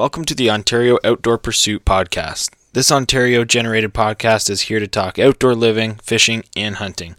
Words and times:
Welcome 0.00 0.24
to 0.24 0.34
the 0.34 0.48
Ontario 0.48 0.98
Outdoor 1.04 1.36
Pursuit 1.36 1.84
Podcast. 1.84 2.54
This 2.72 2.90
Ontario 2.90 3.44
generated 3.44 3.92
podcast 3.92 4.48
is 4.48 4.62
here 4.62 4.80
to 4.80 4.88
talk 4.88 5.18
outdoor 5.18 5.54
living, 5.54 5.96
fishing, 5.96 6.42
and 6.56 6.76
hunting. 6.76 7.16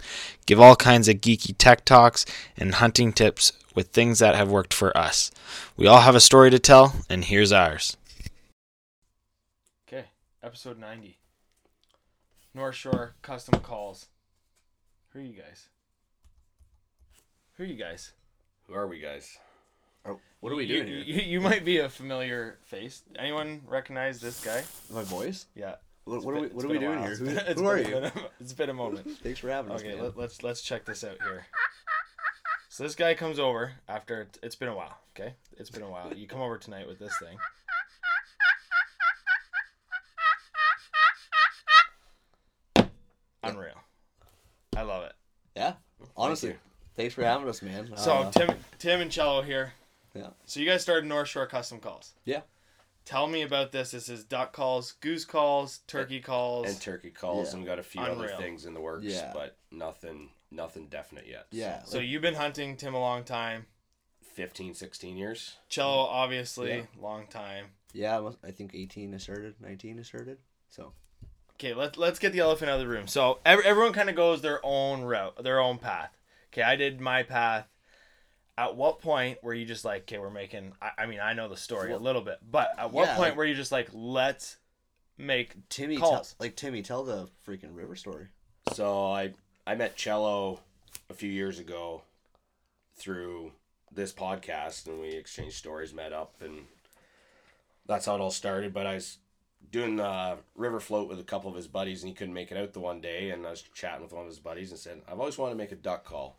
Give 0.47 0.59
all 0.59 0.75
kinds 0.75 1.07
of 1.07 1.17
geeky 1.17 1.53
tech 1.55 1.85
talks 1.85 2.25
and 2.57 2.73
hunting 2.73 3.13
tips 3.13 3.53
with 3.75 3.89
things 3.89 4.17
that 4.17 4.33
have 4.33 4.49
worked 4.49 4.73
for 4.73 4.97
us. 4.97 5.29
We 5.77 5.85
all 5.85 6.01
have 6.01 6.15
a 6.15 6.19
story 6.19 6.49
to 6.49 6.57
tell, 6.57 6.95
and 7.07 7.23
here's 7.23 7.51
ours. 7.51 7.97
Okay, 9.87 10.05
episode 10.41 10.79
90 10.79 11.19
North 12.55 12.73
Shore 12.73 13.13
Custom 13.21 13.59
Calls. 13.59 14.07
Who 15.13 15.19
are 15.19 15.21
you 15.21 15.33
guys? 15.33 15.67
Who 17.57 17.63
are 17.63 17.67
you 17.67 17.75
guys? 17.75 18.13
Who 18.65 18.73
are 18.73 18.87
we 18.87 18.99
guys? 18.99 19.37
What 20.41 20.51
are 20.51 20.55
we 20.55 20.65
You- 20.65 20.77
doing 20.83 20.87
here? 20.87 20.97
You, 20.97 21.21
you 21.21 21.41
might 21.41 21.63
be 21.63 21.77
a 21.77 21.87
familiar 21.89 22.57
face. 22.65 23.03
Anyone 23.17 23.61
recognize 23.67 24.19
this 24.19 24.43
guy? 24.43 24.63
My 24.91 25.03
voice? 25.03 25.45
Yeah. 25.55 25.75
What, 26.05 26.15
It's 26.17 26.25
what 26.25 26.35
are 26.35 26.41
we? 26.41 26.47
What 26.47 26.65
are 26.65 26.67
we 26.67 26.79
doing 26.79 26.99
here? 27.03 27.15
Who, 27.15 27.25
been- 27.25 27.57
who 27.57 27.65
are 27.67 27.77
been- 27.77 28.03
you? 28.05 28.11
It's 28.39 28.53
been 28.53 28.69
a 28.69 28.73
moment. 28.73 29.07
Thanks 29.23 29.39
for 29.39 29.49
having 29.49 29.71
us. 29.71 29.81
Okay, 29.81 29.99
let, 30.01 30.17
let's 30.17 30.41
let's 30.43 30.61
check 30.63 30.83
this 30.85 31.03
out 31.03 31.17
here. 31.21 31.45
So 32.69 32.83
this 32.83 32.95
guy 32.95 33.13
comes 33.13 33.37
over 33.37 33.73
after 33.87 34.21
it, 34.21 34.39
it's 34.41 34.55
been 34.55 34.69
a 34.69 34.75
while. 34.75 34.97
Okay, 35.15 35.35
it's 35.57 35.69
been 35.69 35.83
a 35.83 35.89
while. 35.89 36.11
You 36.13 36.25
come 36.27 36.41
over 36.41 36.57
tonight 36.57 36.87
with 36.87 36.97
this 36.99 37.13
thing. 37.19 37.37
Unreal. 43.43 43.73
I 44.75 44.83
love 44.83 45.03
it. 45.03 45.13
yeah, 45.55 45.73
honestly, 46.15 46.49
you. 46.49 46.55
thanks 46.95 47.13
for 47.13 47.23
having 47.23 47.47
us, 47.49 47.61
man. 47.61 47.91
So 47.97 48.11
Uh, 48.13 48.31
Tim, 48.31 48.49
Tim 48.79 49.01
and 49.01 49.11
Cello 49.11 49.41
here. 49.41 49.73
Yeah. 50.13 50.29
So 50.45 50.59
you 50.59 50.65
guys 50.65 50.81
started 50.81 51.07
North 51.07 51.27
Shore 51.29 51.45
Custom 51.47 51.79
Calls. 51.79 52.13
Yeah. 52.25 52.41
Tell 53.05 53.27
me 53.27 53.41
about 53.41 53.71
this. 53.71 53.91
This 53.91 54.09
is 54.09 54.23
duck 54.23 54.53
calls, 54.53 54.91
goose 54.93 55.25
calls, 55.25 55.79
turkey 55.87 56.19
calls. 56.19 56.69
And 56.69 56.79
turkey 56.81 57.09
calls, 57.09 57.47
Yeah. 57.47 57.53
and 57.53 57.61
we 57.63 57.67
got 57.67 57.79
a 57.79 57.83
few 57.83 58.01
Unreal. 58.01 58.19
other 58.19 58.35
things 58.37 58.65
in 58.65 58.73
the 58.73 58.81
works, 58.81 59.05
Yeah. 59.05 59.31
but 59.33 59.57
nothing, 59.71 60.29
nothing 60.51 60.87
definite 60.87 61.25
yet. 61.27 61.47
yeah. 61.51 61.83
so 61.83 61.97
like- 61.97 62.07
you've 62.07 62.21
been 62.21 62.35
hunting 62.35 62.77
Tim 62.77 62.93
a 62.93 62.99
long 62.99 63.23
time. 63.23 63.65
15, 64.21 64.73
16 64.75 65.17
years. 65.17 65.57
Cello, 65.67 65.97
obviously, 66.05 66.77
Yeah. 66.77 66.85
long 66.99 67.27
time. 67.27 67.71
yeah, 67.93 68.31
I 68.43 68.51
think 68.51 68.73
18 68.73 69.13
asserted, 69.13 69.59
19 69.59 69.99
asserted. 69.99 70.37
So 70.69 70.93
Okay, 71.55 71.73
let's 71.75 71.95
let's 71.95 72.17
get 72.17 72.33
the 72.33 72.39
elephant 72.39 72.71
out 72.71 72.79
of 72.79 72.87
the 72.87 72.87
room. 72.87 73.05
So 73.07 73.39
every, 73.45 73.63
everyone 73.65 73.93
kind 73.93 74.09
of 74.09 74.15
goes 74.15 74.41
their 74.41 74.59
own 74.65 75.01
route, 75.03 75.43
their 75.43 75.59
own 75.59 75.77
path. 75.77 76.17
Okay, 76.47 76.63
I 76.63 76.75
did 76.75 76.99
my 76.99 77.21
path. 77.23 77.67
At 78.57 78.75
what 78.75 78.99
point 78.99 79.43
were 79.43 79.53
you 79.53 79.65
just 79.65 79.85
like, 79.85 80.03
okay, 80.03 80.19
we're 80.19 80.29
making? 80.29 80.73
I, 80.81 80.91
I 80.99 81.05
mean, 81.05 81.19
I 81.19 81.33
know 81.33 81.47
the 81.47 81.57
story 81.57 81.93
a 81.93 81.97
little 81.97 82.21
bit, 82.21 82.39
but 82.49 82.71
at 82.77 82.91
what 82.91 83.07
yeah, 83.07 83.15
point 83.15 83.29
like- 83.29 83.37
were 83.37 83.45
you 83.45 83.55
just 83.55 83.71
like, 83.71 83.89
let's 83.93 84.57
make? 85.17 85.55
Timmy, 85.69 85.97
tell, 85.97 86.11
Calls. 86.11 86.35
like 86.39 86.55
Timmy, 86.55 86.81
tell 86.81 87.03
the 87.03 87.29
freaking 87.47 87.75
river 87.75 87.95
story. 87.95 88.27
So 88.73 89.11
I, 89.11 89.33
I 89.65 89.75
met 89.75 89.95
Cello 89.95 90.59
a 91.09 91.13
few 91.13 91.29
years 91.29 91.59
ago 91.59 92.03
through 92.95 93.51
this 93.91 94.13
podcast, 94.13 94.87
and 94.87 94.99
we 94.99 95.09
exchanged 95.09 95.55
stories, 95.55 95.93
met 95.93 96.13
up, 96.13 96.35
and 96.41 96.65
that's 97.87 98.05
how 98.05 98.15
it 98.15 98.21
all 98.21 98.31
started. 98.31 98.73
But 98.73 98.85
I 98.85 98.95
was 98.95 99.17
doing 99.71 99.99
uh, 99.99 100.35
river 100.55 100.79
float 100.79 101.07
with 101.09 101.19
a 101.19 101.23
couple 101.23 101.49
of 101.49 101.55
his 101.55 101.67
buddies, 101.67 102.03
and 102.03 102.09
he 102.09 102.13
couldn't 102.15 102.33
make 102.33 102.51
it 102.51 102.57
out 102.57 102.73
the 102.73 102.79
one 102.79 103.01
day, 103.01 103.31
and 103.31 103.45
I 103.47 103.51
was 103.51 103.61
chatting 103.73 104.03
with 104.03 104.13
one 104.13 104.23
of 104.23 104.27
his 104.29 104.39
buddies 104.39 104.71
and 104.71 104.79
said, 104.79 105.01
"I've 105.07 105.19
always 105.19 105.37
wanted 105.37 105.53
to 105.53 105.57
make 105.57 105.71
a 105.71 105.75
duck 105.75 106.05
call." 106.05 106.37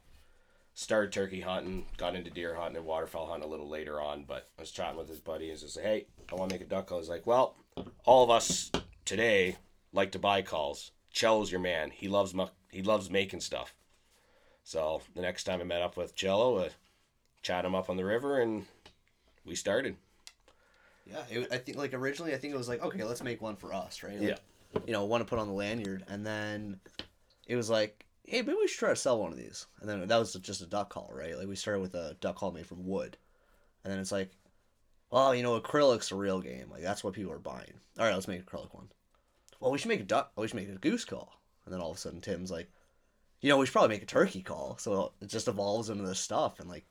Started 0.75 1.13
turkey 1.13 1.41
hunting, 1.41 1.87
got 1.99 2.15
into 2.15 2.31
deer 2.31 2.55
hunting 2.55 2.79
and 2.79 2.87
waterfowl 2.87 3.27
hunting 3.27 3.47
a 3.47 3.51
little 3.51 3.69
later 3.69 4.01
on, 4.01 4.25
but 4.25 4.49
I 4.59 4.63
was 4.63 4.71
chatting 4.71 4.97
with 4.97 5.09
his 5.09 5.21
buddy 5.21 5.51
and 5.51 5.59
just 5.59 5.75
say, 5.75 5.83
"Hey, 5.83 6.07
I 6.31 6.35
want 6.35 6.49
to 6.51 6.55
make 6.55 6.63
a 6.63 6.69
duck 6.69 6.87
call." 6.87 6.99
He's 6.99 7.11
like, 7.11 7.27
"Well, 7.27 7.57
all 8.05 8.25
of 8.25 8.31
us 8.31 8.71
today 9.05 9.57
like 9.93 10.13
to 10.13 10.19
buy 10.19 10.41
calls. 10.41 10.93
Cello's 11.13 11.51
your 11.53 11.61
man. 11.61 11.91
He 11.91 12.09
loves 12.09 12.33
mu- 12.33 12.47
he 12.71 12.83
loves 12.83 13.11
making 13.11 13.41
stuff." 13.41 13.75
So 14.65 15.03
the 15.15 15.21
next 15.21 15.45
time 15.45 15.61
I 15.61 15.65
met 15.65 15.83
up 15.83 15.97
with 15.97 16.15
Cello, 16.15 16.59
I 16.59 16.67
uh, 16.67 16.69
chat 17.43 17.65
him 17.65 17.75
up 17.75 17.91
on 17.91 17.97
the 17.99 18.05
river, 18.05 18.41
and 18.41 18.65
we 19.45 19.55
started. 19.55 19.97
Yeah, 21.05 21.23
it, 21.31 21.49
I 21.53 21.59
think 21.59 21.77
like 21.77 21.93
originally 21.93 22.33
I 22.33 22.39
think 22.39 22.55
it 22.55 22.57
was 22.57 22.69
like 22.69 22.83
okay, 22.83 23.05
let's 23.05 23.23
make 23.23 23.43
one 23.43 23.57
for 23.57 23.75
us, 23.75 24.03
right? 24.03 24.19
Like, 24.19 24.29
Yeah. 24.29 24.37
You 24.87 24.95
know, 24.95 25.05
one 25.05 25.21
to 25.21 25.27
put 25.27 25.39
on 25.39 25.49
the 25.49 25.53
lanyard, 25.53 26.03
and 26.09 26.25
then 26.25 26.81
it 27.47 27.57
was 27.57 27.69
like, 27.69 28.07
hey, 28.25 28.43
maybe 28.43 28.57
we 28.61 28.69
should 28.69 28.79
try 28.79 28.91
to 28.91 28.97
sell 28.97 29.21
one 29.21 29.33
of 29.33 29.39
these. 29.39 29.67
And 29.81 29.89
then 29.89 30.07
that 30.07 30.19
was 30.19 30.35
just 30.35 30.63
a 30.63 30.67
duck 30.67 30.91
call, 30.91 31.11
right? 31.13 31.37
Like 31.37 31.49
we 31.49 31.57
started 31.57 31.81
with 31.81 31.95
a 31.95 32.17
duck 32.21 32.37
call 32.37 32.53
made 32.53 32.67
from 32.67 32.87
wood, 32.87 33.17
and 33.85 33.93
then 33.93 34.01
it's 34.01 34.13
like, 34.13 34.31
well, 35.11 35.35
you 35.35 35.43
know, 35.43 35.59
acrylic's 35.61 36.13
a 36.13 36.17
real 36.17 36.41
game. 36.41 36.69
Like 36.71 36.83
that's 36.83 37.05
what 37.05 37.15
people 37.15 37.33
are 37.33 37.39
buying. 37.39 37.75
All 37.99 38.05
right, 38.07 38.15
let's 38.15 38.29
make 38.29 38.41
an 38.41 38.47
acrylic 38.47 38.75
one. 38.75 38.89
Well, 39.61 39.71
we 39.71 39.79
should 39.79 39.89
make 39.89 40.01
a 40.01 40.05
duck. 40.05 40.33
Oh, 40.37 40.43
we 40.43 40.49
should 40.49 40.57
make 40.57 40.69
a 40.69 40.75
goose 40.79 41.05
call. 41.05 41.33
And 41.65 41.73
then 41.73 41.81
all 41.81 41.91
of 41.91 41.97
a 41.97 42.01
sudden, 42.01 42.21
Tim's 42.21 42.51
like, 42.51 42.69
you 43.41 43.49
know, 43.49 43.59
we 43.59 43.67
should 43.67 43.73
probably 43.73 43.95
make 43.95 44.03
a 44.03 44.07
turkey 44.07 44.43
call. 44.43 44.77
So 44.79 45.13
it 45.21 45.29
just 45.29 45.49
evolves 45.49 45.91
into 45.91 46.05
this 46.05 46.21
stuff, 46.21 46.61
and 46.61 46.69
like. 46.69 46.87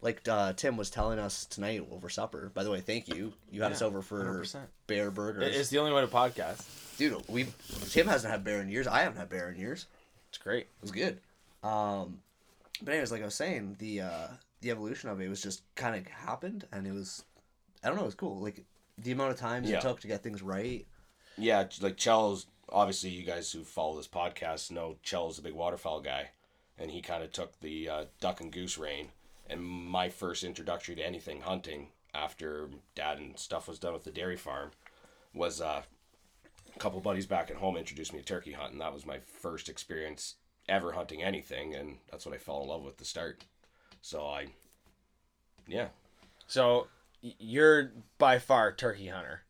Like 0.00 0.28
uh, 0.28 0.52
Tim 0.52 0.76
was 0.76 0.90
telling 0.90 1.18
us 1.18 1.46
tonight 1.46 1.82
over 1.90 2.10
supper. 2.10 2.50
By 2.52 2.62
the 2.62 2.70
way, 2.70 2.82
thank 2.82 3.08
you. 3.08 3.32
You 3.50 3.62
had 3.62 3.72
us 3.72 3.80
over 3.80 4.02
for 4.02 4.22
100%. 4.22 4.58
bear 4.86 5.10
burgers. 5.10 5.56
It's 5.56 5.70
the 5.70 5.78
only 5.78 5.94
way 5.94 6.02
to 6.02 6.06
podcast. 6.06 6.62
Dude, 6.98 7.26
we 7.26 7.46
Tim 7.88 8.06
hasn't 8.06 8.30
had 8.30 8.44
bear 8.44 8.60
in 8.60 8.68
years. 8.68 8.86
I 8.86 9.00
haven't 9.00 9.16
had 9.16 9.30
bear 9.30 9.48
in 9.50 9.58
years. 9.58 9.86
It's 10.34 10.42
great. 10.42 10.62
It 10.62 10.82
was 10.82 10.90
good. 10.90 11.20
Um, 11.62 12.18
but 12.82 12.92
anyways, 12.92 13.12
like 13.12 13.22
I 13.22 13.26
was 13.26 13.36
saying, 13.36 13.76
the 13.78 14.00
uh, 14.00 14.26
the 14.62 14.70
evolution 14.72 15.08
of 15.10 15.20
it 15.20 15.28
was 15.28 15.40
just 15.40 15.62
kind 15.76 15.94
of 15.94 16.04
happened, 16.12 16.66
and 16.72 16.86
it 16.88 16.92
was, 16.92 17.22
I 17.84 17.86
don't 17.86 17.96
know, 17.96 18.02
it 18.02 18.06
was 18.06 18.14
cool. 18.16 18.40
Like 18.40 18.64
the 18.98 19.12
amount 19.12 19.30
of 19.30 19.38
times 19.38 19.70
Yeah. 19.70 19.78
it 19.78 19.82
took 19.82 20.00
to 20.00 20.08
get 20.08 20.24
things 20.24 20.42
right. 20.42 20.84
Yeah, 21.38 21.64
like 21.80 21.96
Cello's 21.98 22.46
obviously 22.68 23.10
you 23.10 23.24
guys 23.24 23.52
who 23.52 23.62
follow 23.62 23.96
this 23.96 24.08
podcast 24.08 24.70
know 24.72 24.96
Cello's 25.04 25.38
a 25.38 25.42
big 25.42 25.54
waterfowl 25.54 26.00
guy, 26.00 26.30
and 26.78 26.90
he 26.90 27.00
kind 27.00 27.22
of 27.22 27.30
took 27.32 27.60
the 27.60 27.88
uh, 27.88 28.04
duck 28.20 28.40
and 28.40 28.50
goose 28.52 28.76
reign. 28.76 29.10
And 29.48 29.62
my 29.62 30.08
first 30.08 30.42
introductory 30.42 30.96
to 30.96 31.02
anything 31.06 31.42
hunting 31.42 31.88
after 32.12 32.70
dad 32.96 33.18
and 33.18 33.38
stuff 33.38 33.68
was 33.68 33.78
done 33.78 33.92
with 33.92 34.02
the 34.04 34.10
dairy 34.10 34.36
farm 34.36 34.70
was 35.32 35.60
uh, 35.60 35.82
a 36.74 36.78
couple 36.78 37.00
buddies 37.00 37.26
back 37.26 37.50
at 37.50 37.56
home 37.56 37.76
introduced 37.76 38.12
me 38.12 38.20
to 38.20 38.24
turkey 38.24 38.52
hunting. 38.52 38.78
That 38.78 38.94
was 38.94 39.06
my 39.06 39.18
first 39.18 39.68
experience 39.68 40.34
ever 40.68 40.92
hunting 40.92 41.22
anything, 41.22 41.74
and 41.74 41.98
that's 42.10 42.26
what 42.26 42.34
I 42.34 42.38
fell 42.38 42.62
in 42.62 42.68
love 42.68 42.82
with 42.82 42.96
to 42.98 43.04
start. 43.04 43.44
So 44.02 44.26
I, 44.26 44.46
yeah, 45.66 45.88
So 46.46 46.88
you're 47.22 47.92
by 48.18 48.38
far 48.38 48.72
turkey 48.72 49.08
hunter, 49.08 49.42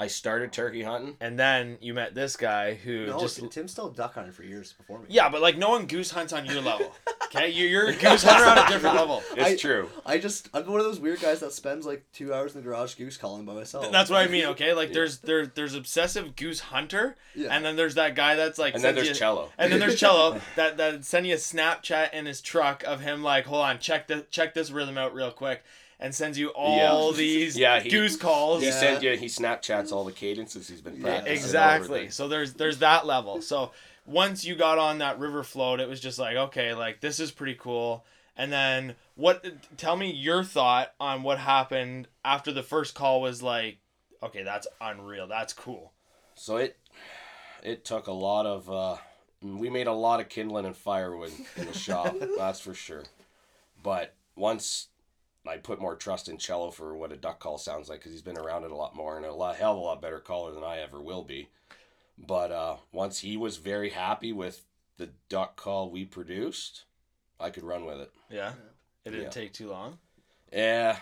I 0.00 0.06
started 0.08 0.52
turkey 0.52 0.82
hunting. 0.82 1.16
and 1.20 1.38
then 1.38 1.78
you 1.80 1.94
met 1.94 2.14
this 2.14 2.36
guy 2.36 2.74
who 2.74 3.06
No, 3.06 3.20
just 3.20 3.38
Tim 3.50 3.68
still 3.68 3.90
duck 3.90 4.14
hunted 4.14 4.34
for 4.34 4.42
years 4.42 4.72
before 4.72 4.98
me. 4.98 5.04
yeah, 5.10 5.28
but 5.28 5.40
like 5.42 5.56
no 5.58 5.68
one 5.70 5.86
goose 5.86 6.10
hunts 6.10 6.32
on 6.32 6.46
your 6.46 6.60
level. 6.62 6.92
Okay, 7.32 7.50
you're, 7.50 7.68
you're 7.68 7.86
a 7.90 7.92
goose 7.94 8.24
hunter 8.24 8.44
on 8.44 8.58
a 8.58 8.68
different 8.68 8.96
level. 8.96 9.22
It's 9.36 9.44
I- 9.44 9.54
true. 9.56 9.88
I 10.04 10.18
just 10.18 10.48
I'm 10.52 10.66
one 10.66 10.80
of 10.80 10.84
those 10.86 10.98
weird 10.98 11.20
guys 11.20 11.38
that 11.38 11.52
spends 11.52 11.86
like 11.86 12.04
two 12.12 12.34
hours 12.34 12.56
in 12.56 12.60
the 12.60 12.68
garage 12.68 12.94
goose 12.96 13.16
calling 13.16 13.44
by 13.44 13.54
myself. 13.54 13.92
That's 13.92 14.10
what 14.10 14.18
I 14.18 14.26
mean. 14.26 14.46
Okay, 14.46 14.72
like 14.72 14.92
there's 14.92 15.18
there 15.18 15.46
there's 15.46 15.76
obsessive 15.76 16.34
goose 16.34 16.58
hunter, 16.58 17.14
Yeah. 17.36 17.54
and 17.54 17.64
then 17.64 17.76
there's 17.76 17.94
that 17.94 18.16
guy 18.16 18.34
that's 18.34 18.58
like 18.58 18.74
And 18.74 18.82
then 18.82 18.96
there's 18.96 19.10
you- 19.10 19.14
Cello. 19.14 19.48
and 19.58 19.70
then 19.72 19.78
there's 19.78 19.94
Cello 20.00 20.40
that 20.56 20.76
that 20.78 21.04
send 21.04 21.24
you 21.24 21.34
a 21.34 21.36
Snapchat 21.36 22.12
in 22.14 22.26
his 22.26 22.40
truck 22.40 22.82
of 22.82 23.00
him 23.00 23.22
like, 23.22 23.44
hold 23.44 23.62
on, 23.62 23.78
check 23.78 24.08
the 24.08 24.26
check 24.32 24.52
this 24.54 24.72
rhythm 24.72 24.98
out 24.98 25.14
real 25.14 25.30
quick, 25.30 25.62
and 26.00 26.12
sends 26.14 26.36
you 26.38 26.48
all 26.48 27.10
Yeah. 27.12 27.16
these 27.16 27.56
Yeah, 27.56 27.78
he- 27.80 27.90
goose 27.90 28.16
calls. 28.16 28.62
He 28.62 28.68
Yeah. 28.68 28.80
sent 28.80 29.02
you. 29.04 29.16
He 29.16 29.26
Snapchats 29.26 29.92
all 29.92 30.02
the 30.04 30.12
cadences 30.12 30.66
he's 30.68 30.80
been 30.80 31.00
practicing. 31.00 31.32
exactly. 31.32 32.10
So 32.10 32.26
there's 32.26 32.54
there's 32.54 32.78
that 32.78 33.06
level. 33.06 33.40
So 33.42 33.70
once 34.06 34.44
you 34.44 34.56
got 34.56 34.78
on 34.78 34.98
that 34.98 35.18
river 35.18 35.44
float, 35.44 35.78
it 35.78 35.88
was 35.88 36.00
just 36.00 36.18
like, 36.18 36.36
okay, 36.36 36.74
like 36.74 37.00
this 37.00 37.20
is 37.20 37.30
pretty 37.30 37.54
cool. 37.54 38.04
And 38.36 38.50
then 38.52 38.96
what? 39.14 39.44
Tell 39.76 39.96
me 39.96 40.10
your 40.10 40.42
thought 40.42 40.94
on 40.98 41.22
what 41.22 41.38
happened 41.38 42.08
after 42.24 42.50
the 42.52 42.62
first 42.62 42.94
call 42.94 43.20
was 43.20 43.42
like, 43.42 43.78
okay, 44.22 44.42
that's 44.42 44.66
unreal. 44.80 45.26
That's 45.26 45.52
cool. 45.52 45.92
So 46.34 46.56
it 46.56 46.78
it 47.62 47.84
took 47.84 48.06
a 48.06 48.12
lot 48.12 48.46
of. 48.46 48.70
Uh, 48.70 48.96
we 49.42 49.68
made 49.70 49.86
a 49.86 49.92
lot 49.92 50.20
of 50.20 50.28
kindling 50.30 50.64
and 50.64 50.76
firewood 50.76 51.32
in 51.56 51.66
the 51.66 51.74
shop. 51.74 52.14
that's 52.38 52.60
for 52.60 52.72
sure. 52.74 53.04
But 53.82 54.14
once 54.36 54.88
I 55.48 55.56
put 55.56 55.80
more 55.80 55.96
trust 55.96 56.28
in 56.28 56.36
Cello 56.38 56.70
for 56.70 56.94
what 56.96 57.12
a 57.12 57.16
duck 57.16 57.40
call 57.40 57.56
sounds 57.58 57.88
like, 57.88 58.00
because 58.00 58.12
he's 58.12 58.22
been 58.22 58.38
around 58.38 58.64
it 58.64 58.70
a 58.70 58.76
lot 58.76 58.94
more 58.94 59.16
and 59.16 59.24
a 59.24 59.32
lot 59.32 59.56
hell 59.56 59.72
of 59.72 59.78
a 59.78 59.80
lot 59.80 60.02
better 60.02 60.20
caller 60.20 60.52
than 60.52 60.62
I 60.64 60.78
ever 60.80 61.00
will 61.00 61.22
be. 61.24 61.48
But 62.18 62.52
uh, 62.52 62.76
once 62.92 63.20
he 63.20 63.36
was 63.36 63.56
very 63.56 63.90
happy 63.90 64.32
with 64.32 64.64
the 64.98 65.10
duck 65.30 65.56
call 65.56 65.90
we 65.90 66.04
produced, 66.04 66.84
I 67.40 67.48
could 67.50 67.64
run 67.64 67.86
with 67.86 68.00
it. 68.00 68.10
Yeah. 68.30 68.52
It 69.06 69.10
didn't 69.12 69.24
Yeah. 69.24 69.30
take 69.30 69.54
too 69.54 69.70
long. 69.70 69.98
Yeah, 70.52 70.98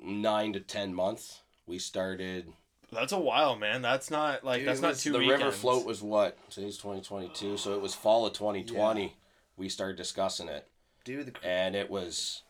nine 0.00 0.52
to 0.52 0.60
ten 0.60 0.94
months. 0.94 1.40
We 1.66 1.78
started. 1.78 2.52
That's 2.92 3.12
a 3.12 3.18
while, 3.18 3.56
man. 3.56 3.82
That's 3.82 4.10
not 4.10 4.44
like 4.44 4.60
Dude, 4.60 4.68
that's 4.68 4.80
not 4.80 4.90
was 4.90 5.02
two 5.02 5.12
the 5.12 5.18
weekends. 5.18 5.42
river 5.42 5.52
float 5.52 5.84
was 5.84 6.00
what? 6.02 6.38
Today's 6.50 6.78
twenty 6.78 7.00
twenty 7.00 7.28
two, 7.34 7.56
so 7.56 7.74
it 7.74 7.80
was 7.80 7.94
fall 7.94 8.24
of 8.26 8.34
twenty 8.34 8.62
twenty. 8.62 9.16
We 9.56 9.68
started 9.68 9.96
discussing 9.96 10.48
it, 10.48 10.68
Dude, 11.04 11.26
the 11.26 11.44
and 11.46 11.74
it 11.74 11.90
was 11.90 12.42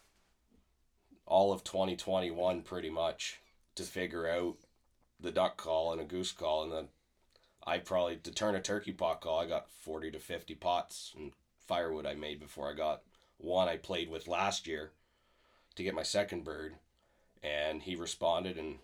all 1.29 1.53
of 1.53 1.63
twenty 1.63 1.95
twenty 1.95 2.31
one 2.31 2.63
pretty 2.63 2.91
much 2.91 3.39
to 3.77 3.85
figure 3.85 4.29
out 4.29 4.57
the 5.21 5.31
duck 5.31 5.57
call 5.57 5.93
and 5.93 6.01
a 6.01 6.05
goose 6.05 6.33
call, 6.33 6.65
and 6.65 6.73
then 6.73 6.89
I 7.67 7.79
probably 7.79 8.17
to 8.17 8.33
turn 8.33 8.55
a 8.55 8.61
turkey 8.61 8.93
pot 8.93 9.21
call. 9.21 9.39
I 9.39 9.47
got 9.47 9.71
forty 9.71 10.11
to 10.11 10.19
fifty 10.19 10.55
pots 10.55 11.13
and 11.17 11.33
firewood 11.67 12.07
I 12.07 12.15
made 12.15 12.41
before 12.41 12.71
I 12.71 12.75
got 12.75 13.03
one 13.37 13.69
I 13.69 13.77
played 13.77 14.11
with 14.11 14.27
last 14.27 14.67
year 14.67 14.91
to 15.77 15.83
get 15.83 15.95
my 15.95 16.03
second 16.03 16.43
bird, 16.45 16.75
and 17.43 17.83
he 17.83 17.95
responded, 17.95 18.57
and 18.59 18.77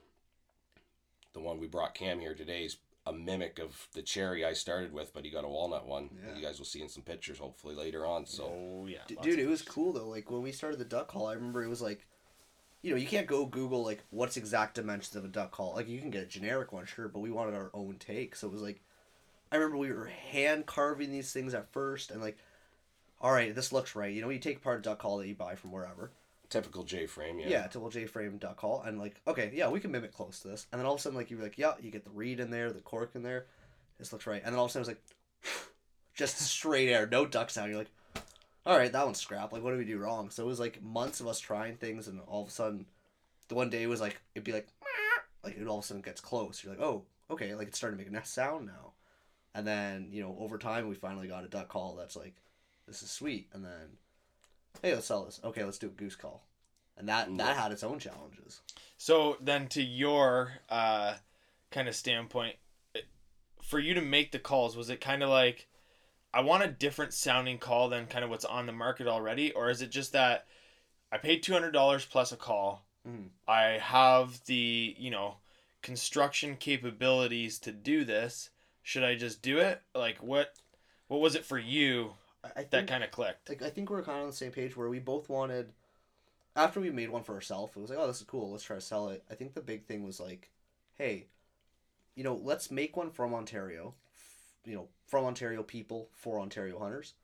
the 1.32 1.41
one 1.41 1.58
we 1.58 1.67
brought 1.67 1.94
Cam 1.94 2.20
here 2.20 2.35
today 2.35 2.64
is 2.67 2.76
a 3.06 3.12
mimic 3.12 3.58
of 3.58 3.88
the 3.94 4.02
cherry 4.02 4.44
I 4.44 4.52
started 4.52 4.93
with, 4.93 5.12
but 5.12 5.25
he 5.25 5.31
got 5.31 5.44
a 5.44 5.49
walnut 5.49 5.87
one. 5.87 6.11
Yeah. 6.14 6.37
You 6.37 6.43
guys 6.43 6.58
will 6.58 6.67
see 6.67 6.81
in 6.81 6.88
some 6.88 7.02
pictures 7.02 7.38
hopefully 7.38 7.75
later 7.75 8.06
on. 8.06 8.26
So 8.26 8.44
Oh 8.44 8.87
yeah, 8.87 8.99
D- 9.06 9.19
dude, 9.20 9.38
it 9.38 9.49
was 9.49 9.61
cool 9.62 9.93
though. 9.93 10.08
Like 10.08 10.31
when 10.31 10.43
we 10.43 10.52
started 10.52 10.79
the 10.79 10.85
duck 10.85 11.08
call, 11.08 11.26
I 11.26 11.35
remember 11.35 11.62
it 11.62 11.69
was 11.69 11.82
like, 11.82 12.06
you 12.85 12.91
know, 12.91 12.97
you 12.97 13.07
can't 13.07 13.27
go 13.27 13.47
Google 13.47 13.83
like 13.83 14.03
what's 14.11 14.37
exact 14.37 14.75
dimensions 14.75 15.17
of 15.17 15.25
a 15.25 15.29
duck 15.29 15.53
call. 15.53 15.73
Like 15.75 15.89
you 15.89 15.99
can 16.01 16.11
get 16.11 16.23
a 16.23 16.27
generic 16.27 16.71
one, 16.71 16.85
sure, 16.85 17.09
but 17.09 17.21
we 17.21 17.31
wanted 17.31 17.55
our 17.55 17.71
own 17.73 17.97
take. 17.99 18.37
So 18.37 18.47
it 18.47 18.53
was 18.53 18.61
like, 18.61 18.83
I 19.51 19.57
remember 19.57 19.79
we 19.79 19.91
were 19.91 20.05
hand 20.05 20.67
carving 20.67 21.11
these 21.11 21.33
things 21.33 21.55
at 21.55 21.73
first, 21.73 22.11
and 22.11 22.21
like, 22.21 22.37
all 23.23 23.33
right, 23.33 23.55
this 23.55 23.73
looks 23.73 23.97
right. 23.97 24.13
You 24.13 24.21
know, 24.21 24.29
you 24.29 24.39
take 24.39 24.63
part 24.63 24.77
of 24.77 24.83
duck 24.83 24.99
call 24.99 25.17
that 25.17 25.27
you 25.27 25.35
buy 25.35 25.55
from 25.55 25.73
wherever. 25.73 26.11
typical 26.51 26.83
J 26.85 27.07
frame, 27.07 27.39
yeah. 27.39 27.49
Yeah, 27.49 27.63
typical 27.63 27.89
J 27.89 28.05
frame 28.05 28.37
duck 28.37 28.59
call, 28.59 28.83
and 28.83 28.99
like, 28.99 29.19
okay, 29.27 29.51
yeah, 29.55 29.71
we 29.71 29.81
can 29.81 29.91
mimic 29.91 30.13
close 30.13 30.41
to 30.41 30.49
this. 30.49 30.67
And 30.71 30.79
then 30.79 30.85
all 30.85 30.93
of 30.93 31.01
a 31.01 31.03
sudden, 31.03 31.17
like, 31.17 31.31
you're 31.31 31.41
like, 31.41 31.57
yeah, 31.57 31.73
you 31.81 31.91
get 31.91 32.05
the 32.05 32.11
reed 32.11 32.39
in 32.39 32.51
there, 32.51 32.71
the 32.71 32.81
cork 32.81 33.13
in 33.15 33.23
there. 33.23 33.47
This 33.99 34.13
looks 34.13 34.27
right. 34.27 34.43
And 34.45 34.53
then 34.53 34.59
all 34.59 34.67
of 34.67 34.71
a 34.71 34.75
sudden, 34.75 34.91
it's 34.91 35.01
like, 35.45 35.63
just 36.15 36.39
straight 36.39 36.91
air, 36.91 37.07
no 37.07 37.25
duck 37.25 37.49
sound. 37.49 37.71
You're 37.71 37.79
like, 37.79 37.93
all 38.67 38.79
right, 38.79 38.93
that 38.93 39.05
one's 39.05 39.21
scrap. 39.21 39.53
Like, 39.53 39.63
what 39.63 39.71
did 39.71 39.79
we 39.79 39.85
do 39.85 39.99
wrong? 39.99 40.31
So 40.31 40.43
it 40.43 40.47
was 40.47 40.61
like 40.61 40.83
months 40.83 41.21
of 41.21 41.27
us 41.27 41.41
trying 41.41 41.77
things, 41.77 42.09
and 42.09 42.21
all 42.27 42.43
of 42.43 42.49
a 42.49 42.53
sudden, 42.53 42.87
the 43.49 43.55
one 43.55 43.71
day 43.71 43.83
it 43.83 43.89
was 43.89 44.01
like, 44.01 44.21
it'd 44.35 44.45
be 44.45 44.53
like, 44.53 44.69
like 45.43 45.59
it 45.59 45.67
all 45.67 45.79
of 45.79 45.85
a 45.85 45.87
sudden 45.87 46.03
gets 46.03 46.21
close. 46.21 46.63
You're 46.63 46.75
like, 46.75 46.83
oh, 46.83 47.05
okay, 47.31 47.55
like 47.55 47.69
it's 47.69 47.79
starting 47.79 47.99
to 47.99 48.05
make 48.05 48.11
a 48.11 48.15
nice 48.15 48.31
sound 48.31 48.67
now. 48.67 48.93
And 49.55 49.67
then 49.67 50.09
you 50.11 50.23
know, 50.23 50.37
over 50.41 50.59
time, 50.59 50.89
we 50.89 50.95
finally 50.95 51.29
got 51.29 51.45
a 51.45 51.49
duck 51.49 51.69
call 51.69 51.95
that's 51.97 52.17
like, 52.17 52.37
this 52.87 53.03
is 53.03 53.11
sweet. 53.11 53.49
And 53.53 53.65
then, 53.65 53.99
hey, 54.83 54.95
let's 54.95 55.07
sell 55.07 55.25
this. 55.25 55.41
Okay, 55.45 55.65
let's 55.65 55.79
do 55.79 55.87
a 55.87 55.91
goose 55.91 56.17
call. 56.17 56.47
And 56.97 57.09
that 57.09 57.37
that 57.39 57.57
had 57.57 57.73
its 57.73 57.83
own 57.83 57.99
challenges. 57.99 58.61
So 58.97 59.37
then, 59.41 59.67
to 59.69 59.83
your 59.83 60.53
uh, 60.71 61.15
kind 61.71 61.89
of 61.89 61.97
standpoint, 61.97 62.57
for 63.63 63.79
you 63.79 63.95
to 63.95 64.01
make 64.01 64.33
the 64.33 64.39
calls, 64.39 64.77
was 64.77 64.91
it 64.91 65.01
kind 65.01 65.23
of 65.23 65.29
like, 65.29 65.67
I 66.35 66.41
want 66.41 66.65
a 66.65 66.69
different 66.69 67.15
sounding 67.15 67.59
call 67.59 67.89
than 67.89 68.07
kind 68.07 68.25
of 68.25 68.31
what's 68.31 68.45
on 68.45 68.67
the 68.67 68.73
market 68.73 69.07
already, 69.07 69.53
or 69.53 69.71
is 69.71 69.81
it 69.83 69.91
just 69.91 70.13
that 70.13 70.47
I 71.13 71.19
paid 71.19 71.43
two 71.43 71.53
hundred 71.53 71.71
dollars 71.71 72.05
plus 72.05 72.33
a 72.33 72.37
call, 72.37 72.85
Mhm. 73.07 73.29
I 73.47 73.63
have 73.79 74.45
the 74.47 74.97
you 74.99 75.11
know 75.11 75.37
construction 75.83 76.57
capabilities 76.57 77.59
to 77.61 77.73
do 77.73 78.05
this. 78.05 78.51
Should 78.83 79.05
I 79.05 79.15
just 79.15 79.43
do 79.43 79.59
it? 79.59 79.81
Like 79.95 80.19
what? 80.19 80.55
What 81.09 81.21
was 81.21 81.35
it 81.35 81.45
for 81.45 81.59
you 81.59 82.15
that 82.71 82.87
kind 82.87 83.05
of 83.05 83.11
clicked? 83.11 83.49
like 83.49 83.63
I 83.63 83.71
think 83.71 83.89
we're 83.91 84.03
kind 84.03 84.19
of 84.19 84.25
on 84.25 84.31
the 84.31 84.37
same 84.37 84.51
page 84.53 84.77
where 84.77 84.89
we 84.89 84.99
both 84.99 85.29
wanted. 85.29 85.73
After 86.57 86.81
we 86.81 86.91
made 86.91 87.11
one 87.11 87.25
for 87.25 87.35
ourselves, 87.35 87.73
it 87.77 87.81
was 87.81 87.91
like, 87.91 87.99
oh, 87.99 88.07
this 88.07 88.21
is 88.21 88.27
cool. 88.27 88.51
Let's 88.53 88.63
try 88.65 88.77
to 88.77 88.81
sell 88.83 89.09
it. 89.09 89.25
I 89.31 89.35
think 89.35 89.55
the 89.55 89.61
big 89.61 89.87
thing 89.87 90.05
was 90.05 90.21
like, 90.21 90.51
hey, 90.95 91.27
you 92.15 92.23
know, 92.23 92.37
let's 92.37 92.71
make 92.71 92.97
one 92.97 93.11
from 93.11 93.35
Ontario, 93.35 93.95
you 94.65 94.75
know, 94.75 94.89
from 95.07 95.25
Ontario 95.25 95.63
people 95.63 96.09
for 96.15 96.41
Ontario 96.41 96.79
hunters, 96.79 97.15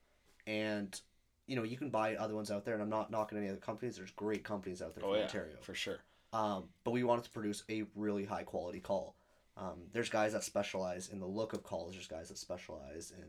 and 0.47 0.99
you 1.47 1.55
know, 1.55 1.63
you 1.63 1.77
can 1.77 1.89
buy 1.89 2.15
other 2.15 2.35
ones 2.35 2.51
out 2.51 2.63
there. 2.65 2.73
And 2.75 2.83
I'm 2.83 2.89
not 2.89 3.11
knocking 3.11 3.37
any 3.37 3.49
other 3.49 3.57
companies. 3.57 3.97
There's 3.97 4.11
great 4.11 4.43
companies 4.43 4.81
out 4.81 4.95
there 4.95 5.03
Oh 5.03 5.09
from 5.09 5.17
yeah, 5.17 5.23
Ontario. 5.25 5.55
for 5.61 5.73
sure. 5.73 5.99
Um, 6.33 6.65
but 6.83 6.91
we 6.91 7.03
wanted 7.03 7.25
to 7.25 7.29
produce 7.31 7.63
a 7.69 7.83
really 7.95 8.23
high 8.25 8.43
quality 8.43 8.79
call. 8.79 9.15
Um, 9.57 9.81
there's 9.91 10.09
guys 10.09 10.31
that 10.33 10.43
specialize 10.45 11.09
in 11.09 11.19
the 11.19 11.25
look 11.25 11.51
of 11.53 11.61
calls. 11.63 11.93
There's 11.93 12.07
guys 12.07 12.29
that 12.29 12.37
specialize 12.37 13.11
in 13.15 13.25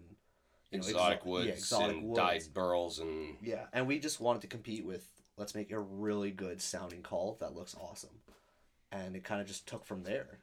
you 0.70 0.78
know, 0.78 0.86
exotic 0.86 1.22
exo- 1.22 1.26
woods 1.26 1.46
yeah, 1.48 1.52
exotic 1.54 1.96
and 1.96 2.04
woods. 2.04 2.18
dyed 2.18 2.42
burls 2.54 2.98
and 3.00 3.36
Yeah, 3.42 3.64
and 3.72 3.86
we 3.88 3.98
just 3.98 4.20
wanted 4.20 4.42
to 4.42 4.48
compete 4.48 4.84
with 4.86 5.06
let's 5.36 5.54
make 5.54 5.72
a 5.72 5.80
really 5.80 6.30
good 6.30 6.60
sounding 6.62 7.02
call 7.02 7.36
that 7.40 7.54
looks 7.56 7.74
awesome. 7.80 8.20
And 8.92 9.16
it 9.16 9.24
kind 9.24 9.40
of 9.40 9.46
just 9.48 9.66
took 9.66 9.84
from 9.84 10.04
there. 10.04 10.38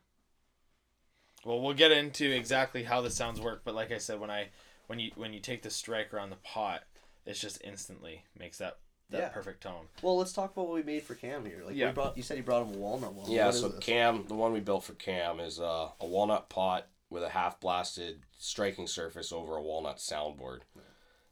Well, 1.45 1.61
we'll 1.61 1.73
get 1.73 1.91
into 1.91 2.29
exactly 2.35 2.83
how 2.83 3.01
the 3.01 3.09
sounds 3.09 3.39
work, 3.39 3.61
but 3.63 3.75
like 3.75 3.91
I 3.91 3.97
said, 3.97 4.19
when 4.19 4.29
I 4.31 4.49
when 4.87 4.99
you 4.99 5.11
when 5.15 5.33
you 5.33 5.39
take 5.39 5.61
the 5.61 5.69
striker 5.69 6.19
on 6.19 6.29
the 6.29 6.35
pot, 6.37 6.83
it's 7.25 7.39
just 7.39 7.61
instantly 7.63 8.23
makes 8.37 8.57
that 8.57 8.77
that 9.09 9.17
Yeah. 9.19 9.29
perfect 9.29 9.63
tone. 9.63 9.87
Well, 10.01 10.17
let's 10.17 10.33
talk 10.33 10.51
about 10.51 10.67
what 10.67 10.75
we 10.75 10.83
made 10.83 11.03
for 11.03 11.15
Cam 11.15 11.45
here. 11.45 11.63
Like 11.65 11.75
Yeah. 11.75 11.87
we 11.87 11.93
brought 11.93 12.17
you 12.17 12.23
said 12.23 12.37
you 12.37 12.43
brought 12.43 12.67
him 12.67 12.75
a 12.75 12.77
walnut 12.77 13.13
one. 13.13 13.31
yeah. 13.31 13.45
What 13.45 13.55
is 13.55 13.61
So? 13.61 13.71
Cam, 13.79 14.25
the 14.27 14.35
one 14.35 14.51
we 14.53 14.59
built 14.59 14.83
for 14.83 14.93
Cam 14.93 15.39
is 15.39 15.59
uh, 15.59 15.89
a 15.99 16.05
walnut 16.05 16.49
pot 16.49 16.87
with 17.09 17.23
a 17.23 17.29
half 17.29 17.59
blasted 17.59 18.21
striking 18.37 18.85
surface 18.85 19.31
over 19.31 19.55
a 19.55 19.61
walnut 19.61 19.97
soundboard, 19.97 20.59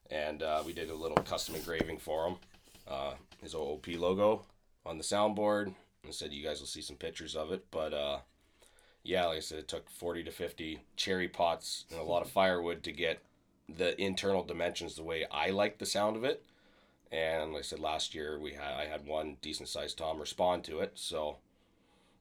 and 0.10 0.42
uh, 0.42 0.64
we 0.66 0.74
did 0.74 0.90
a 0.90 0.96
little 0.96 1.18
custom 1.18 1.56
engraving 1.56 1.98
for 2.00 2.28
him. 2.28 2.36
Uh, 2.88 3.14
his 3.42 3.54
OOP 3.54 3.88
logo 3.98 4.46
on 4.86 4.98
the 4.98 5.04
soundboard. 5.04 5.74
I 6.08 6.12
said 6.12 6.32
you 6.34 6.44
guys 6.44 6.60
will 6.60 6.68
see 6.68 6.82
some 6.82 6.96
pictures 6.96 7.36
of 7.36 7.52
it, 7.52 7.66
but 7.70 7.94
uh, 7.94 8.20
yeah, 9.08 9.26
like 9.26 9.38
I 9.38 9.40
said, 9.42 9.60
it 9.60 9.68
took 9.68 9.90
forty 9.90 10.24
to 10.24 10.32
fifty 10.32 10.82
cherry 10.96 11.28
pots 11.28 11.86
and 11.92 12.00
a 12.00 12.04
lot 12.04 12.22
of 12.24 12.30
firewood 12.30 12.84
to 12.84 12.92
get 12.92 13.22
the 13.70 14.00
internal 14.02 14.44
dimensions 14.44 14.96
the 14.96 15.04
way 15.04 15.26
I 15.32 15.50
like 15.50 15.78
the 15.78 15.86
sound 15.86 16.16
of 16.18 16.24
it. 16.24 16.44
And 17.12 17.54
like 17.54 17.60
I 17.60 17.64
said, 17.64 17.80
last 17.80 18.14
year 18.14 18.38
we 18.40 18.52
had 18.54 18.74
I 18.74 18.86
had 18.86 19.06
one 19.08 19.38
decent 19.42 19.70
sized 19.70 19.98
tom 19.98 20.20
respond 20.20 20.64
to 20.66 20.80
it, 20.80 20.92
so 20.96 21.38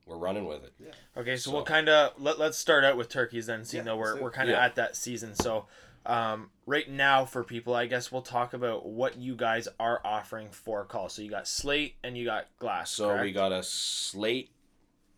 we're 0.06 0.17
running 0.17 0.47
with 0.47 0.62
it. 0.62 0.73
Okay, 1.17 1.37
so, 1.37 1.50
So- 1.50 1.56
we'll 1.56 1.65
kind 1.65 1.88
of 1.88 2.12
let 2.21 2.38
let's 2.38 2.56
start 2.56 2.85
out 2.85 2.97
with 2.97 3.09
turkeys 3.09 3.47
then, 3.47 3.65
seeing 3.65 3.85
Yeah, 3.85 3.93
though 3.93 3.99
we're 3.99 4.21
we're 4.21 4.31
kind 4.31 4.49
of 4.49 4.55
yeah. 4.55 4.65
at 4.65 4.77
that 4.77 4.94
season. 4.97 5.35
So, 5.35 5.67
um, 6.06 6.50
right 6.67 6.89
now 6.89 7.25
for 7.25 7.43
people, 7.43 7.75
I 7.75 7.87
guess 7.87 8.12
we'll 8.12 8.23
talk 8.23 8.55
about 8.55 8.87
what 8.87 9.17
you 9.19 9.35
guys 9.35 9.67
are 9.81 10.00
offering 10.05 10.50
for 10.50 10.85
call. 10.85 11.09
So 11.09 11.23
you 11.23 11.31
got 11.31 11.49
slate 11.49 11.97
and 12.05 12.17
you 12.17 12.25
got 12.25 12.47
glass. 12.61 12.93
So 12.93 13.21
we 13.21 13.32
got 13.32 13.50
a 13.50 13.65
slate, 13.65 14.50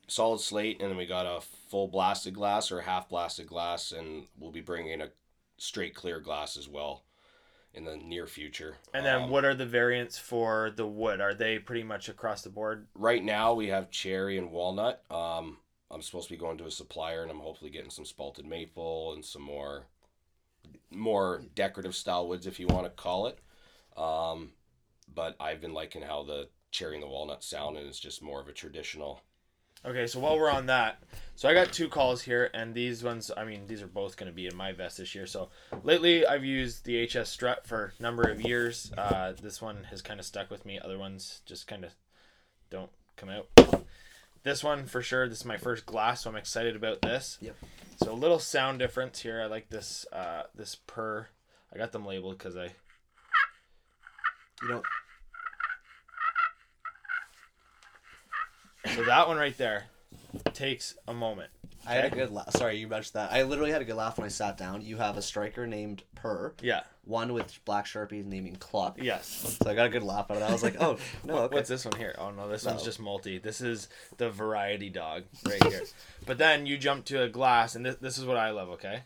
solid 0.08 0.40
slate, 0.40 0.80
and 0.80 0.90
then 0.90 0.96
we 0.98 1.06
got 1.06 1.26
a 1.26 1.40
full 1.40 1.88
blasted 1.88 2.34
glass 2.34 2.72
or 2.72 2.80
half 2.82 3.08
blasted 3.08 3.46
glass, 3.46 3.92
and 3.92 4.26
we'll 4.38 4.50
be 4.52 4.60
bringing 4.60 5.00
a 5.02 5.10
straight 5.58 5.94
clear 5.94 6.20
glass 6.20 6.56
as 6.56 6.68
well 6.68 7.04
in 7.74 7.84
the 7.84 7.96
near 7.96 8.26
future. 8.26 8.78
And 8.92 9.06
then 9.06 9.22
Um, 9.22 9.30
what 9.30 9.44
are 9.46 9.54
the 9.54 9.64
variants 9.66 10.18
for 10.18 10.70
the 10.70 10.86
wood? 10.86 11.20
Are 11.22 11.32
they 11.34 11.58
pretty 11.58 11.82
much 11.84 12.08
across 12.10 12.42
the 12.42 12.50
board? 12.50 12.88
right 12.94 13.22
now 13.22 13.54
we 13.54 13.68
have 13.68 13.90
cherry 13.90 14.36
and 14.38 14.50
walnut. 14.50 15.04
Um, 15.10 15.58
I'm 15.90 16.02
supposed 16.02 16.28
to 16.28 16.34
be 16.34 16.38
going 16.38 16.58
to 16.58 16.66
a 16.66 16.70
supplier, 16.70 17.22
and 17.22 17.30
I'm 17.30 17.40
hopefully 17.40 17.70
getting 17.70 17.90
some 17.90 18.04
spalted 18.04 18.44
maple 18.44 19.14
and 19.14 19.24
some 19.24 19.42
more, 19.42 19.86
more 20.90 21.42
decorative 21.54 21.94
style 21.94 22.28
woods, 22.28 22.46
if 22.46 22.60
you 22.60 22.66
want 22.66 22.84
to 22.84 22.90
call 22.90 23.26
it. 23.26 23.38
Um, 23.96 24.52
but 25.12 25.36
I've 25.40 25.60
been 25.60 25.74
liking 25.74 26.02
how 26.02 26.22
the 26.24 26.48
cherry 26.70 26.94
and 26.94 27.02
the 27.02 27.08
walnut 27.08 27.42
sound, 27.42 27.76
and 27.76 27.86
it's 27.86 28.00
just 28.00 28.22
more 28.22 28.40
of 28.40 28.48
a 28.48 28.52
traditional. 28.52 29.20
Okay, 29.86 30.06
so 30.06 30.18
while 30.18 30.38
we're 30.38 30.50
on 30.50 30.66
that, 30.66 31.02
so 31.36 31.48
I 31.48 31.54
got 31.54 31.72
two 31.72 31.88
calls 31.88 32.22
here, 32.22 32.50
and 32.52 32.74
these 32.74 33.04
ones, 33.04 33.30
I 33.36 33.44
mean, 33.44 33.66
these 33.68 33.80
are 33.80 33.86
both 33.86 34.16
going 34.16 34.30
to 34.30 34.34
be 34.34 34.46
in 34.46 34.56
my 34.56 34.72
vest 34.72 34.98
this 34.98 35.14
year. 35.14 35.26
So 35.26 35.50
lately, 35.84 36.26
I've 36.26 36.44
used 36.44 36.84
the 36.84 37.06
HS 37.06 37.28
Strut 37.28 37.64
for 37.64 37.92
a 37.98 38.02
number 38.02 38.24
of 38.24 38.40
years. 38.40 38.90
Uh, 38.98 39.34
this 39.40 39.62
one 39.62 39.84
has 39.84 40.02
kind 40.02 40.18
of 40.18 40.26
stuck 40.26 40.50
with 40.50 40.66
me. 40.66 40.80
Other 40.80 40.98
ones 40.98 41.42
just 41.46 41.68
kind 41.68 41.84
of 41.84 41.92
don't 42.70 42.90
come 43.16 43.28
out. 43.28 43.84
This 44.42 44.64
one 44.64 44.86
for 44.86 45.02
sure. 45.02 45.28
This 45.28 45.40
is 45.40 45.44
my 45.44 45.56
first 45.56 45.86
glass, 45.86 46.22
so 46.22 46.30
I'm 46.30 46.36
excited 46.36 46.74
about 46.74 47.02
this. 47.02 47.38
Yep. 47.40 47.56
So 48.02 48.12
a 48.12 48.14
little 48.14 48.38
sound 48.38 48.78
difference 48.78 49.20
here. 49.20 49.40
I 49.40 49.46
like 49.46 49.68
this. 49.68 50.06
Uh, 50.12 50.42
this 50.54 50.74
purr. 50.74 51.28
I 51.72 51.78
got 51.78 51.92
them 51.92 52.06
labeled 52.06 52.38
because 52.38 52.56
I 52.56 52.70
You 54.62 54.68
know, 54.68 54.82
so 58.94 59.04
that 59.04 59.28
one 59.28 59.36
right 59.36 59.56
there 59.58 59.86
takes 60.54 60.94
a 61.06 61.14
moment. 61.14 61.50
I 61.86 61.94
had 61.94 62.12
a 62.12 62.14
good 62.14 62.30
laugh. 62.30 62.50
Sorry, 62.50 62.76
you 62.76 62.86
mentioned 62.86 63.14
that. 63.14 63.32
I 63.32 63.44
literally 63.44 63.70
had 63.72 63.80
a 63.80 63.84
good 63.84 63.94
laugh 63.96 64.18
when 64.18 64.26
I 64.26 64.28
sat 64.28 64.58
down. 64.58 64.82
You 64.82 64.98
have 64.98 65.16
a 65.16 65.22
striker 65.22 65.66
named 65.66 66.02
Purr, 66.14 66.52
Yeah. 66.60 66.82
one 67.04 67.32
with 67.32 67.64
black 67.64 67.86
sharpies 67.86 68.26
naming 68.26 68.56
Cluck. 68.56 68.98
Yes. 69.00 69.58
So 69.62 69.70
I 69.70 69.74
got 69.74 69.86
a 69.86 69.88
good 69.88 70.02
laugh 70.02 70.30
out 70.30 70.36
of 70.36 70.40
that. 70.40 70.50
I 70.50 70.52
was 70.52 70.62
like, 70.62 70.76
oh 70.80 70.98
no, 71.24 71.38
okay. 71.44 71.54
What's 71.56 71.68
this 71.68 71.84
one 71.86 71.96
here? 71.96 72.14
Oh 72.18 72.30
no, 72.30 72.46
this 72.48 72.64
one's 72.66 72.82
just 72.82 73.00
multi. 73.00 73.38
This 73.38 73.60
is 73.62 73.88
the 74.18 74.28
variety 74.28 74.90
dog 74.90 75.22
right 75.46 75.62
here. 75.64 75.82
but 76.26 76.36
then 76.36 76.66
you 76.66 76.76
jump 76.76 77.06
to 77.06 77.22
a 77.22 77.28
glass, 77.28 77.74
and 77.74 77.86
this, 77.86 77.96
this 77.96 78.18
is 78.18 78.26
what 78.26 78.36
I 78.36 78.50
love. 78.50 78.68
Okay. 78.70 79.02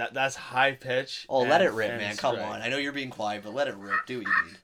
That. 0.00 0.14
That's 0.14 0.34
high 0.34 0.72
pitch. 0.72 1.26
Oh, 1.28 1.42
let 1.42 1.60
it 1.62 1.72
rip, 1.72 1.90
man. 1.90 2.16
Come 2.16 2.36
strike. 2.36 2.48
on. 2.50 2.62
I 2.62 2.68
know 2.68 2.78
you're 2.78 2.92
being 2.92 3.10
quiet, 3.10 3.42
but 3.44 3.54
let 3.54 3.68
it 3.68 3.76
rip. 3.76 4.06
Do 4.06 4.18
what 4.18 4.26
you 4.26 4.32
need. 4.46 4.56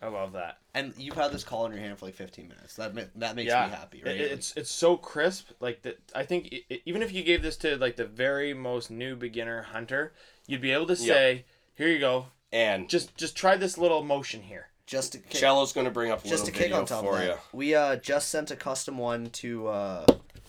I 0.00 0.06
love 0.06 0.32
that. 0.32 0.58
And 0.74 0.94
you've 0.96 1.16
had 1.16 1.32
this 1.32 1.42
call 1.42 1.66
in 1.66 1.72
your 1.72 1.80
hand 1.80 1.98
for 1.98 2.06
like 2.06 2.14
15 2.14 2.46
minutes. 2.48 2.76
That 2.76 2.94
ma- 2.94 3.02
that 3.16 3.34
makes 3.34 3.48
yeah, 3.48 3.66
me 3.66 3.72
happy, 3.72 4.02
right? 4.04 4.14
It- 4.14 4.30
it's 4.32 4.56
it's 4.56 4.70
so 4.70 4.96
crisp. 4.96 5.48
Like 5.58 5.82
that, 5.82 5.98
I 6.14 6.24
think 6.24 6.48
i 6.52 6.74
i- 6.74 6.82
even 6.84 7.02
if 7.02 7.12
you 7.12 7.24
gave 7.24 7.42
this 7.42 7.56
to 7.58 7.76
like 7.76 7.96
the 7.96 8.04
very 8.06 8.54
most 8.54 8.90
new 8.90 9.16
beginner 9.16 9.62
hunter, 9.62 10.12
you'd 10.46 10.60
be 10.60 10.70
able 10.70 10.86
to 10.86 10.94
say, 10.96 11.44
"Here 11.74 11.88
you 11.88 11.98
go, 11.98 12.28
And 12.52 12.88
just 12.88 13.16
just 13.16 13.36
try 13.36 13.56
this 13.56 13.76
little 13.78 14.02
motion 14.02 14.42
here." 14.42 14.68
just 14.86 15.12
to 15.12 15.18
kick, 15.18 15.36
Cello's 15.38 15.74
going 15.74 15.84
to 15.84 15.90
bring 15.90 16.10
up 16.10 16.20
a 16.24 16.28
just 16.28 16.44
little 16.44 16.46
to 16.46 16.52
kick 16.52 16.62
video 16.68 16.78
on 16.78 16.86
top 16.86 17.04
for 17.04 17.16
of 17.16 17.20
you. 17.22 17.28
that. 17.28 17.40
We 17.52 17.74
uh 17.74 17.96
just 17.96 18.30
sent 18.30 18.50
a 18.50 18.56
custom 18.56 18.96
one 18.96 19.28
to 19.30 19.68
uh 19.68 20.06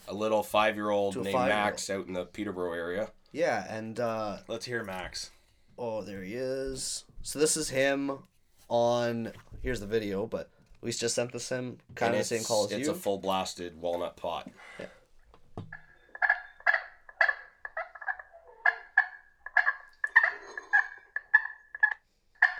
A 0.08 0.14
little 0.14 0.44
five-year-old 0.44 1.14
To 1.16 1.20
a 1.20 1.24
named 1.24 1.34
five-year-old. 1.34 1.66
Max 1.66 1.90
out 1.90 2.08
in 2.08 2.14
the 2.14 2.24
Peterborough 2.24 2.72
area. 2.72 3.12
yeah, 3.34 3.66
and 3.70 4.00
uh 4.00 4.38
Let's 4.48 4.66
hear 4.66 4.82
Max. 4.86 5.32
oh 5.78 6.02
there 6.04 6.24
he 6.24 6.36
is. 6.36 7.04
So 7.22 7.38
this 7.38 7.58
is 7.58 7.70
him 7.70 8.20
on 8.70 9.34
here's 9.62 9.82
the 9.82 9.86
video, 9.88 10.26
but 10.26 10.50
we 10.82 10.94
just 10.94 11.16
sent 11.16 11.34
this 11.34 11.50
him 11.50 11.80
kind 11.96 12.14
And 12.14 12.22
of 12.22 12.22
the 12.22 12.28
same 12.30 12.36
it's- 12.38 12.48
call 12.48 12.64
as 12.66 12.72
It's 12.72 12.88
you. 12.88 12.94
a 12.94 12.96
full 12.96 13.18
blasted 13.18 13.82
walnut 13.82 14.16
pot. 14.16 14.50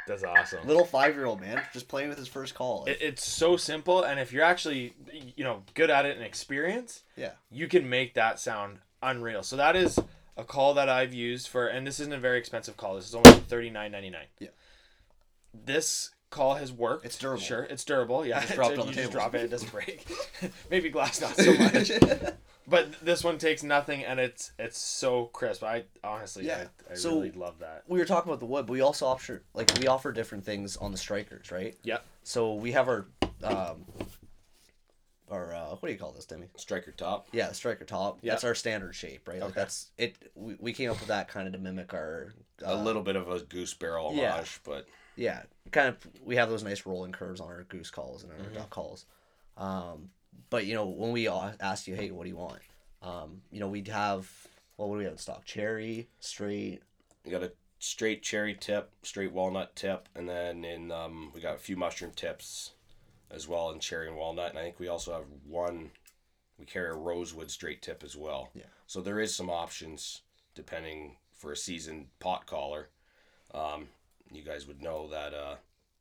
That's 0.10 0.24
awesome. 0.24 0.66
Little 0.68 0.86
five 0.86 1.14
year 1.16 1.26
old 1.26 1.40
man 1.40 1.62
just 1.72 1.88
playing 1.88 2.10
with 2.10 2.18
his 2.18 2.28
first 2.28 2.56
call. 2.56 2.86
It, 2.86 2.98
it's 3.00 3.32
so 3.32 3.58
simple, 3.58 4.02
and 4.02 4.20
if 4.20 4.34
you're 4.34 4.44
actually 4.44 4.96
you 5.36 5.44
know 5.44 5.62
good 5.76 5.92
at 5.92 6.06
it 6.06 6.18
and 6.18 6.26
experience, 6.26 7.04
yeah. 7.16 7.32
you 7.52 7.68
can 7.68 7.88
make 7.88 8.16
that 8.16 8.40
sound 8.40 8.80
unreal. 9.04 9.44
So 9.44 9.56
that 9.58 9.76
is 9.76 10.00
a 10.36 10.44
call 10.44 10.74
that 10.74 10.90
I've 10.90 11.14
used 11.14 11.48
for, 11.48 11.68
and 11.68 11.86
this 11.86 12.00
isn't 12.00 12.14
a 12.14 12.18
very 12.18 12.40
expensive 12.40 12.76
call. 12.76 12.96
This 12.96 13.08
is 13.08 13.14
only 13.14 13.32
thirty 13.32 13.70
nine 13.70 13.92
ninety 13.92 14.10
nine. 14.10 14.26
Yeah. 14.40 14.50
This 15.54 16.10
call 16.32 16.56
has 16.56 16.72
worked. 16.74 17.06
It's 17.06 17.18
durable. 17.18 17.44
Sure, 17.44 17.64
it's 17.64 17.84
durable. 17.84 18.26
Yeah, 18.26 18.42
just 18.42 18.56
drop 18.56 18.72
it 18.72 18.80
on 18.80 18.88
the 18.88 18.92
you 18.94 18.96
just 18.96 19.12
table. 19.12 19.22
drop 19.22 19.36
it, 19.36 19.42
it 19.42 19.52
doesn't 19.52 19.72
break. 19.72 20.08
Maybe 20.72 20.90
glass 20.90 21.22
not 21.22 21.36
so 21.36 21.54
much. 21.60 21.92
But 22.68 23.00
this 23.04 23.24
one 23.24 23.38
takes 23.40 23.64
nothing, 23.64 24.04
and 24.06 24.20
it's 24.20 24.52
it's 24.60 24.78
so 24.78 25.26
crisp. 25.28 25.64
I 25.64 25.86
honestly, 26.04 26.46
Yeah. 26.46 26.68
I, 26.90 26.94
I 26.94 26.96
So- 26.96 27.16
really 27.16 27.32
love 27.32 27.60
that. 27.60 27.84
we 27.88 27.98
were 28.00 28.06
talking 28.06 28.30
about 28.30 28.40
the 28.40 28.46
wood, 28.46 28.68
but 28.68 28.74
we 28.74 28.82
also 28.82 29.06
offer 29.08 29.42
like 29.54 29.72
we 29.80 29.88
offer 29.88 30.12
different 30.12 30.46
things 30.46 30.78
on 30.78 30.92
the 30.92 30.98
strikers, 30.98 31.52
right? 31.52 31.76
Yep. 31.84 32.06
So 32.24 32.54
we 32.54 32.72
have 32.74 32.88
our 32.88 33.08
um 33.44 33.86
our 35.32 35.54
uh, 35.54 35.70
what 35.70 35.86
do 35.88 35.92
you 35.92 35.98
call 36.00 36.12
this, 36.12 36.26
Demi? 36.26 36.48
Striker 36.58 36.92
top. 36.92 37.28
Yeah, 37.32 37.52
striker 37.52 37.86
top. 37.86 38.20
Yeah. 38.22 38.32
That's 38.34 38.44
our 38.44 38.56
standard 38.56 38.96
shape, 38.96 39.28
right? 39.28 39.40
Like 39.40 39.52
Okay. 39.52 39.60
that's 39.60 39.92
it. 39.98 40.16
We, 40.36 40.56
we 40.60 40.74
came 40.74 40.90
up 40.90 41.00
with 41.00 41.08
that 41.10 41.28
kind 41.28 41.48
of 41.48 41.54
to 41.54 41.60
mimic 41.60 41.94
our 41.94 42.34
uh, 42.66 42.74
a 42.74 42.76
little 42.84 43.04
bit 43.04 43.16
of 43.16 43.30
a 43.30 43.40
goose 43.42 43.74
barrel 43.74 44.08
homage, 44.10 44.20
yeah. 44.22 44.44
but 44.64 44.88
yeah, 45.16 45.42
kind 45.72 45.88
of. 45.88 45.98
We 46.24 46.36
have 46.36 46.50
those 46.50 46.64
nice 46.64 46.86
rolling 46.86 47.12
curves 47.12 47.40
on 47.42 47.48
our 47.48 47.64
goose 47.64 47.90
calls 47.92 48.24
and 48.24 48.32
our 48.32 48.38
Mm-hmm. 48.40 48.54
duck 48.56 48.70
calls. 48.70 49.06
Um, 49.58 50.10
but 50.50 50.66
you 50.66 50.74
know 50.74 50.86
when 50.86 51.12
we 51.12 51.28
ask 51.28 51.88
you, 51.88 51.96
hey, 51.96 52.12
what 52.12 52.24
do 52.24 52.30
you 52.30 52.38
want? 52.38 52.60
Um, 53.02 53.42
you 53.52 53.60
know 53.60 53.68
we'd 53.68 53.88
have 53.88 54.30
well, 54.80 54.88
what 54.88 54.96
do 54.96 55.00
we 55.00 55.04
have 55.04 55.14
in 55.14 55.20
stock? 55.20 55.44
Cherry, 55.44 56.08
straight. 56.22 56.82
we 57.26 57.32
got 57.32 57.44
a 57.44 57.52
straight 57.80 58.24
cherry 58.24 58.54
tip, 58.54 58.92
straight 59.04 59.34
walnut 59.34 59.76
tip, 59.76 60.08
and 60.16 60.28
then 60.28 60.64
in 60.64 60.90
um, 60.92 61.32
we 61.34 61.42
got 61.42 61.56
a 61.56 61.60
few 61.60 61.76
mushroom 61.76 62.12
tips 62.16 62.72
as 63.30 63.48
well 63.48 63.72
in 63.72 63.80
cherry 63.80 64.08
and 64.08 64.16
walnut. 64.16 64.52
And 64.52 64.60
I 64.60 64.64
think 64.64 64.80
we 64.80 64.88
also 64.88 65.14
have 65.14 65.26
one. 65.46 65.92
We 66.58 66.66
carry 66.66 66.90
a 66.90 66.94
rosewood 66.94 67.52
straight 67.52 67.82
tip 67.82 68.04
as 68.04 68.16
well. 68.16 68.50
Yeah. 68.54 68.64
So 68.88 69.02
there 69.02 69.20
is 69.20 69.36
some 69.36 69.50
options 69.50 70.22
depending 70.56 71.18
for 71.34 71.52
a 71.52 71.58
seasoned 71.58 72.08
pot 72.20 72.46
caller. 72.46 72.90
Um, 73.54 73.88
you 74.32 74.44
guys 74.44 74.68
would 74.68 74.82
know 74.82 75.10
that 75.10 75.34
uh, 75.34 75.56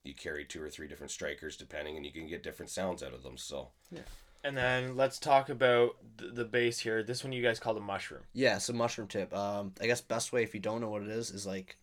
you 0.09 0.15
carry 0.15 0.45
two 0.45 0.63
or 0.63 0.71
three 0.71 0.89
different 0.89 1.13
strikers 1.13 1.57
depending, 1.57 1.97
and 1.97 2.05
you 2.05 2.11
can 2.11 2.27
get 2.27 2.43
different 2.43 2.71
sounds 2.71 3.03
out 3.03 3.15
of 3.15 3.23
them. 3.23 3.37
So 3.37 3.69
yeah. 3.93 4.01
And 4.45 4.57
then 4.57 4.97
let's 4.97 5.19
talk 5.19 5.49
about 5.49 5.97
the, 6.17 6.29
the 6.29 6.45
base 6.45 6.79
here. 6.79 7.03
This 7.03 7.23
one 7.25 7.33
you 7.33 7.43
guys 7.43 7.59
call 7.59 7.75
the 7.75 7.81
mushroom. 7.81 8.23
Yeah, 8.33 8.59
so 8.59 8.73
mushroom 8.73 9.09
tip. 9.09 9.35
Um, 9.37 9.73
I 9.81 9.87
guess 9.87 10.01
best 10.01 10.33
way 10.33 10.43
if 10.43 10.55
you 10.55 10.61
don't 10.61 10.81
know 10.81 10.89
what 10.89 11.03
it 11.03 11.09
is 11.09 11.31
is 11.31 11.47
like, 11.47 11.77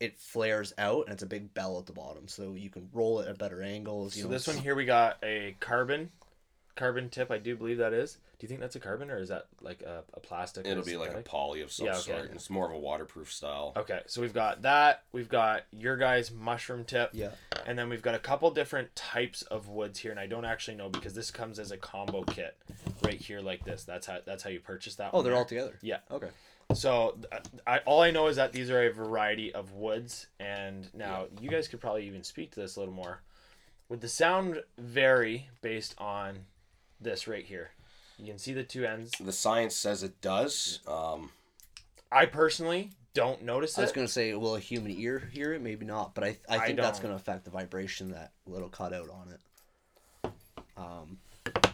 it 0.00 0.18
flares 0.18 0.74
out 0.78 1.04
and 1.06 1.14
it's 1.14 1.22
a 1.22 1.26
big 1.26 1.54
bell 1.54 1.78
at 1.78 1.86
the 1.86 1.92
bottom, 1.92 2.28
so 2.28 2.54
you 2.54 2.70
can 2.70 2.88
roll 2.92 3.20
it 3.20 3.28
at 3.28 3.38
better 3.38 3.62
angles. 3.62 4.16
You 4.16 4.22
So 4.22 4.28
know, 4.28 4.34
this 4.34 4.46
one 4.46 4.56
here 4.58 4.74
we 4.74 4.84
got 4.84 5.18
a 5.22 5.56
carbon, 5.60 6.10
carbon 6.74 7.08
tip. 7.08 7.30
I 7.30 7.38
do 7.38 7.56
believe 7.56 7.78
that 7.78 7.92
is. 7.92 8.18
Do 8.38 8.44
you 8.44 8.48
think 8.48 8.60
that's 8.60 8.76
a 8.76 8.80
carbon 8.80 9.10
or 9.10 9.18
is 9.18 9.30
that 9.30 9.46
like 9.62 9.80
a, 9.82 10.02
a 10.12 10.20
plastic? 10.20 10.66
it'll 10.66 10.84
be 10.84 10.98
like 10.98 11.14
a 11.14 11.22
poly 11.22 11.62
of 11.62 11.72
some 11.72 11.86
Yeah, 11.86 11.92
okay. 11.92 12.00
sort. 12.12 12.30
It's 12.34 12.50
more 12.50 12.66
of 12.66 12.72
a 12.72 12.78
waterproof 12.78 13.32
style. 13.32 13.72
Okay, 13.76 14.00
so 14.06 14.20
we've 14.20 14.34
got 14.34 14.62
that. 14.62 15.04
We've 15.12 15.28
got 15.28 15.62
your 15.70 15.96
guys' 15.96 16.30
mushroom 16.30 16.84
tip. 16.84 17.10
Yeah. 17.14 17.30
And 17.64 17.78
then 17.78 17.88
we've 17.88 18.02
got 18.02 18.14
a 18.14 18.18
couple 18.18 18.50
different 18.50 18.94
types 18.94 19.40
of 19.42 19.68
woods 19.68 19.98
here, 19.98 20.10
and 20.10 20.20
I 20.20 20.26
don't 20.26 20.44
actually 20.44 20.76
know 20.76 20.90
because 20.90 21.14
this 21.14 21.30
comes 21.30 21.58
as 21.58 21.70
a 21.70 21.78
combo 21.78 22.24
kit, 22.24 22.56
right 23.02 23.14
here 23.14 23.40
like 23.40 23.64
this. 23.64 23.84
That's 23.84 24.06
how 24.06 24.18
that's 24.26 24.42
how 24.42 24.50
you 24.50 24.60
purchase 24.60 24.96
that. 24.96 25.10
Oh, 25.14 25.18
one 25.18 25.24
they're 25.24 25.32
there. 25.32 25.38
all 25.40 25.46
together. 25.46 25.78
Yeah. 25.80 25.98
Okay. 26.10 26.28
So 26.74 27.16
uh, 27.32 27.38
I 27.66 27.78
all 27.86 28.02
I 28.02 28.10
know 28.10 28.26
is 28.26 28.36
that 28.36 28.52
these 28.52 28.70
are 28.70 28.82
a 28.82 28.92
variety 28.92 29.54
of 29.54 29.72
woods, 29.72 30.26
and 30.38 30.92
now 30.92 31.26
you 31.40 31.48
guys 31.48 31.68
could 31.68 31.80
probably 31.80 32.06
even 32.06 32.22
speak 32.22 32.50
to 32.52 32.60
this 32.60 32.76
a 32.76 32.80
little 32.80 32.94
more. 32.94 33.22
Would 33.88 34.00
the 34.02 34.08
sound 34.08 34.62
vary 34.76 35.48
based 35.62 35.94
on 35.96 36.40
this 37.00 37.26
right 37.28 37.44
here? 37.44 37.70
You 38.18 38.26
can 38.26 38.38
see 38.38 38.52
the 38.54 38.64
two 38.64 38.84
ends. 38.86 39.12
The 39.20 39.32
science 39.32 39.74
says 39.76 40.02
it 40.02 40.20
does. 40.20 40.80
Um, 40.86 41.30
I 42.10 42.26
personally 42.26 42.92
don't 43.14 43.42
notice 43.42 43.76
it. 43.76 43.80
I 43.80 43.82
was 43.82 43.90
it. 43.90 43.94
gonna 43.94 44.08
say, 44.08 44.32
will 44.34 44.56
a 44.56 44.60
human 44.60 44.90
ear 44.92 45.28
hear 45.32 45.52
it? 45.52 45.60
Maybe 45.62 45.84
not, 45.84 46.14
but 46.14 46.24
I 46.24 46.38
I 46.48 46.56
I 46.58 46.66
think 46.66 46.78
that's 46.78 46.98
don't. 46.98 47.08
gonna 47.08 47.16
affect 47.16 47.44
the 47.44 47.50
vibration 47.50 48.12
that 48.12 48.32
little 48.46 48.68
cut 48.68 48.92
out 48.94 49.08
on 49.10 49.28
it. 49.32 49.40
Um, 50.76 51.18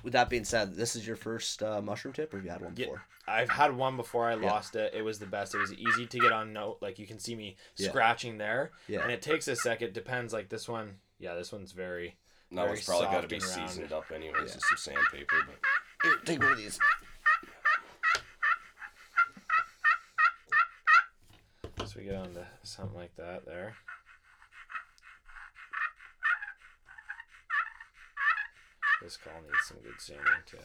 with 0.03 0.13
that 0.13 0.29
being 0.29 0.45
said, 0.45 0.75
this 0.75 0.97
is 0.97 1.07
your 1.07 1.17
first 1.17 1.63
uh, 1.63 1.81
mushroom 1.81 2.13
tip, 2.15 2.33
or 2.33 2.39
have 2.39 2.45
you 2.45 2.51
had 2.51 2.61
one 2.61 2.75
Yeah. 2.77 2.87
before? 2.87 3.03
I've 3.27 3.49
had 3.51 3.77
one 3.77 3.97
before 3.97 4.29
I 4.29 4.35
lost 4.35 4.75
it. 4.75 4.93
It 4.95 5.03
was 5.03 5.19
the 5.21 5.27
best. 5.27 5.55
It 5.55 5.59
was 5.59 5.73
easy 5.73 6.07
to 6.07 6.19
get 6.19 6.33
on 6.33 6.53
note. 6.53 6.79
Like 6.81 6.99
you 6.99 7.07
can 7.07 7.19
see 7.21 7.35
me 7.37 7.57
Yeah. 7.77 7.89
scratching 7.91 8.39
there, 8.39 8.73
Yeah. 8.89 9.03
and 9.03 9.13
it 9.13 9.23
takes 9.23 9.47
a 9.49 9.55
second. 9.57 9.93
Depends. 9.93 10.33
Like 10.33 10.49
this 10.49 10.69
one, 10.69 10.99
yeah, 11.19 11.35
this 11.35 11.53
one's 11.53 11.73
very. 11.73 12.17
that 12.51 12.57
Very 12.57 12.69
one's 12.71 12.85
probably 12.85 13.07
got 13.07 13.13
to 13.13 13.17
soft 13.21 13.29
be 13.31 13.37
and 13.37 13.45
round. 13.45 13.71
seasoned 13.71 13.93
up 13.93 14.11
anyways 14.13 14.55
with 14.55 14.65
some 14.65 14.77
sandpaper. 14.77 15.37
But 15.47 15.57
Here, 16.03 16.17
take 16.25 16.41
one 16.41 16.53
of 16.53 16.59
these. 16.59 16.79
So 21.85 21.99
we 21.99 22.05
get 22.05 22.17
on 22.17 22.33
to 22.35 22.47
something 22.63 22.97
like 22.97 23.15
that 23.17 23.47
there. 23.47 23.75
This 29.03 29.17
call 29.17 29.35
needs 29.43 29.65
some 29.65 29.79
good 29.79 30.01
sanding 30.01 30.25
too. 30.47 30.59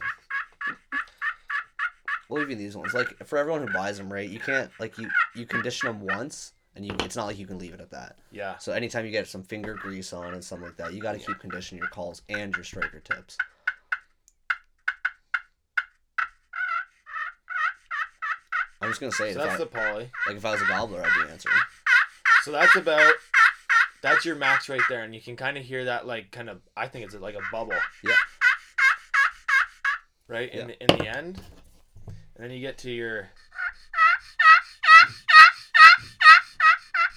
We'll 2.29 2.43
even 2.43 2.57
these 2.57 2.75
ones. 2.75 2.93
Like 2.93 3.25
for 3.25 3.37
everyone 3.37 3.65
who 3.65 3.73
buys 3.73 3.97
them, 3.97 4.11
right? 4.11 4.29
You 4.29 4.39
can't 4.39 4.71
like 4.79 4.97
you 4.97 5.09
you 5.35 5.45
condition 5.45 5.87
them 5.87 6.01
once, 6.01 6.53
and 6.75 6.85
you 6.85 6.91
it's 7.01 7.15
not 7.15 7.25
like 7.25 7.39
you 7.39 7.47
can 7.47 7.57
leave 7.57 7.73
it 7.73 7.81
at 7.81 7.91
that. 7.91 8.17
Yeah. 8.31 8.57
So 8.57 8.73
anytime 8.73 9.05
you 9.05 9.11
get 9.11 9.27
some 9.27 9.43
finger 9.43 9.73
grease 9.73 10.13
on 10.13 10.33
and 10.33 10.43
something 10.43 10.67
like 10.67 10.77
that, 10.77 10.93
you 10.93 11.01
got 11.01 11.13
to 11.13 11.19
keep 11.19 11.39
conditioning 11.39 11.79
your 11.79 11.89
calls 11.89 12.21
and 12.29 12.53
your 12.55 12.63
striker 12.63 12.99
tips. 12.99 13.37
I'm 18.81 18.89
just 18.89 18.99
gonna 18.99 19.11
say, 19.11 19.33
So 19.33 19.39
that's 19.39 19.53
I, 19.55 19.57
the 19.57 19.65
poly. 19.65 20.09
like 20.27 20.37
if 20.37 20.45
I 20.45 20.51
was 20.51 20.61
a 20.61 20.65
gobbler, 20.67 21.03
I'd 21.05 21.25
be 21.25 21.31
answering. 21.31 21.55
So 22.43 22.51
that's 22.51 22.75
about. 22.75 23.13
That's 24.03 24.23
your 24.25 24.35
max 24.35 24.69
right 24.69 24.81
there, 24.89 25.03
and 25.03 25.13
you 25.15 25.19
can 25.19 25.35
kind 25.35 25.57
of 25.57 25.63
hear 25.65 25.85
that, 25.85 26.05
like, 26.05 26.31
kind 26.31 26.49
of. 26.49 26.61
I 26.77 26.87
think 26.87 27.05
it's 27.05 27.15
like 27.15 27.33
a 27.35 27.41
bubble. 27.51 27.73
Yeah. 28.03 28.11
Right 30.27 30.53
in 30.53 30.69
Yeah. 30.69 30.75
the, 30.79 30.83
in 30.93 30.97
the 30.99 31.07
end, 31.17 31.41
and 32.05 32.15
then 32.37 32.51
you 32.51 32.59
get 32.61 32.77
to 32.79 32.91
your. 32.91 33.29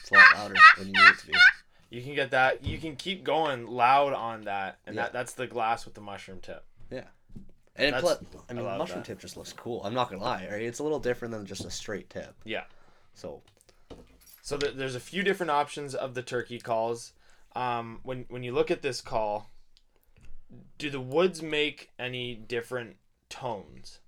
It's 0.01 0.11
a 0.11 0.15
lot 0.15 0.27
louder 0.35 0.55
when 0.79 0.87
you 0.89 0.93
need 0.95 1.09
it 1.11 1.19
to 1.19 1.27
be. 1.27 1.35
You 1.91 2.03
can 2.03 2.15
get 2.15 2.31
that. 2.31 2.65
You 2.65 2.79
can 2.79 2.97
keep 2.97 3.25
going 3.25 3.67
loud 3.67 4.13
on 4.13 4.43
that, 4.45 4.79
and 4.87 4.97
Yeah. 4.97 5.03
that 5.03 5.13
that's 5.13 5.35
the 5.35 5.47
glass 5.47 5.85
with 5.85 5.95
the 5.95 6.01
mushroom 6.01 6.41
tip. 6.41 6.65
Yeah. 6.91 7.05
And 7.81 7.95
That's- 7.95 8.03
plus, 8.03 8.19
I 8.49 8.53
I 8.53 8.55
mean, 8.55 8.65
love 8.65 8.79
mushroom 8.79 9.01
that. 9.01 9.07
tip 9.07 9.19
just 9.21 9.37
looks 9.37 9.53
cool. 9.53 9.83
I'm 9.85 9.95
not 9.95 10.11
gonna 10.11 10.23
lie, 10.23 10.47
right? 10.51 10.63
It's 10.63 10.79
a 10.79 10.83
little 10.83 11.01
different 11.01 11.33
than 11.33 11.47
just 11.47 11.65
a 11.65 11.71
straight 11.71 12.11
tip. 12.11 12.35
Yeah. 12.45 12.65
So 13.15 13.43
So 14.43 14.57
th- 14.57 14.75
there's 14.75 14.95
a 14.95 15.01
few 15.01 15.23
different 15.23 15.51
options 15.51 15.95
of 15.95 16.15
the 16.15 16.23
turkey 16.23 16.59
calls. 16.59 17.13
Um, 17.55 18.01
when 18.03 18.27
when 18.29 18.43
you 18.43 18.53
look 18.53 18.71
at 18.71 18.83
this 18.83 19.01
call, 19.01 19.51
do 20.79 20.91
the 20.91 21.01
woods 21.01 21.43
make 21.43 21.91
any 21.99 22.35
different 22.35 22.97
tones? 23.29 24.01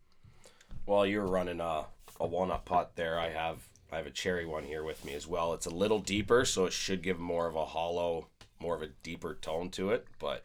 while 0.85 1.07
you're 1.07 1.25
running 1.27 1.61
a, 1.61 1.85
a 2.19 2.27
walnut 2.27 2.65
pot 2.65 2.97
there, 2.97 3.17
I 3.19 3.29
have 3.31 3.69
I 3.93 3.99
have 3.99 4.07
a 4.07 4.11
cherry 4.11 4.45
one 4.45 4.65
here 4.65 4.83
with 4.83 5.05
me 5.05 5.15
as 5.15 5.29
well. 5.29 5.55
It's 5.55 5.67
a 5.67 5.71
little 5.71 6.01
deeper, 6.01 6.45
so 6.45 6.65
it 6.65 6.73
should 6.73 7.03
give 7.03 7.21
more 7.21 7.47
of 7.47 7.55
a 7.55 7.65
hollow, 7.67 8.27
more 8.59 8.75
of 8.75 8.83
a 8.83 8.89
deeper 9.05 9.35
tone 9.41 9.71
to 9.71 9.91
it. 9.91 10.07
But 10.19 10.43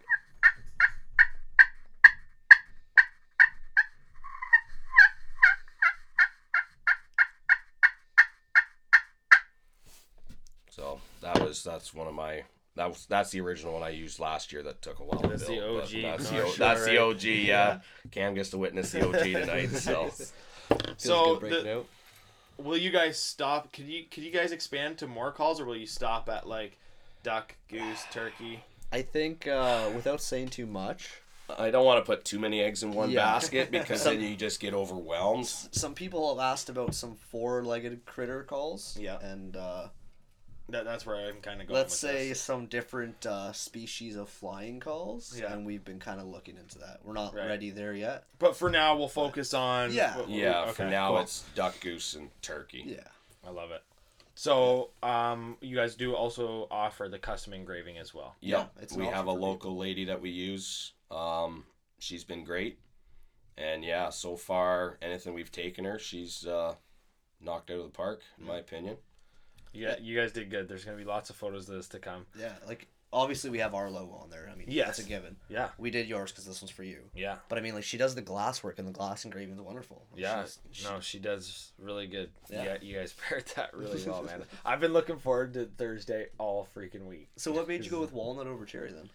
so 11.54 11.70
that 11.70 11.75
was 11.75 11.86
that's 11.86 11.94
one 11.94 12.08
of 12.08 12.13
my 12.13 12.44
that 12.75 12.88
was 12.89 13.06
that's 13.10 13.32
the 13.32 13.42
original 13.42 13.74
one 13.74 13.84
I 13.84 13.89
used 13.89 14.20
last 14.20 14.51
year. 14.54 14.63
That 14.63 14.82
took 14.82 15.00
a 15.00 15.04
while. 15.04 15.20
That's 15.22 15.44
to 15.46 15.51
the 15.51 15.58
build, 15.58 15.77
but 15.82 15.84
OG 15.96 16.01
That's, 16.01 16.30
the, 16.30 16.36
North 16.36 16.48
O- 16.48 16.51
Shore, 16.51 16.58
that's 16.58 16.86
the? 16.86 16.98
OG. 16.98 17.24
Yeah. 17.24 17.80
Cam 18.12 18.34
gets 18.36 18.50
to 18.51 18.58
witness 18.58 18.92
the 18.92 19.08
OG 19.08 19.24
tonight. 19.24 19.70
So 19.72 20.12
So 20.98 21.36
the, 21.38 21.84
will 22.58 22.77
you 22.77 22.92
guys 22.92 23.18
stop? 23.20 23.72
Could 23.74 23.86
you 23.86 24.06
could 24.10 24.24
you 24.24 24.32
guys 24.32 24.51
expand 24.51 24.98
to 25.00 25.08
more 25.08 25.32
calls, 25.32 25.60
or 25.62 25.66
will 25.66 25.75
you 25.77 25.88
stop 25.88 26.30
at 26.30 26.48
like 26.48 26.77
duck, 27.24 27.56
goose, 27.70 28.04
turkey? 28.12 28.63
I 28.92 29.01
think 29.01 29.48
uh, 29.48 29.89
without 29.96 30.22
saying 30.22 30.50
too 30.50 30.66
much, 30.66 31.10
I 31.58 31.72
don't 31.72 31.86
want 31.86 32.04
to 32.04 32.06
put 32.06 32.25
too 32.25 32.39
many 32.39 32.62
eggs 32.62 32.84
in 32.84 32.92
one 32.94 33.10
Yeah. 33.10 33.25
basket 33.25 33.72
because 33.72 34.04
then 34.04 34.22
you 34.22 34.36
just 34.36 34.60
get 34.60 34.74
overwhelmed. 34.74 35.46
some 35.48 35.94
people 35.94 36.34
have 36.36 36.44
asked 36.44 36.70
about 36.70 36.94
some 36.96 37.16
four-legged 37.16 38.06
critter 38.06 38.44
calls. 38.44 38.98
Yeah. 39.00 39.20
And 39.20 39.56
uh, 39.58 39.88
That, 40.69 40.83
that's 40.83 41.05
where 41.05 41.15
I'm 41.15 41.39
kind 41.41 41.62
of 41.62 41.67
going. 41.67 41.75
let's 41.77 41.93
with 42.01 42.12
say 42.12 42.29
this. 42.29 42.41
some 42.41 42.65
different 42.65 43.25
uh, 43.25 43.53
species 43.53 44.15
of 44.17 44.29
flying 44.29 44.79
calls. 44.81 45.38
Yeah. 45.39 45.53
And 45.53 45.65
we've 45.65 45.83
been 45.86 46.00
kind 46.00 46.19
of 46.19 46.27
looking 46.27 46.57
into 46.57 46.77
that. 46.79 47.00
We're 47.05 47.13
not 47.13 47.33
Right. 47.33 47.47
ready 47.47 47.69
there 47.69 47.93
yet. 47.93 48.25
But 48.38 48.57
for 48.57 48.69
now, 48.69 48.97
we'll 48.97 49.07
focus 49.07 49.53
on. 49.53 49.93
Yeah. 49.93 50.07
w- 50.09 50.24
w- 50.25 50.41
Yeah, 50.43 50.65
for 50.71 50.83
okay, 50.83 50.91
now 50.91 51.12
cool. 51.12 51.19
it's 51.21 51.45
duck, 51.55 51.79
goose, 51.79 52.15
and 52.15 52.29
turkey. 52.41 52.83
Yeah. 52.86 53.07
I 53.45 53.50
love 53.51 53.71
it. 53.71 53.81
So, 54.36 54.89
um, 55.01 55.57
you 55.62 55.75
guys 55.75 55.95
do 55.95 56.13
also 56.13 56.67
offer 56.69 57.07
the 57.09 57.17
custom 57.17 57.53
engraving 57.53 57.97
as 57.97 58.13
well. 58.13 58.36
Yep. 58.41 58.71
Yeah, 58.75 58.83
it's 58.83 58.93
we 58.95 59.05
have 59.05 59.25
a 59.27 59.29
option 59.31 59.41
for 59.41 59.47
local 59.47 59.77
lady 59.77 60.05
that 60.05 60.21
we 60.21 60.29
use. 60.31 60.91
Um, 61.09 61.63
she's 61.97 62.24
been 62.24 62.43
great, 62.43 62.77
and 63.57 63.83
yeah, 63.83 64.09
so 64.09 64.36
far 64.36 64.97
anything 65.01 65.33
we've 65.33 65.51
taken 65.51 65.86
her, 65.86 65.97
she's 65.97 66.45
uh, 66.45 66.75
knocked 67.41 67.71
out 67.71 67.77
of 67.79 67.83
the 67.86 67.89
park, 67.89 68.21
in 68.39 68.45
my 68.45 68.57
opinion. 68.57 68.97
Guys, 69.74 69.97
you 70.01 70.17
guys 70.19 70.31
did 70.31 70.50
good. 70.50 70.67
There's 70.67 70.86
gonna 70.86 70.97
be 70.97 71.03
lots 71.05 71.29
of 71.29 71.36
photos 71.36 71.67
of 71.69 71.75
this 71.75 71.88
to 71.89 72.00
come. 72.00 72.25
Yeah. 72.39 72.53
Like 72.67 72.88
obviously 73.13 73.50
we 73.50 73.59
have 73.59 73.74
our 73.74 73.89
logo 73.89 74.13
on 74.21 74.29
there. 74.29 74.50
I 74.51 74.55
mean, 74.57 74.67
Yes. 74.69 74.88
that's 74.88 75.00
a 75.00 75.03
given. 75.03 75.38
Yeah, 75.50 75.69
We 75.77 75.91
did 75.91 76.07
yours 76.07 76.31
because 76.31 76.45
this 76.45 76.62
one's 76.62 76.71
for 76.71 76.83
you. 76.83 77.00
yeah, 77.15 77.38
But 77.47 77.57
I 77.57 77.62
mean, 77.62 77.74
like 77.74 77.86
she 77.86 77.97
does 77.97 78.15
the 78.15 78.21
glass 78.21 78.63
work 78.63 78.79
and 78.79 78.88
the 78.88 78.91
glass 78.91 79.24
engraving 79.24 79.55
is 79.55 79.62
wonderful. 79.62 80.05
yeah. 80.15 80.45
She- 80.71 80.83
no, 80.83 81.00
she 81.00 81.17
does 81.19 81.71
really 81.79 82.07
good. 82.07 82.29
Yeah, 82.50 82.63
Yeah. 82.63 82.77
you 82.81 82.95
guys 82.97 83.13
paired 83.29 83.45
that 83.55 83.74
really 83.74 84.03
well, 84.03 84.24
man. 84.24 84.43
I've 84.65 84.79
been 84.81 84.93
looking 84.93 85.17
forward 85.19 85.53
to 85.53 85.65
Thursday 85.77 86.27
all 86.38 86.67
freaking 86.75 87.05
week. 87.05 87.29
So 87.38 87.51
what 87.51 87.67
made 87.67 87.86
you 87.86 87.91
go 87.91 88.01
with 88.01 88.12
walnut 88.12 88.47
over 88.47 88.65
cherry 88.65 88.91
then? 88.91 89.09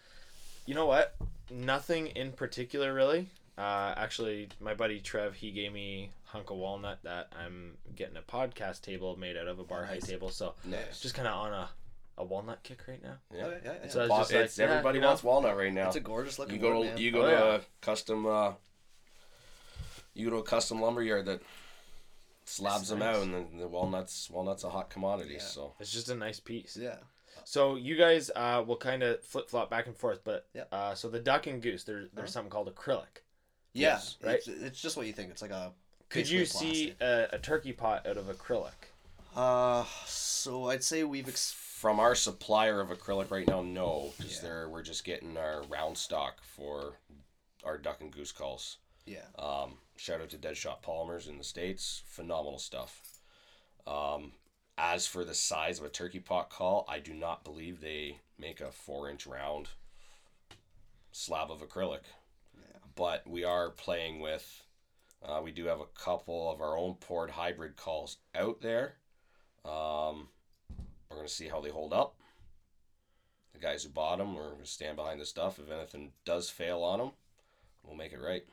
You 0.64 0.75
know 0.75 0.87
what? 0.87 1.14
Nothing 1.50 2.06
in 2.09 2.32
particular, 2.32 2.94
really. 2.94 3.28
Uh, 3.62 3.95
actually, 3.97 4.49
my 4.61 4.75
buddy 4.75 4.99
Trev, 5.00 5.35
he 5.35 5.50
gave 5.52 5.73
me 5.73 6.11
hunk 6.25 6.50
of 6.50 6.57
walnut 6.57 6.99
that 7.04 7.33
I'm 7.38 7.76
getting 7.95 8.16
a 8.16 8.23
podcast 8.23 8.81
table 8.83 9.16
made 9.16 9.37
out 9.37 9.47
of 9.47 9.59
a 9.61 9.64
bar 9.64 9.85
height 9.85 10.00
Nice. 10.00 10.09
table. 10.11 10.31
So 10.31 10.54
Nice. 10.64 11.00
just 11.00 11.14
kind 11.14 11.28
of 11.28 11.35
on 11.35 11.52
a, 11.52 11.69
a 12.19 12.25
walnut 12.25 12.62
kick 12.64 12.81
right 12.88 13.00
now. 13.02 13.19
Yeah. 13.33 13.45
Okay, 13.45 13.61
yeah, 13.64 13.73
yeah. 13.85 13.88
So 13.90 14.00
I 14.00 14.02
was 14.02 14.09
Pop- 14.11 14.19
just 14.23 14.33
like, 14.33 14.45
it's, 14.47 14.59
yeah, 14.59 14.64
everybody 14.64 14.99
you 14.99 15.02
know, 15.02 15.09
wants 15.09 15.23
walnut 15.23 15.57
right 15.57 15.73
now. 15.73 15.87
it's 15.87 15.97
a 15.97 16.00
gorgeous 16.00 16.38
looking 16.40 16.57
you 16.57 16.61
go 16.61 16.78
wood, 16.78 16.85
to 16.85 16.88
man. 16.90 16.99
you 16.99 17.11
go 17.12 17.23
Oh, 17.23 17.26
to 17.26 17.33
yeah. 17.33 17.54
a 17.54 17.61
custom 17.81 18.26
uh, 18.26 18.52
you 20.14 20.25
go 20.28 20.37
to 20.37 20.42
a 20.42 20.42
custom 20.42 20.81
lumber 20.81 21.02
yard 21.02 21.26
that 21.26 21.40
slabs 22.45 22.88
them 22.88 22.99
nice. 22.99 23.16
out, 23.16 23.23
and 23.23 23.33
the, 23.35 23.59
the 23.61 23.69
walnuts 23.69 24.28
walnuts 24.28 24.64
a 24.64 24.71
hot 24.71 24.90
commodity. 24.90 25.35
Yeah. 25.35 25.40
So 25.40 25.75
It's 25.78 25.92
just 25.92 26.09
a 26.11 26.14
nice 26.16 26.40
piece. 26.40 26.76
Yeah. 26.81 26.97
So 27.45 27.76
you 27.76 27.97
guys 27.97 28.31
uh, 28.35 28.62
will 28.66 28.76
kind 28.76 29.02
of 29.02 29.23
flip 29.23 29.49
flop 29.49 29.71
back 29.71 29.87
and 29.87 29.97
forth, 29.97 30.23
but 30.25 30.47
Yep. 30.54 30.69
uh, 30.73 30.95
so 30.95 31.09
the 31.09 31.19
duck 31.21 31.47
and 31.47 31.62
goose, 31.62 31.85
there, 31.85 32.00
there's 32.00 32.11
Uh-huh. 32.16 32.26
something 32.26 32.50
called 32.50 32.73
acrylic. 32.75 33.22
Yeah. 33.73 33.88
Yes, 33.95 34.17
right? 34.23 34.35
It's, 34.37 34.49
it's 34.49 34.81
just 34.81 34.97
what 34.97 35.07
you 35.07 35.12
think. 35.12 35.31
It's 35.31 35.43
like 35.43 35.50
a. 35.50 35.73
Could 36.09 36.29
you 36.29 36.41
basically 36.41 36.75
see 36.75 36.95
a, 37.00 37.29
a 37.33 37.38
turkey 37.38 37.73
pot 37.73 38.07
out 38.07 38.17
of 38.19 38.26
acrylic? 38.26 38.73
Uh, 39.35 39.85
so 40.07 40.69
I'd 40.69 40.85
say 40.85 41.05
we've. 41.05 41.29
Ex- 41.29 41.52
from 41.52 41.99
our 41.99 42.14
supplier 42.14 42.81
of 42.81 42.91
acrylic 42.91 43.30
right 43.32 43.49
now, 43.49 43.61
no, 43.63 44.13
because 44.17 44.37
Yeah. 44.37 44.43
they're 44.43 44.69
we're 44.69 44.82
just 44.82 45.04
getting 45.04 45.37
our 45.37 45.63
round 45.65 45.99
stock 45.99 46.41
for 46.45 46.93
our 47.65 47.76
duck 47.76 48.00
and 48.00 48.13
goose 48.13 48.30
calls. 48.30 48.76
yeah. 49.04 49.25
Um, 49.39 49.78
shout 49.97 50.21
out 50.21 50.30
to 50.30 50.37
Deadshot 50.37 50.82
Polymers 50.82 51.28
in 51.28 51.39
the 51.39 51.45
states, 51.45 52.02
phenomenal 52.06 52.58
stuff. 52.61 53.00
Um, 53.87 54.30
as 54.78 55.06
for 55.08 55.25
the 55.25 55.35
size 55.35 55.80
of 55.80 55.85
a 55.85 55.89
turkey 55.89 56.21
pot 56.21 56.50
call, 56.50 56.85
I 56.89 57.00
do 57.00 57.15
not 57.15 57.43
believe 57.43 57.80
they 57.80 58.19
make 58.39 58.61
a 58.61 58.71
four 58.71 59.11
inch 59.11 59.26
round 59.26 59.71
slab 61.11 61.50
of 61.50 61.61
acrylic. 61.69 62.02
But 62.95 63.26
we 63.28 63.45
are 63.45 63.71
playing 63.71 64.21
with. 64.21 64.63
Uh, 65.25 65.41
we 65.43 65.52
do 65.52 65.67
have 65.67 65.81
a 65.81 65.87
couple 65.87 66.50
of 66.50 66.61
our 66.61 66.76
own 66.76 66.95
port 66.95 67.31
hybrid 67.31 67.76
calls 67.76 68.17
out 68.35 68.61
there. 68.61 68.95
Um, 69.65 70.28
we're 71.09 71.17
gonna 71.17 71.28
see 71.28 71.49
how 71.49 71.61
they 71.61 71.71
hold 71.71 71.93
up. 71.93 72.17
The 73.52 73.61
guys 73.61 73.85
who 73.85 73.91
bought 73.91 74.19
them, 74.19 74.35
we're 74.35 74.50
gonna 74.50 74.67
stand 74.67 74.97
behind 74.97 75.21
the 75.21 75.26
stuff. 75.26 75.59
If 75.61 75.71
anything 75.71 76.11
does 76.25 76.50
fail 76.50 76.83
on 76.83 76.99
them, 76.99 77.11
we'll 77.85 77.97
make 77.97 78.13
it 78.13 78.21
right. 78.21 78.45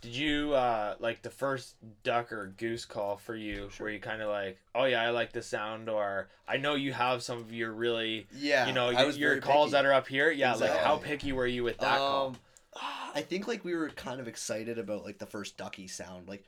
Did 0.00 0.16
you 0.16 0.54
uh, 0.54 0.94
like 0.98 1.22
the 1.22 1.30
first 1.30 1.76
duck 2.02 2.32
or 2.32 2.46
goose 2.56 2.84
call 2.86 3.18
for 3.18 3.36
you? 3.36 3.68
Where 3.78 3.90
you 3.90 4.00
kind 4.00 4.20
of 4.22 4.30
like, 4.30 4.58
oh 4.74 4.84
yeah, 4.84 5.02
I 5.02 5.10
like 5.10 5.32
the 5.32 5.42
sound, 5.42 5.88
or 5.90 6.28
I 6.48 6.56
know 6.56 6.74
you 6.74 6.92
have 6.92 7.22
some 7.22 7.38
of 7.38 7.52
your 7.52 7.70
really, 7.70 8.26
Yeah. 8.34 8.66
you 8.66 8.72
know, 8.72 8.88
I 8.88 8.92
your, 8.92 9.06
was 9.06 9.18
your 9.18 9.40
calls 9.40 9.66
picky. 9.70 9.72
that 9.82 9.84
are 9.86 9.92
up 9.92 10.08
here. 10.08 10.30
Yeah, 10.32 10.54
like 10.54 10.76
how 10.78 10.96
picky 10.96 11.32
were 11.32 11.46
you 11.46 11.62
with 11.62 11.78
that 11.78 11.98
call? 11.98 12.36
I 12.74 13.20
think 13.20 13.46
like 13.46 13.64
we 13.64 13.74
were 13.74 13.90
kind 13.90 14.20
of 14.20 14.28
excited 14.28 14.78
about 14.78 15.04
like 15.04 15.18
the 15.18 15.26
first 15.26 15.56
ducky 15.56 15.86
sound. 15.86 16.28
Like, 16.28 16.44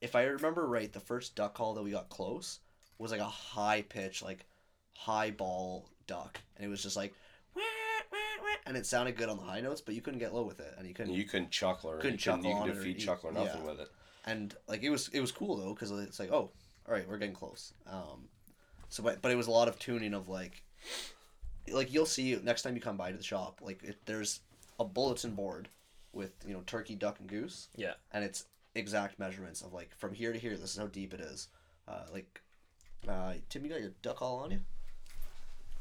if 0.00 0.14
I 0.14 0.24
remember 0.24 0.66
right, 0.66 0.92
the 0.92 1.00
first 1.00 1.34
duck 1.34 1.54
call 1.54 1.74
that 1.74 1.82
we 1.82 1.90
got 1.92 2.08
close 2.08 2.60
was 2.98 3.10
like 3.10 3.20
a 3.20 3.24
high 3.24 3.82
pitch, 3.82 4.22
like 4.22 4.44
high 4.94 5.30
ball 5.30 5.88
duck, 6.06 6.40
and 6.56 6.66
it 6.66 6.68
was 6.68 6.82
just 6.82 6.96
like, 6.96 7.14
"Wah, 7.54 7.62
wah, 8.12 8.18
wah," 8.42 8.56
and 8.66 8.76
it 8.76 8.86
sounded 8.86 9.16
good 9.16 9.28
on 9.28 9.38
the 9.38 9.42
high 9.44 9.60
notes, 9.60 9.80
but 9.80 9.94
you 9.94 10.02
couldn't 10.02 10.20
get 10.20 10.34
low 10.34 10.42
with 10.42 10.60
it, 10.60 10.74
and 10.78 10.86
you 10.86 10.94
couldn't. 10.94 11.14
You 11.14 11.24
couldn't 11.24 11.50
chuckle 11.50 11.90
or 11.90 11.98
Couldn't 11.98 12.24
you 12.24 12.32
couldn't, 12.32 12.44
chuckle 12.44 12.66
you 12.66 12.72
could 12.72 12.82
defeat 12.82 12.98
chuckle 12.98 13.30
or 13.30 13.32
nothing 13.32 13.62
yeah. 13.62 13.70
with 13.70 13.80
it. 13.80 13.88
and 14.26 14.54
like 14.68 14.82
it 14.82 14.90
was 14.90 15.08
it 15.08 15.20
was 15.20 15.32
cool 15.32 15.56
though 15.56 15.72
because 15.72 15.90
it's 15.90 16.18
like 16.18 16.30
oh 16.32 16.50
all 16.86 16.94
right 16.94 17.08
we're 17.08 17.18
getting 17.18 17.34
close 17.34 17.72
um 17.86 18.28
so 18.88 19.02
but, 19.02 19.22
but 19.22 19.32
it 19.32 19.36
was 19.36 19.46
a 19.46 19.50
lot 19.50 19.68
of 19.68 19.78
tuning 19.78 20.14
of 20.14 20.28
like 20.28 20.62
like 21.72 21.92
you'll 21.92 22.06
see 22.06 22.38
next 22.42 22.62
time 22.62 22.74
you 22.74 22.80
come 22.80 22.96
by 22.96 23.10
to 23.10 23.16
the 23.16 23.22
shop 23.22 23.60
like 23.62 23.82
it, 23.82 23.96
there's 24.04 24.40
a 24.78 24.84
bulletin 24.84 25.32
board 25.34 25.68
with 26.12 26.32
you 26.46 26.52
know 26.54 26.62
turkey 26.66 26.94
duck 26.94 27.18
and 27.20 27.28
goose 27.28 27.68
Yeah. 27.76 27.94
and 28.12 28.24
it's 28.24 28.44
exact 28.74 29.18
measurements 29.18 29.62
of 29.62 29.72
like 29.72 29.90
from 29.96 30.12
here 30.14 30.32
to 30.32 30.38
here 30.38 30.56
this 30.56 30.72
is 30.72 30.76
how 30.76 30.86
deep 30.86 31.14
it 31.14 31.20
is 31.20 31.48
uh 31.88 32.02
like 32.12 32.40
uh 33.08 33.34
tim 33.48 33.64
you 33.64 33.70
got 33.70 33.80
your 33.80 33.92
duck 34.02 34.20
all 34.22 34.40
on 34.40 34.50
you 34.50 34.60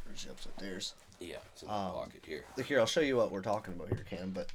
where's 0.05 0.23
the 0.25 0.31
upstairs 0.31 0.93
Yeah, 1.19 1.37
it's 1.53 1.61
in 1.63 1.67
the 1.67 1.73
Um, 1.73 1.91
pocket 1.93 2.23
here. 2.25 2.43
Look 2.57 2.65
here, 2.67 2.79
I'll 2.79 2.85
show 2.85 2.99
you 3.01 3.15
what 3.17 3.31
we're 3.31 3.41
talking 3.41 3.73
about 3.73 3.87
here, 3.87 4.05
Cam. 4.09 4.31
But 4.31 4.49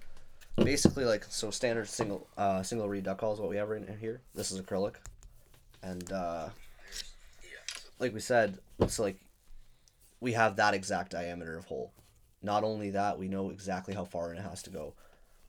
basically, 0.57 1.05
like, 1.07 1.25
so 1.29 1.51
standard 1.51 1.89
single 1.89 2.27
uh, 2.37 2.63
single 2.63 2.87
reed 2.89 3.05
duck 3.05 3.19
call 3.19 3.33
is 3.33 3.41
what 3.41 3.49
we 3.49 3.57
have 3.57 3.69
right 3.71 3.83
in 3.83 3.99
here. 3.99 4.21
This 4.35 4.53
is 4.53 4.61
acrylic, 4.61 4.97
and 5.83 6.13
uh, 6.13 6.51
like 7.99 8.13
we 8.15 8.21
said, 8.21 8.59
it's 8.79 8.99
like 8.99 9.17
we 10.21 10.33
have 10.35 10.57
that 10.57 10.75
exact 10.75 11.13
diameter 11.13 11.57
of 11.57 11.65
hole. 11.65 11.93
Not 12.43 12.65
only 12.65 12.91
that, 12.91 13.19
we 13.19 13.29
know 13.29 13.51
exactly 13.51 13.95
how 13.95 14.05
far 14.05 14.33
in 14.33 14.39
it 14.39 14.43
has 14.43 14.63
to 14.63 14.71
go. 14.71 14.95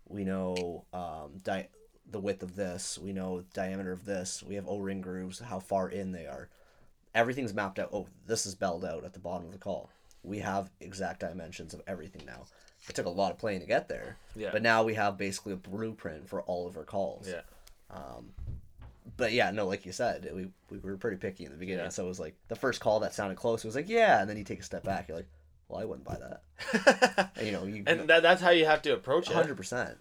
We 0.10 0.24
know 0.26 0.84
um, 0.94 1.38
di- 1.44 1.70
the 2.10 2.20
width 2.20 2.44
of 2.44 2.56
this. 2.56 2.98
We 3.00 3.14
know 3.14 3.44
diameter 3.54 3.92
of 3.94 4.06
this. 4.06 4.44
We 4.44 4.56
have 4.56 4.68
O-ring 4.68 5.02
grooves, 5.02 5.40
how 5.40 5.60
far 5.60 5.88
in 5.90 6.12
they 6.12 6.26
are. 6.26 6.50
Everything's 7.16 7.54
mapped 7.54 7.80
out. 7.80 7.90
Oh, 7.94 8.08
this 8.28 8.46
is 8.46 8.56
belled 8.56 8.84
out 8.86 9.04
at 9.06 9.14
the 9.14 9.20
bottom 9.20 9.46
of 9.48 9.54
the 9.54 9.58
call. 9.58 9.90
We 10.24 10.40
have 10.40 10.70
exact 10.82 11.22
dimensions 11.22 11.74
of 11.74 11.82
everything 11.88 12.24
now. 12.26 12.44
It 12.90 12.96
took 12.96 13.06
a 13.06 13.10
lot 13.10 13.32
of 13.32 13.38
playing 13.38 13.62
to 13.62 13.68
get 13.68 13.88
there, 13.88 14.18
Yeah. 14.36 14.50
but 14.52 14.62
now 14.62 14.84
we 14.84 14.94
have 14.96 15.18
basically 15.18 15.54
a 15.54 15.58
blueprint 15.58 16.28
for 16.28 16.42
all 16.44 16.68
of 16.68 16.76
our 16.78 16.84
calls. 16.84 17.28
Yeah. 17.30 17.42
Um, 17.90 18.32
But 19.18 19.34
yeah, 19.34 19.52
no, 19.52 19.68
like 19.68 19.86
you 19.86 19.92
said, 19.92 20.30
we, 20.34 20.48
we 20.70 20.78
were 20.80 20.98
pretty 20.98 21.18
picky 21.18 21.46
in 21.46 21.52
the 21.52 21.58
beginning. 21.58 21.86
Yeah. 21.86 21.90
So 21.90 22.06
it 22.06 22.08
was 22.08 22.20
like 22.20 22.36
the 22.48 22.56
first 22.56 22.80
call 22.82 23.00
that 23.02 23.14
sounded 23.14 23.38
close. 23.38 23.64
It 23.64 23.68
was 23.68 23.76
like, 23.76 23.90
yeah. 23.90 24.22
And 24.22 24.30
then 24.30 24.38
you 24.38 24.44
take 24.44 24.60
a 24.60 24.64
step 24.64 24.84
back. 24.84 25.08
You're 25.08 25.18
like, 25.18 25.28
well, 25.72 25.82
I 25.82 25.86
wouldn't 25.86 26.06
buy 26.06 26.18
that. 26.20 27.32
And, 27.36 27.46
you 27.48 27.52
know, 27.54 27.64
you 27.64 27.84
and 27.88 28.10
that, 28.10 28.22
that's 28.24 28.42
how 28.42 28.50
you 28.52 28.66
have 28.66 28.82
to 28.84 28.94
approach 28.94 29.30
it. 29.30 29.34
hundred 29.34 29.58
percent. 29.58 29.98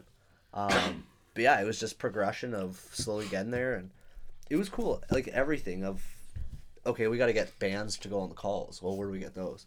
Um, 0.52 1.04
but 1.34 1.42
yeah, 1.42 1.60
it 1.60 1.64
was 1.64 1.78
just 1.78 1.98
progression 1.98 2.54
of 2.54 2.76
slowly 2.92 3.26
getting 3.28 3.50
there, 3.50 3.74
and 3.74 3.90
it 4.48 4.56
was 4.56 4.68
cool. 4.68 5.02
Like 5.10 5.28
everything 5.28 5.84
of, 5.84 6.02
okay, 6.84 7.06
we 7.08 7.18
got 7.18 7.26
to 7.26 7.32
get 7.32 7.58
bands 7.58 7.96
to 7.98 8.08
go 8.08 8.20
on 8.20 8.28
the 8.28 8.34
calls. 8.34 8.82
Well, 8.82 8.96
where 8.96 9.06
do 9.06 9.12
we 9.12 9.20
get 9.20 9.34
those? 9.34 9.66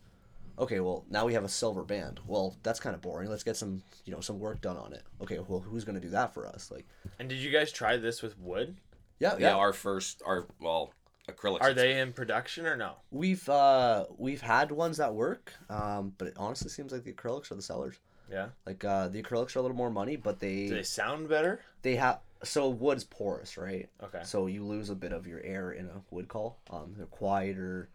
Okay, 0.59 0.79
well 0.81 1.03
now 1.09 1.25
we 1.25 1.33
have 1.33 1.43
a 1.43 1.49
silver 1.49 1.81
band. 1.81 2.19
Well, 2.27 2.55
that's 2.61 2.79
kind 2.79 2.93
of 2.93 3.01
boring. 3.01 3.27
Let's 3.27 3.43
get 3.43 3.57
some, 3.57 3.81
you 4.05 4.13
know, 4.13 4.19
some 4.19 4.39
work 4.39 4.61
done 4.61 4.77
on 4.77 4.93
it. 4.93 5.01
Okay, 5.21 5.39
well 5.47 5.61
who's 5.61 5.83
gonna 5.83 5.99
do 5.99 6.09
that 6.09 6.31
for 6.33 6.45
us? 6.45 6.69
Like, 6.69 6.85
And 7.17 7.27
did 7.27 7.39
you 7.39 7.49
guys 7.49 7.71
try 7.71 7.97
this 7.97 8.21
with 8.21 8.37
wood? 8.37 8.75
yeah, 9.19 9.33
Yeah, 9.39 9.47
yeah. 9.49 9.55
our 9.55 9.73
first, 9.73 10.21
our 10.25 10.45
well, 10.59 10.93
acrylics. 11.29 11.61
Are 11.61 11.73
they 11.73 11.99
in 11.99 12.13
production 12.13 12.65
or 12.65 12.75
no? 12.75 12.93
We've 13.11 13.47
uh 13.49 14.05
we've 14.17 14.41
had 14.41 14.71
ones 14.71 14.97
that 14.97 15.13
work, 15.13 15.53
um, 15.69 16.13
but 16.17 16.27
it 16.27 16.33
honestly 16.37 16.69
seems 16.69 16.91
like 16.91 17.03
the 17.03 17.13
acrylics 17.13 17.51
are 17.51 17.55
the 17.55 17.61
sellers. 17.61 17.99
Yeah. 18.31 18.47
Like 18.65 18.83
uh, 18.83 19.09
the 19.09 19.21
acrylics 19.21 19.55
are 19.55 19.59
a 19.59 19.61
little 19.61 19.77
more 19.77 19.91
money, 19.91 20.15
but 20.15 20.39
they 20.39 20.67
Do 20.67 20.75
they 20.75 20.83
sound 20.83 21.29
better? 21.29 21.59
they 21.81 21.95
have 21.97 22.19
so 22.43 22.69
wood's 22.69 23.03
porous, 23.03 23.57
right? 23.57 23.89
Okay. 24.01 24.21
So 24.23 24.47
you 24.47 24.65
lose 24.65 24.89
a 24.89 24.95
bit 24.95 25.13
of 25.13 25.27
your 25.27 25.41
air 25.41 25.71
in 25.71 25.85
a 25.85 26.01
wood 26.09 26.27
call. 26.27 26.59
Um, 26.69 26.93
they're 26.97 27.05
quieter. 27.05 27.89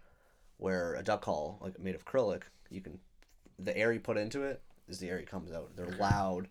Where 0.59 0.95
a 0.97 1.05
duck 1.05 1.23
call, 1.23 1.59
like 1.61 1.79
made 1.79 1.95
of 1.95 2.05
acrylic, 2.05 2.43
you 2.69 2.81
can 2.81 2.99
the 3.61 3.77
air 3.77 3.93
you 3.93 4.01
put 4.01 4.17
into 4.17 4.43
it 4.43 4.61
is 4.88 4.99
the 4.99 5.09
air 5.09 5.19
that 5.19 5.27
comes 5.31 5.53
out. 5.53 5.71
They're 5.77 5.97
loud. 6.01 6.49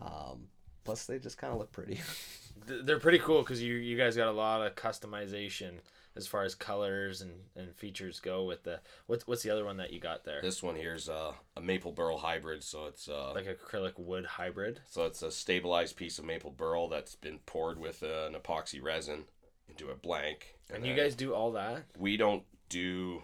Um, 0.00 0.48
plus, 0.84 1.06
they 1.06 1.18
just 1.18 1.38
kind 1.38 1.52
of 1.52 1.58
look 1.58 1.70
pretty. 1.72 2.00
They're 2.66 2.98
pretty 2.98 3.18
cool 3.20 3.42
because 3.42 3.62
you 3.62 3.74
you 3.74 3.96
guys 3.96 4.16
got 4.16 4.26
a 4.26 4.32
lot 4.32 4.66
of 4.66 4.74
customization 4.74 5.74
as 6.16 6.26
far 6.26 6.42
as 6.44 6.54
colors 6.54 7.20
and, 7.20 7.32
and 7.54 7.74
features 7.76 8.20
go 8.20 8.44
with 8.44 8.62
the 8.64 8.80
what's 9.06 9.26
what's 9.26 9.42
the 9.42 9.50
other 9.50 9.64
one 9.64 9.76
that 9.76 9.92
you 9.92 10.00
got 10.00 10.24
there? 10.24 10.40
This 10.42 10.62
one 10.62 10.76
here's 10.76 11.08
uh, 11.08 11.32
a 11.56 11.60
maple 11.60 11.92
burl 11.92 12.18
hybrid, 12.18 12.62
so 12.64 12.86
it's 12.86 13.08
uh, 13.08 13.32
Like 13.34 13.46
acrylic 13.46 13.98
wood 13.98 14.24
hybrid. 14.24 14.80
so 14.88 15.04
it's 15.04 15.22
a 15.22 15.30
stabilized 15.30 15.96
piece 15.96 16.18
of 16.18 16.24
maple 16.24 16.50
burl 16.50 16.88
that's 16.88 17.14
been 17.14 17.38
poured 17.46 17.78
with 17.78 18.02
uh, 18.02 18.26
an 18.26 18.34
epoxy 18.34 18.82
resin 18.82 19.24
into 19.68 19.90
a 19.90 19.94
blank. 19.94 20.56
And 20.72 20.86
you 20.86 20.94
guys 20.94 21.14
do 21.14 21.34
all 21.34 21.52
that? 21.52 21.84
we 21.98 22.16
don't 22.16 22.42
do 22.68 23.22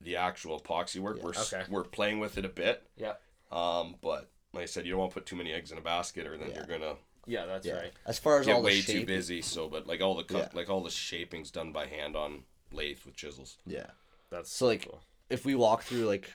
the 0.00 0.16
actual 0.16 0.60
epoxy 0.60 1.00
work. 1.00 1.22
we're 1.22 1.30
okay. 1.30 1.62
we're 1.68 1.84
playing 1.84 2.18
with 2.20 2.38
it 2.38 2.44
a 2.44 2.48
bit. 2.50 2.86
Yeah. 2.96 3.14
Um, 3.50 3.96
but 4.02 4.30
like 4.52 4.62
I 4.62 4.66
said, 4.66 4.84
you 4.86 4.92
don't 4.92 5.00
want 5.00 5.10
to 5.12 5.14
put 5.14 5.26
too 5.26 5.36
many 5.36 5.52
eggs 5.52 5.72
in 5.72 5.78
a 5.78 5.82
basket, 5.82 6.26
or 6.26 6.36
then 6.36 6.50
Yeah. 6.50 6.56
you're 6.56 6.78
gonna 6.78 6.94
Yeah, 7.26 7.46
that's 7.46 7.66
right. 7.68 7.92
As 8.06 8.18
far 8.18 8.38
as 8.40 8.46
get 8.46 8.54
all 8.54 8.60
the 8.62 8.66
way 8.66 8.80
shape, 8.80 9.00
too 9.00 9.06
busy. 9.06 9.42
So, 9.42 9.68
but 9.68 9.86
like 9.86 10.00
all 10.00 10.14
the 10.14 10.22
cut, 10.24 10.50
Yeah. 10.52 10.58
like 10.58 10.70
all 10.70 10.82
the 10.82 10.90
shaping's 10.90 11.50
done 11.50 11.72
by 11.72 11.86
hand 11.86 12.14
on 12.16 12.44
lathe 12.72 13.00
with 13.04 13.16
chisels. 13.16 13.58
yeah. 13.66 13.86
That's 14.30 14.50
So, 14.50 14.66
like, 14.66 14.84
cool. 14.88 15.00
if 15.30 15.44
we 15.44 15.54
walk 15.54 15.82
through 15.84 16.06
like 16.06 16.32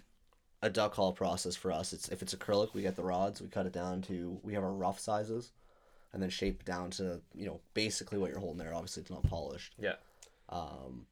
a 0.61 0.69
duck 0.69 0.93
haul 0.95 1.11
process 1.13 1.55
for 1.55 1.71
us, 1.71 1.91
it's 1.93 2.09
if 2.09 2.21
it's 2.21 2.33
acrylic, 2.35 2.73
we 2.73 2.81
get 2.81 2.95
the 2.95 3.03
rods, 3.03 3.41
we 3.41 3.47
cut 3.47 3.65
it 3.65 3.73
down 3.73 4.01
to 4.03 4.39
we 4.43 4.53
have 4.53 4.63
our 4.63 4.71
rough 4.71 4.99
sizes, 4.99 5.51
and 6.13 6.21
then 6.21 6.29
shape 6.29 6.63
down 6.65 6.89
to 6.91 7.21
you 7.33 7.45
know 7.45 7.59
basically 7.73 8.17
what 8.17 8.29
you're 8.29 8.39
holding 8.39 8.57
there. 8.59 8.73
Obviously, 8.73 9.01
it's 9.01 9.11
not 9.11 9.23
polished. 9.23 9.75
Yeah. 9.79 9.95
Um, 10.49 11.05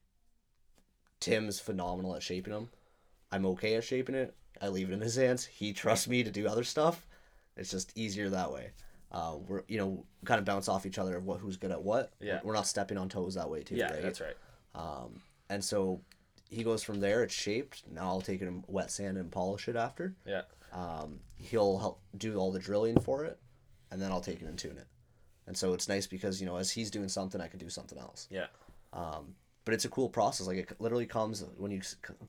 Tim's 1.20 1.60
phenomenal 1.60 2.16
at 2.16 2.24
shaping 2.24 2.54
them. 2.54 2.70
I'm 3.32 3.46
okay 3.48 3.76
at 3.76 3.84
shaping 3.84 4.16
it. 4.16 4.36
I 4.62 4.70
leave 4.70 4.90
it 4.90 4.94
in 4.94 5.02
his 5.02 5.16
hands. 5.16 5.46
He 5.46 5.74
trusts 5.74 6.08
me 6.08 6.24
to 6.24 6.32
do 6.32 6.48
other 6.48 6.64
stuff. 6.64 7.06
It's 7.58 7.72
just 7.72 7.92
easier 7.98 8.30
that 8.30 8.52
way. 8.52 8.72
Uh, 9.12 9.38
we're 9.48 9.64
you 9.68 9.78
know 9.78 10.06
kind 10.26 10.40
of 10.40 10.46
bounce 10.46 10.70
off 10.70 10.86
each 10.86 11.00
other 11.00 11.18
of 11.18 11.26
what 11.26 11.40
who's 11.40 11.58
good 11.58 11.72
at 11.72 11.82
what. 11.82 12.14
Yeah. 12.20 12.40
We're 12.44 12.54
not 12.54 12.68
stepping 12.68 12.98
on 12.98 13.10
toes 13.10 13.36
that 13.36 13.50
way 13.50 13.64
too. 13.64 13.76
Yeah, 13.76 13.92
right? 13.92 14.02
that's 14.02 14.22
right. 14.22 14.36
Um, 14.76 15.22
and 15.50 15.64
so 15.64 16.02
he 16.50 16.64
goes 16.64 16.84
from 16.84 17.00
there. 17.00 17.24
It's 17.24 17.34
shaped. 17.34 17.84
Now 17.92 18.08
I'll 18.08 18.22
take 18.22 18.42
it 18.42 18.48
and 18.48 18.64
wet 18.68 18.92
sand 18.92 19.18
and 19.18 19.32
polish 19.32 19.68
it 19.68 19.76
after. 19.76 20.16
Yeah. 20.26 20.44
Um, 20.74 21.20
he'll 21.38 21.80
help 21.80 22.02
do 22.18 22.38
all 22.38 22.52
the 22.52 22.60
drilling 22.60 23.00
for 23.00 23.26
it, 23.26 23.40
and 23.92 24.02
then 24.02 24.12
I'll 24.12 24.22
take 24.22 24.42
it 24.42 24.48
and 24.48 24.58
tune 24.58 24.78
it. 24.78 24.88
And 25.48 25.58
so 25.58 25.74
it's 25.74 25.88
nice 25.90 26.06
because 26.06 26.40
you 26.40 26.46
know 26.46 26.58
as 26.58 26.70
he's 26.70 26.92
doing 26.92 27.10
something, 27.10 27.42
I 27.42 27.48
can 27.48 27.60
do 27.60 27.70
something 27.70 27.98
else. 27.98 28.28
Yeah. 28.30 28.48
Um, 28.94 29.36
but 29.66 29.74
it's 29.74 29.86
a 29.86 29.90
cool 29.90 30.10
process. 30.10 30.48
Like 30.48 30.58
it 30.58 30.76
literally 30.80 31.06
comes 31.06 31.44
when 31.58 31.72
you 31.72 31.82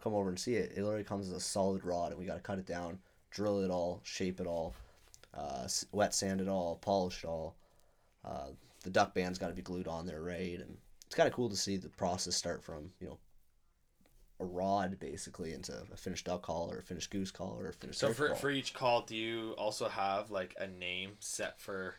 come 0.02 0.14
over 0.14 0.28
and 0.28 0.38
see 0.38 0.54
it. 0.54 0.72
It 0.76 0.82
literally 0.82 1.04
comes 1.04 1.28
as 1.28 1.34
a 1.34 1.40
solid 1.40 1.84
rod, 1.84 2.12
and 2.12 2.18
we 2.18 2.26
got 2.26 2.34
to 2.34 2.40
cut 2.40 2.58
it 2.58 2.66
down, 2.66 2.98
drill 3.30 3.60
it 3.62 3.70
all, 3.70 4.00
shape 4.02 4.40
it 4.40 4.46
all, 4.46 4.74
uh, 5.34 5.68
wet 5.92 6.14
sand 6.14 6.40
it 6.40 6.48
all, 6.48 6.76
polished 6.76 7.24
all. 7.24 7.56
Uh, 8.24 8.48
the 8.82 8.90
duck 8.90 9.14
band's 9.14 9.38
got 9.38 9.48
to 9.48 9.54
be 9.54 9.62
glued 9.62 9.88
on 9.88 10.06
there, 10.06 10.22
right? 10.22 10.58
And 10.58 10.76
it's 11.06 11.14
kind 11.14 11.26
of 11.26 11.32
cool 11.34 11.48
to 11.48 11.56
see 11.56 11.76
the 11.76 11.88
process 11.88 12.36
start 12.36 12.62
from 12.62 12.90
you 13.00 13.08
know 13.08 13.18
a 14.40 14.44
rod 14.44 14.98
basically 14.98 15.52
into 15.52 15.72
a 15.92 15.96
finished 15.96 16.26
duck 16.26 16.42
call 16.42 16.70
or 16.72 16.78
a 16.78 16.82
finished 16.82 17.10
goose 17.10 17.30
call 17.30 17.56
or 17.60 17.68
a 17.68 17.72
finished. 17.72 17.98
So 17.98 18.12
for 18.12 18.28
call. 18.28 18.36
for 18.36 18.50
each 18.50 18.74
call, 18.74 19.02
do 19.02 19.14
you 19.16 19.54
also 19.58 19.88
have 19.88 20.30
like 20.30 20.54
a 20.58 20.66
name 20.66 21.12
set 21.20 21.60
for? 21.60 21.96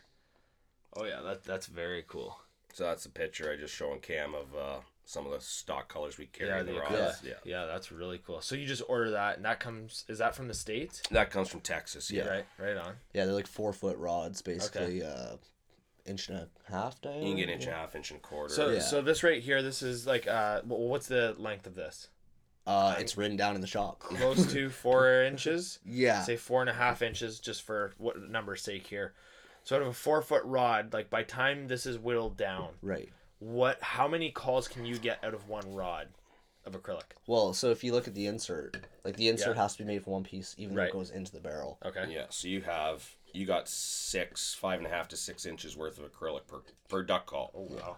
Oh 0.96 1.04
yeah, 1.04 1.20
that 1.22 1.44
that's 1.44 1.66
very 1.66 2.04
cool. 2.06 2.38
So 2.74 2.84
that's 2.84 3.06
a 3.06 3.10
picture 3.10 3.50
I 3.52 3.56
just 3.56 3.74
showing 3.74 4.00
Cam 4.00 4.34
of 4.34 4.54
uh, 4.56 4.80
some 5.12 5.26
of 5.26 5.32
the 5.32 5.40
stock 5.40 5.88
colors 5.92 6.16
we 6.16 6.24
carry 6.26 6.48
Yeah, 6.50 6.62
the 6.62 6.72
the 6.72 6.80
rods. 6.80 7.22
Yeah. 7.22 7.34
Yeah, 7.44 7.66
that's 7.66 7.92
really 7.92 8.18
cool. 8.26 8.40
So 8.40 8.54
you 8.56 8.66
just 8.66 8.82
order 8.88 9.10
that, 9.10 9.36
and 9.36 9.44
that 9.44 9.60
comes. 9.60 10.04
Is 10.08 10.18
that 10.18 10.34
from 10.34 10.48
the 10.48 10.54
states? 10.54 11.02
that 11.10 11.30
comes 11.30 11.48
from 11.48 11.60
Texas. 11.60 12.10
Yeah, 12.10 12.26
Right. 12.28 12.46
Right 12.58 12.76
on. 12.76 12.94
yeah, 13.12 13.26
they're 13.26 13.34
like 13.34 13.46
four 13.46 13.72
foot 13.74 13.98
rods, 13.98 14.40
basically 14.40 15.02
uh, 15.02 15.36
inch 16.06 16.28
and 16.28 16.38
a 16.38 16.48
half 16.70 17.00
diameter. 17.02 17.24
you 17.26 17.28
can 17.34 17.36
get 17.36 17.48
inch 17.50 17.64
and 17.64 17.72
a 17.74 17.76
half, 17.76 17.94
inch 17.94 18.10
and 18.10 18.18
a 18.18 18.22
quarter. 18.22 18.54
So 18.54 18.70
Yeah. 18.70 18.80
so 18.80 19.02
this 19.02 19.22
right 19.22 19.42
here, 19.42 19.62
this 19.62 19.82
is 19.82 20.06
like 20.06 20.26
uh, 20.26 20.62
what's 20.62 21.08
the 21.08 21.34
length 21.38 21.66
of 21.66 21.74
this? 21.74 22.08
Uh, 22.66 22.94
it's 22.98 23.16
written 23.16 23.36
down 23.36 23.54
in 23.56 23.60
the 23.60 23.66
shop. 23.66 23.98
Close 24.00 24.50
to 24.52 24.70
four 24.70 25.22
inches. 25.24 25.78
Yeah. 25.84 26.22
Say 26.22 26.36
four 26.36 26.60
and 26.62 26.70
a 26.70 26.72
half 26.72 27.02
inches, 27.02 27.38
just 27.40 27.62
for 27.62 27.92
what 27.98 28.30
number's 28.30 28.62
sake 28.62 28.86
here. 28.86 29.12
So 29.64 29.76
out 29.76 29.82
of 29.82 29.88
a 29.88 29.92
four 29.92 30.22
foot 30.22 30.42
rod, 30.44 30.92
like 30.92 31.10
by 31.10 31.22
time 31.22 31.68
this 31.68 31.86
is 31.86 31.98
whittled 31.98 32.36
down, 32.36 32.70
Right. 32.80 33.10
What? 33.42 33.82
How 33.82 34.06
many 34.08 34.30
calls 34.30 34.68
can 34.68 34.84
you 34.84 34.96
get 34.98 35.22
out 35.24 35.34
of 35.34 35.48
one 35.48 35.74
rod 35.74 36.08
of 36.64 36.74
acrylic? 36.74 37.02
Well, 37.26 37.52
so 37.52 37.70
if 37.70 37.82
you 37.82 37.92
look 37.92 38.06
at 38.06 38.14
the 38.14 38.26
insert, 38.26 38.76
like 39.04 39.16
the 39.16 39.28
insert 39.28 39.56
Yeah. 39.56 39.62
has 39.62 39.72
to 39.76 39.82
be 39.82 39.86
made 39.86 40.04
from 40.04 40.12
one 40.14 40.22
piece, 40.24 40.54
even 40.58 40.76
though 40.76 40.82
it 40.82 40.92
goes 40.92 41.10
into 41.10 41.32
the 41.32 41.40
barrel. 41.40 41.78
Okay. 41.84 42.06
yeah, 42.08 42.26
so 42.30 42.48
you 42.48 42.60
have 42.62 43.08
you 43.32 43.46
got 43.46 43.68
six, 43.68 44.54
five 44.54 44.78
and 44.78 44.86
a 44.86 44.90
half 44.90 45.08
to 45.08 45.16
six 45.16 45.46
inches 45.46 45.76
worth 45.76 45.98
of 45.98 46.10
acrylic 46.10 46.46
per 46.46 46.62
per 46.88 47.02
duck 47.02 47.26
call. 47.26 47.50
Oh 47.54 47.74
wow. 47.74 47.96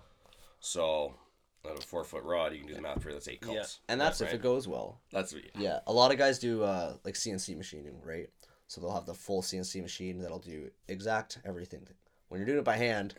So 0.60 1.14
out 1.66 1.72
of 1.72 1.78
a 1.78 1.82
four 1.82 2.04
foot 2.04 2.22
rod, 2.24 2.52
you 2.52 2.58
can 2.58 2.68
do 2.68 2.74
the 2.74 2.80
math 2.82 3.02
for 3.02 3.12
that's 3.12 3.28
eight 3.28 3.40
calls. 3.40 3.56
Yeah. 3.56 3.92
And 3.92 4.00
that's 4.00 4.20
if 4.20 4.28
right. 4.28 4.34
it 4.36 4.42
goes 4.42 4.66
well. 4.68 5.00
That's 5.12 5.32
what 5.32 5.42
Yeah. 5.58 5.80
A 5.86 5.92
lot 5.92 6.12
of 6.12 6.18
guys 6.18 6.38
do 6.38 6.62
uh, 6.62 6.94
like 7.04 7.14
CNC 7.14 7.56
machining, 7.56 8.00
right? 8.02 8.28
So 8.66 8.80
they'll 8.80 8.94
have 8.94 9.06
the 9.06 9.14
full 9.14 9.42
CNC 9.42 9.82
machine 9.82 10.20
that'll 10.20 10.38
do 10.38 10.70
exact 10.88 11.38
everything. 11.44 11.86
When 12.28 12.38
you're 12.40 12.46
doing 12.46 12.58
it 12.58 12.64
by 12.64 12.76
hand, 12.76 13.14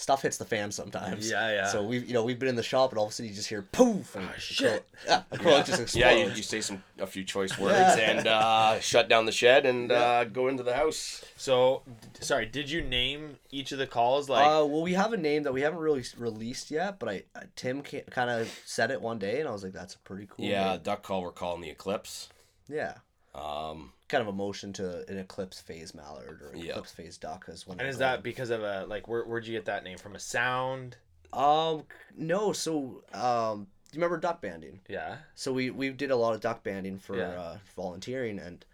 stuff 0.00 0.22
hits 0.22 0.36
the 0.36 0.44
fan 0.44 0.70
sometimes. 0.70 1.28
Yeah, 1.28 1.50
yeah. 1.50 1.66
So 1.66 1.82
we've 1.82 2.06
you 2.06 2.14
know 2.14 2.22
we've 2.22 2.38
been 2.38 2.48
in 2.48 2.54
the 2.54 2.62
shop 2.62 2.90
and 2.90 2.98
all 3.00 3.06
of 3.06 3.10
a 3.10 3.14
sudden 3.14 3.28
you 3.28 3.34
just 3.34 3.48
hear 3.48 3.62
poof 3.62 4.14
and 4.14 4.28
shit. 4.38 4.84
acrylic- 5.04 5.06
yeah, 5.08 5.22
acrylic 5.32 5.66
just 5.66 5.80
explodes. 5.82 5.96
Yeah, 5.96 6.12
you, 6.12 6.30
you 6.30 6.42
say 6.42 6.60
some 6.60 6.82
a 7.00 7.06
few 7.06 7.24
choice 7.24 7.58
words 7.58 7.98
and 8.00 8.26
uh, 8.28 8.78
shut 8.78 9.08
down 9.08 9.26
the 9.26 9.32
shed 9.32 9.66
and 9.66 9.90
uh, 9.90 10.22
go 10.24 10.46
into 10.46 10.62
the 10.62 10.74
house. 10.74 11.24
So, 11.36 11.82
d- 12.14 12.20
sorry, 12.20 12.46
did 12.46 12.70
you 12.70 12.80
name 12.80 13.38
each 13.50 13.72
of 13.72 13.78
the 13.78 13.86
calls 13.88 14.28
like? 14.28 14.46
uh, 14.46 14.64
well, 14.64 14.82
we 14.82 14.92
have 14.94 15.12
a 15.12 15.16
name 15.16 15.42
that 15.42 15.52
we 15.52 15.62
haven't 15.62 15.80
really 15.80 16.04
released 16.16 16.70
yet, 16.70 16.98
but 17.00 17.08
I 17.08 17.22
uh, 17.34 17.40
Tim 17.56 17.82
kind 17.82 18.30
of 18.30 18.48
said 18.64 18.90
it 18.92 19.02
one 19.02 19.18
day, 19.18 19.40
and 19.40 19.48
I 19.48 19.52
was 19.52 19.64
like, 19.64 19.72
"That's 19.72 19.94
a 19.94 19.98
pretty 19.98 20.26
cool." 20.30 20.44
Yeah, 20.44 20.72
name. 20.74 20.80
duck 20.84 21.02
call 21.02 21.22
we're 21.22 21.32
calling 21.32 21.60
the 21.60 21.70
Eclipse. 21.70 22.28
yeah, 22.68 22.94
Um, 23.34 23.92
kind 24.08 24.22
of 24.22 24.28
a 24.28 24.32
motion 24.32 24.72
to 24.74 25.08
an 25.08 25.18
eclipse 25.18 25.60
phase 25.60 25.94
mallard 25.94 26.40
or 26.42 26.52
Yeah. 26.56 26.70
eclipse 26.72 26.92
phase 26.92 27.18
duck 27.18 27.44
is 27.48 27.66
when. 27.66 27.78
and 27.78 27.88
is 27.88 27.98
that 27.98 28.22
because 28.22 28.50
of 28.50 28.62
a 28.62 28.86
like? 28.86 29.06
Where 29.08 29.24
where'd 29.24 29.46
you 29.46 29.52
get 29.54 29.66
that 29.66 29.84
name 29.84 29.98
from? 29.98 30.14
A 30.14 30.18
sound? 30.18 30.96
Um, 31.32 31.84
no. 32.16 32.52
So, 32.52 33.04
um, 33.12 33.66
do 33.90 33.96
you 33.98 34.02
remember 34.02 34.16
duck 34.18 34.40
banding? 34.40 34.80
Yeah. 34.88 35.18
So 35.34 35.52
we 35.52 35.70
we 35.70 35.90
did 35.90 36.10
a 36.10 36.16
lot 36.16 36.34
of 36.34 36.40
duck 36.40 36.62
banding 36.62 36.98
for 36.98 37.16
Yeah. 37.16 37.28
uh, 37.40 37.58
volunteering, 37.76 38.38
and 38.38 38.64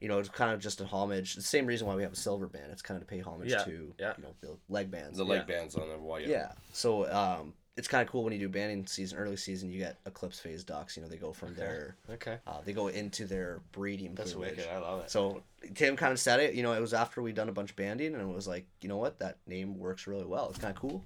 you 0.00 0.08
know 0.08 0.18
it's 0.18 0.28
kind 0.28 0.52
of 0.52 0.60
just 0.60 0.80
a 0.80 0.86
homage. 0.86 1.34
The 1.34 1.42
same 1.42 1.66
reason 1.66 1.86
why 1.86 1.94
we 1.94 2.02
have 2.02 2.12
a 2.12 2.16
silver 2.16 2.46
band. 2.46 2.72
It's 2.72 2.82
kind 2.82 3.00
of 3.00 3.06
to 3.06 3.10
pay 3.14 3.20
homage 3.20 3.50
Yeah, 3.50 3.64
to 3.64 3.94
yeah. 3.98 4.14
you 4.16 4.22
know 4.24 4.34
the 4.40 4.56
leg 4.68 4.90
bands. 4.90 5.18
the 5.18 5.24
leg 5.24 5.44
Yeah. 5.48 5.54
bands 5.56 5.74
on 5.76 5.88
the 5.88 5.98
wall. 5.98 6.20
Yeah. 6.20 6.52
So 6.72 7.10
um, 7.12 7.54
it's 7.78 7.88
kind 7.88 8.02
of 8.04 8.10
cool 8.12 8.24
when 8.24 8.32
you 8.34 8.38
do 8.40 8.48
banding 8.48 8.84
season, 8.86 9.16
early 9.18 9.36
season. 9.36 9.70
You 9.70 9.78
get 9.78 9.96
eclipse 10.04 10.38
phase 10.38 10.64
ducks. 10.64 10.96
You 10.96 11.02
know 11.02 11.08
they 11.08 11.16
go 11.16 11.32
from 11.32 11.54
their 11.54 11.96
Okay. 12.10 12.36
uh, 12.46 12.60
they 12.64 12.72
go 12.74 12.88
into 12.88 13.24
their 13.24 13.60
breeding 13.72 14.14
That's 14.14 14.32
plumage. 14.32 14.56
wicked. 14.56 14.70
I 14.70 14.78
love 14.78 15.04
it. 15.04 15.10
So 15.10 15.42
Tim 15.74 15.96
kind 15.96 16.12
of 16.12 16.18
said 16.20 16.40
it. 16.40 16.54
You 16.54 16.62
know, 16.62 16.72
it 16.74 16.80
was 16.80 16.92
after 16.92 17.22
we'd 17.22 17.36
done 17.36 17.48
a 17.48 17.52
bunch 17.52 17.70
of 17.70 17.76
banding, 17.76 18.12
and 18.14 18.20
it 18.22 18.34
was 18.34 18.46
like, 18.46 18.66
you 18.82 18.88
know 18.88 18.96
what, 18.98 19.18
that 19.20 19.38
name 19.46 19.78
works 19.78 20.06
really 20.06 20.26
well. 20.26 20.48
It's 20.50 20.58
kind 20.58 20.74
of 20.74 20.80
cool. 20.80 21.02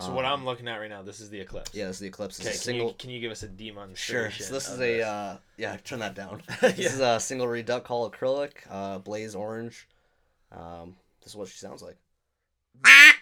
So 0.00 0.12
what 0.14 0.24
I'm 0.24 0.44
looking 0.44 0.68
at 0.68 0.76
right 0.76 0.88
now, 0.88 1.02
this 1.02 1.18
is 1.18 1.28
the 1.28 1.40
eclipse. 1.40 1.74
Yeah, 1.74 1.86
this 1.88 1.96
is 1.96 2.00
the 2.00 2.06
eclipse. 2.06 2.38
It's 2.38 2.46
Okay. 2.46 2.54
a 2.54 2.58
Can 2.58 2.62
single. 2.62 2.88
you 2.88 2.94
can 2.98 3.10
you 3.10 3.20
give 3.20 3.32
us 3.32 3.42
a 3.42 3.48
demon? 3.48 3.96
Sure. 3.96 4.30
So 4.30 4.54
this 4.54 4.68
is 4.68 4.74
of 4.74 4.80
a 4.80 5.02
uh, 5.02 5.36
yeah. 5.56 5.76
Turn 5.78 5.98
that 5.98 6.14
down. 6.14 6.40
Yeah. 6.62 6.68
This 6.76 6.94
is 6.94 7.00
a 7.00 7.18
single 7.18 7.48
reed 7.48 7.66
duck 7.66 7.82
call 7.84 8.08
acrylic, 8.08 8.52
uh, 8.70 8.98
blaze 8.98 9.34
orange. 9.34 9.88
Um, 10.52 10.94
this 11.20 11.32
is 11.32 11.36
what 11.36 11.48
she 11.48 11.58
sounds 11.58 11.82
like. 11.82 11.96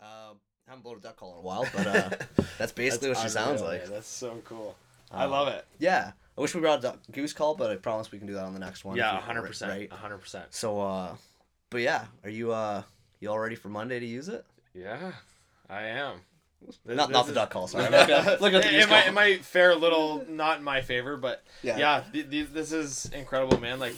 Um, 0.00 0.38
haven't 0.66 0.73
blown 0.84 0.98
a 0.98 1.00
duck 1.00 1.16
call 1.16 1.32
in 1.32 1.38
a 1.38 1.40
while, 1.40 1.66
but 1.74 1.86
uh, 1.86 2.10
that's 2.58 2.70
basically 2.72 3.08
what 3.08 3.18
she 3.18 3.28
sounds 3.28 3.60
like. 3.62 3.82
man. 3.82 3.90
That's 3.92 4.06
so 4.08 4.40
cool. 4.44 4.76
I 5.10 5.24
Um, 5.24 5.30
love 5.32 5.48
it. 5.48 5.64
Yeah, 5.78 6.12
I 6.36 6.40
wish 6.40 6.54
we 6.54 6.60
brought 6.60 6.78
a 6.80 6.82
duck, 6.82 6.98
goose 7.10 7.32
call, 7.32 7.54
but 7.56 7.70
I 7.70 7.76
promise 7.76 8.12
we 8.12 8.18
can 8.18 8.26
do 8.26 8.34
that 8.34 8.44
on 8.44 8.52
the 8.54 8.60
next 8.60 8.84
one. 8.84 8.96
Yeah, 8.96 9.16
if 9.16 9.24
hundred 9.24 9.42
percent. 9.42 9.72
Right. 9.72 9.90
hundred 9.92 10.18
percent. 10.18 10.44
So, 10.50 10.80
uh, 10.80 11.16
but 11.70 11.80
yeah, 11.80 12.04
are 12.22 12.30
you 12.30 12.52
uh, 12.52 12.82
you 13.20 13.30
all 13.30 13.38
ready 13.38 13.56
for 13.56 13.68
Monday 13.68 13.98
to 13.98 14.06
use 14.06 14.28
it? 14.28 14.44
Yeah, 14.74 15.12
I 15.68 15.82
am. 15.84 16.16
This- 16.66 16.78
Not 16.86 17.08
this 17.08 17.14
not 17.14 17.26
the 17.26 17.32
duck 17.32 17.50
call. 17.50 17.66
Sorry, 17.66 17.86
I'm 17.88 17.94
at, 17.94 18.40
looking 18.40 18.60
the 18.60 18.68
it, 18.68 18.70
goose 18.72 18.84
it 18.84 18.90
might, 18.90 19.06
it 19.08 19.12
might 19.14 19.44
fare 19.44 19.70
a 19.70 19.76
little 19.76 20.24
not 20.28 20.58
in 20.58 20.64
my 20.64 20.80
favor, 20.82 21.16
but 21.16 21.42
Yeah. 21.62 21.76
yeah, 21.78 22.02
th- 22.12 22.30
th- 22.30 22.48
this 22.52 22.72
is 22.72 23.06
incredible, 23.14 23.58
man. 23.60 23.78
Like 23.78 23.94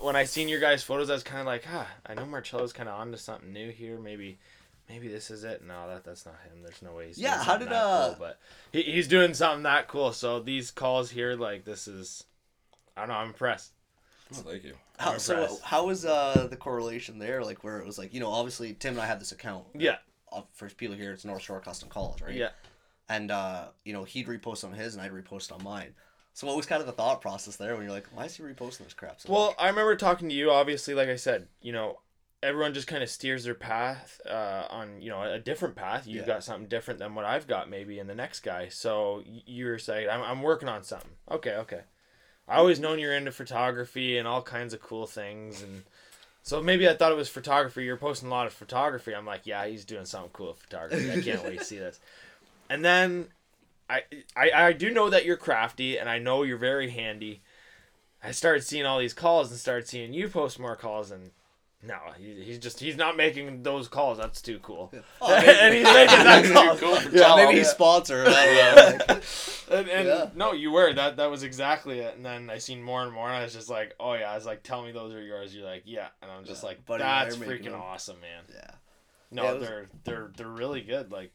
when 0.00 0.16
I 0.16 0.24
seen 0.24 0.48
your 0.48 0.60
guys' 0.60 0.82
photos, 0.82 1.10
I 1.10 1.14
was 1.14 1.22
kind 1.22 1.40
of 1.40 1.46
like, 1.46 1.64
ah, 1.72 1.86
I 2.06 2.14
know 2.14 2.24
Marcello's 2.26 2.72
kind 2.72 2.88
of 2.88 2.98
onto 2.98 3.16
something 3.18 3.52
new 3.52 3.70
here. 3.70 3.98
Maybe, 3.98 4.38
maybe 4.88 5.08
this 5.08 5.30
is 5.30 5.44
it. 5.44 5.64
No, 5.66 5.88
that 5.88 6.04
that's 6.04 6.26
not 6.26 6.36
him. 6.44 6.62
There's 6.62 6.82
no 6.82 6.92
way 6.92 7.08
he's 7.08 7.18
Yeah, 7.18 7.34
doing 7.34 7.44
how 7.46 7.56
did, 7.56 7.68
that 7.68 7.74
uh, 7.74 8.06
cool, 8.08 8.16
but 8.18 8.38
he, 8.72 8.82
he's 8.82 9.08
doing 9.08 9.34
something 9.34 9.62
that 9.64 9.88
cool. 9.88 10.12
So 10.12 10.40
these 10.40 10.70
calls 10.70 11.10
here, 11.10 11.34
like 11.34 11.64
this 11.64 11.88
is, 11.88 12.24
I 12.96 13.00
don't 13.02 13.08
know, 13.08 13.14
I'm 13.16 13.28
impressed. 13.28 13.72
Oh, 14.32 14.36
thank 14.38 14.64
you. 14.64 14.74
How, 14.98 15.18
so 15.18 15.58
how 15.62 15.86
was 15.86 16.04
uh 16.04 16.46
the 16.48 16.56
correlation 16.56 17.18
there? 17.18 17.44
Like 17.44 17.62
where 17.64 17.78
it 17.78 17.86
was 17.86 17.98
like 17.98 18.14
you 18.14 18.20
know 18.20 18.30
obviously 18.30 18.74
Tim 18.74 18.94
and 18.94 19.02
I 19.02 19.06
have 19.06 19.18
this 19.18 19.32
account. 19.32 19.64
Yeah. 19.74 19.96
Uh, 20.32 20.42
for 20.52 20.68
people 20.68 20.96
here, 20.96 21.12
it's 21.12 21.24
North 21.24 21.42
Shore 21.42 21.60
Custom 21.60 21.88
Calls, 21.88 22.20
right? 22.22 22.34
Yeah. 22.34 22.50
And 23.08 23.30
uh, 23.30 23.66
you 23.84 23.92
know 23.92 24.04
he'd 24.04 24.26
repost 24.26 24.64
on 24.64 24.72
his 24.72 24.94
and 24.94 25.02
I'd 25.02 25.12
repost 25.12 25.52
on 25.52 25.62
mine. 25.62 25.94
So 26.32 26.46
what 26.48 26.56
was 26.56 26.66
kind 26.66 26.80
of 26.80 26.86
the 26.86 26.92
thought 26.92 27.20
process 27.20 27.56
there 27.56 27.74
when 27.76 27.84
you're 27.84 27.92
like, 27.92 28.06
why 28.12 28.24
is 28.24 28.34
he 28.34 28.42
reposting 28.42 28.78
this 28.78 28.92
crap? 28.94 29.20
So 29.20 29.32
Well, 29.32 29.46
much? 29.48 29.56
I 29.60 29.68
remember 29.68 29.94
talking 29.94 30.28
to 30.28 30.34
you. 30.34 30.50
Obviously, 30.50 30.92
like 30.94 31.08
I 31.08 31.14
said, 31.14 31.46
you 31.62 31.72
know, 31.72 32.00
everyone 32.44 32.74
just 32.74 32.86
kind 32.86 33.02
of 33.02 33.08
steers 33.10 33.44
their 33.44 33.54
path 33.54 34.20
uh, 34.28 34.66
on 34.70 35.00
you 35.02 35.10
know 35.10 35.22
a 35.22 35.38
different 35.38 35.74
path. 35.74 36.06
You've 36.06 36.26
Yeah. 36.26 36.34
got 36.34 36.44
something 36.44 36.68
different 36.68 37.00
than 37.00 37.14
what 37.14 37.24
I've 37.24 37.46
got 37.46 37.68
maybe 37.70 37.98
in 37.98 38.06
the 38.06 38.14
next 38.14 38.40
guy. 38.40 38.68
So 38.68 39.22
you're 39.26 39.78
saying 39.78 40.08
I'm 40.08 40.22
I'm 40.22 40.42
working 40.42 40.68
on 40.68 40.82
something. 40.84 41.10
Okay, 41.30 41.54
okay. 41.56 41.80
I 42.46 42.56
always 42.56 42.78
known 42.78 42.98
you're 42.98 43.14
into 43.14 43.32
photography 43.32 44.18
and 44.18 44.28
all 44.28 44.42
kinds 44.42 44.74
of 44.74 44.80
cool 44.80 45.06
things 45.06 45.62
and. 45.62 45.82
So 46.46 46.60
maybe 46.62 46.86
I 46.86 46.92
thought 46.94 47.10
it 47.10 47.16
was 47.16 47.30
photography. 47.30 47.84
You're 47.84 47.96
posting 47.96 48.28
a 48.28 48.30
lot 48.30 48.46
of 48.46 48.52
photography. 48.52 49.14
I'm 49.14 49.24
like, 49.24 49.46
yeah, 49.46 49.66
he's 49.66 49.86
doing 49.86 50.04
something 50.04 50.28
cool 50.34 50.48
with 50.48 50.58
photography. 50.58 51.10
I 51.10 51.16
can't 51.22 51.42
wait 51.42 51.60
to 51.60 51.64
see 51.64 51.78
this. 51.78 51.98
And 52.68 52.84
then 52.84 53.28
I, 53.88 54.02
I 54.36 54.50
I 54.50 54.72
do 54.72 54.90
know 54.90 55.08
that 55.08 55.24
you're 55.24 55.36
crafty 55.38 55.98
and 55.98 56.06
I 56.08 56.18
know 56.18 56.42
you're 56.42 56.58
very 56.58 56.90
handy. 56.90 57.42
I 58.22 58.32
started 58.32 58.62
seeing 58.64 58.84
all 58.86 58.98
these 58.98 59.14
calls 59.14 59.50
and 59.50 59.58
started 59.58 59.88
seeing 59.88 60.12
you 60.12 60.28
post 60.28 60.58
more 60.58 60.76
calls 60.76 61.10
and 61.10 61.30
no, 61.86 61.98
he, 62.18 62.42
he's 62.42 62.58
just 62.58 62.80
he's 62.80 62.96
not 62.96 63.16
making 63.16 63.62
those 63.62 63.88
calls. 63.88 64.18
That's 64.18 64.40
too 64.40 64.58
cool. 64.60 64.92
Oh, 65.20 65.28
maybe- 65.28 65.48
and 65.60 65.74
he's 65.74 65.84
making 65.84 66.24
that 66.24 66.50
call. 66.52 66.76
Cool 66.76 67.12
yeah, 67.12 67.36
maybe 67.36 67.58
he's 67.58 67.68
sponsored. 67.68 68.26
I 68.28 68.94
don't 68.96 69.08
know. 69.08 69.20
And, 69.70 69.88
and 69.88 70.08
Yeah. 70.08 70.30
no, 70.34 70.52
you 70.52 70.70
were 70.70 70.92
that 70.92 71.16
that 71.16 71.30
was 71.30 71.42
exactly 71.42 71.98
it. 72.00 72.16
And 72.16 72.24
then 72.24 72.48
I 72.50 72.58
seen 72.58 72.82
more 72.82 73.02
and 73.02 73.12
more, 73.12 73.26
and 73.28 73.36
I 73.36 73.42
was 73.44 73.52
just 73.52 73.68
like, 73.70 73.94
oh 74.00 74.14
yeah. 74.14 74.30
I 74.30 74.34
was 74.34 74.46
like, 74.46 74.62
tell 74.62 74.82
me 74.82 74.92
those 74.92 75.14
are 75.14 75.22
yours. 75.22 75.54
You're 75.54 75.64
like, 75.66 75.82
yeah. 75.86 76.08
And 76.22 76.30
I'm 76.30 76.44
just 76.44 76.62
Yeah, 76.62 76.68
like, 76.70 76.86
buddy, 76.86 77.02
that's 77.02 77.36
freaking 77.36 77.78
awesome, 77.78 78.20
man. 78.20 78.44
yeah, 78.52 78.70
No, 79.30 79.42
Yeah, 79.44 79.52
was- 79.54 79.62
they're 79.62 79.88
they're 80.04 80.32
they're 80.36 80.48
really 80.48 80.80
good. 80.82 81.10
Like 81.12 81.32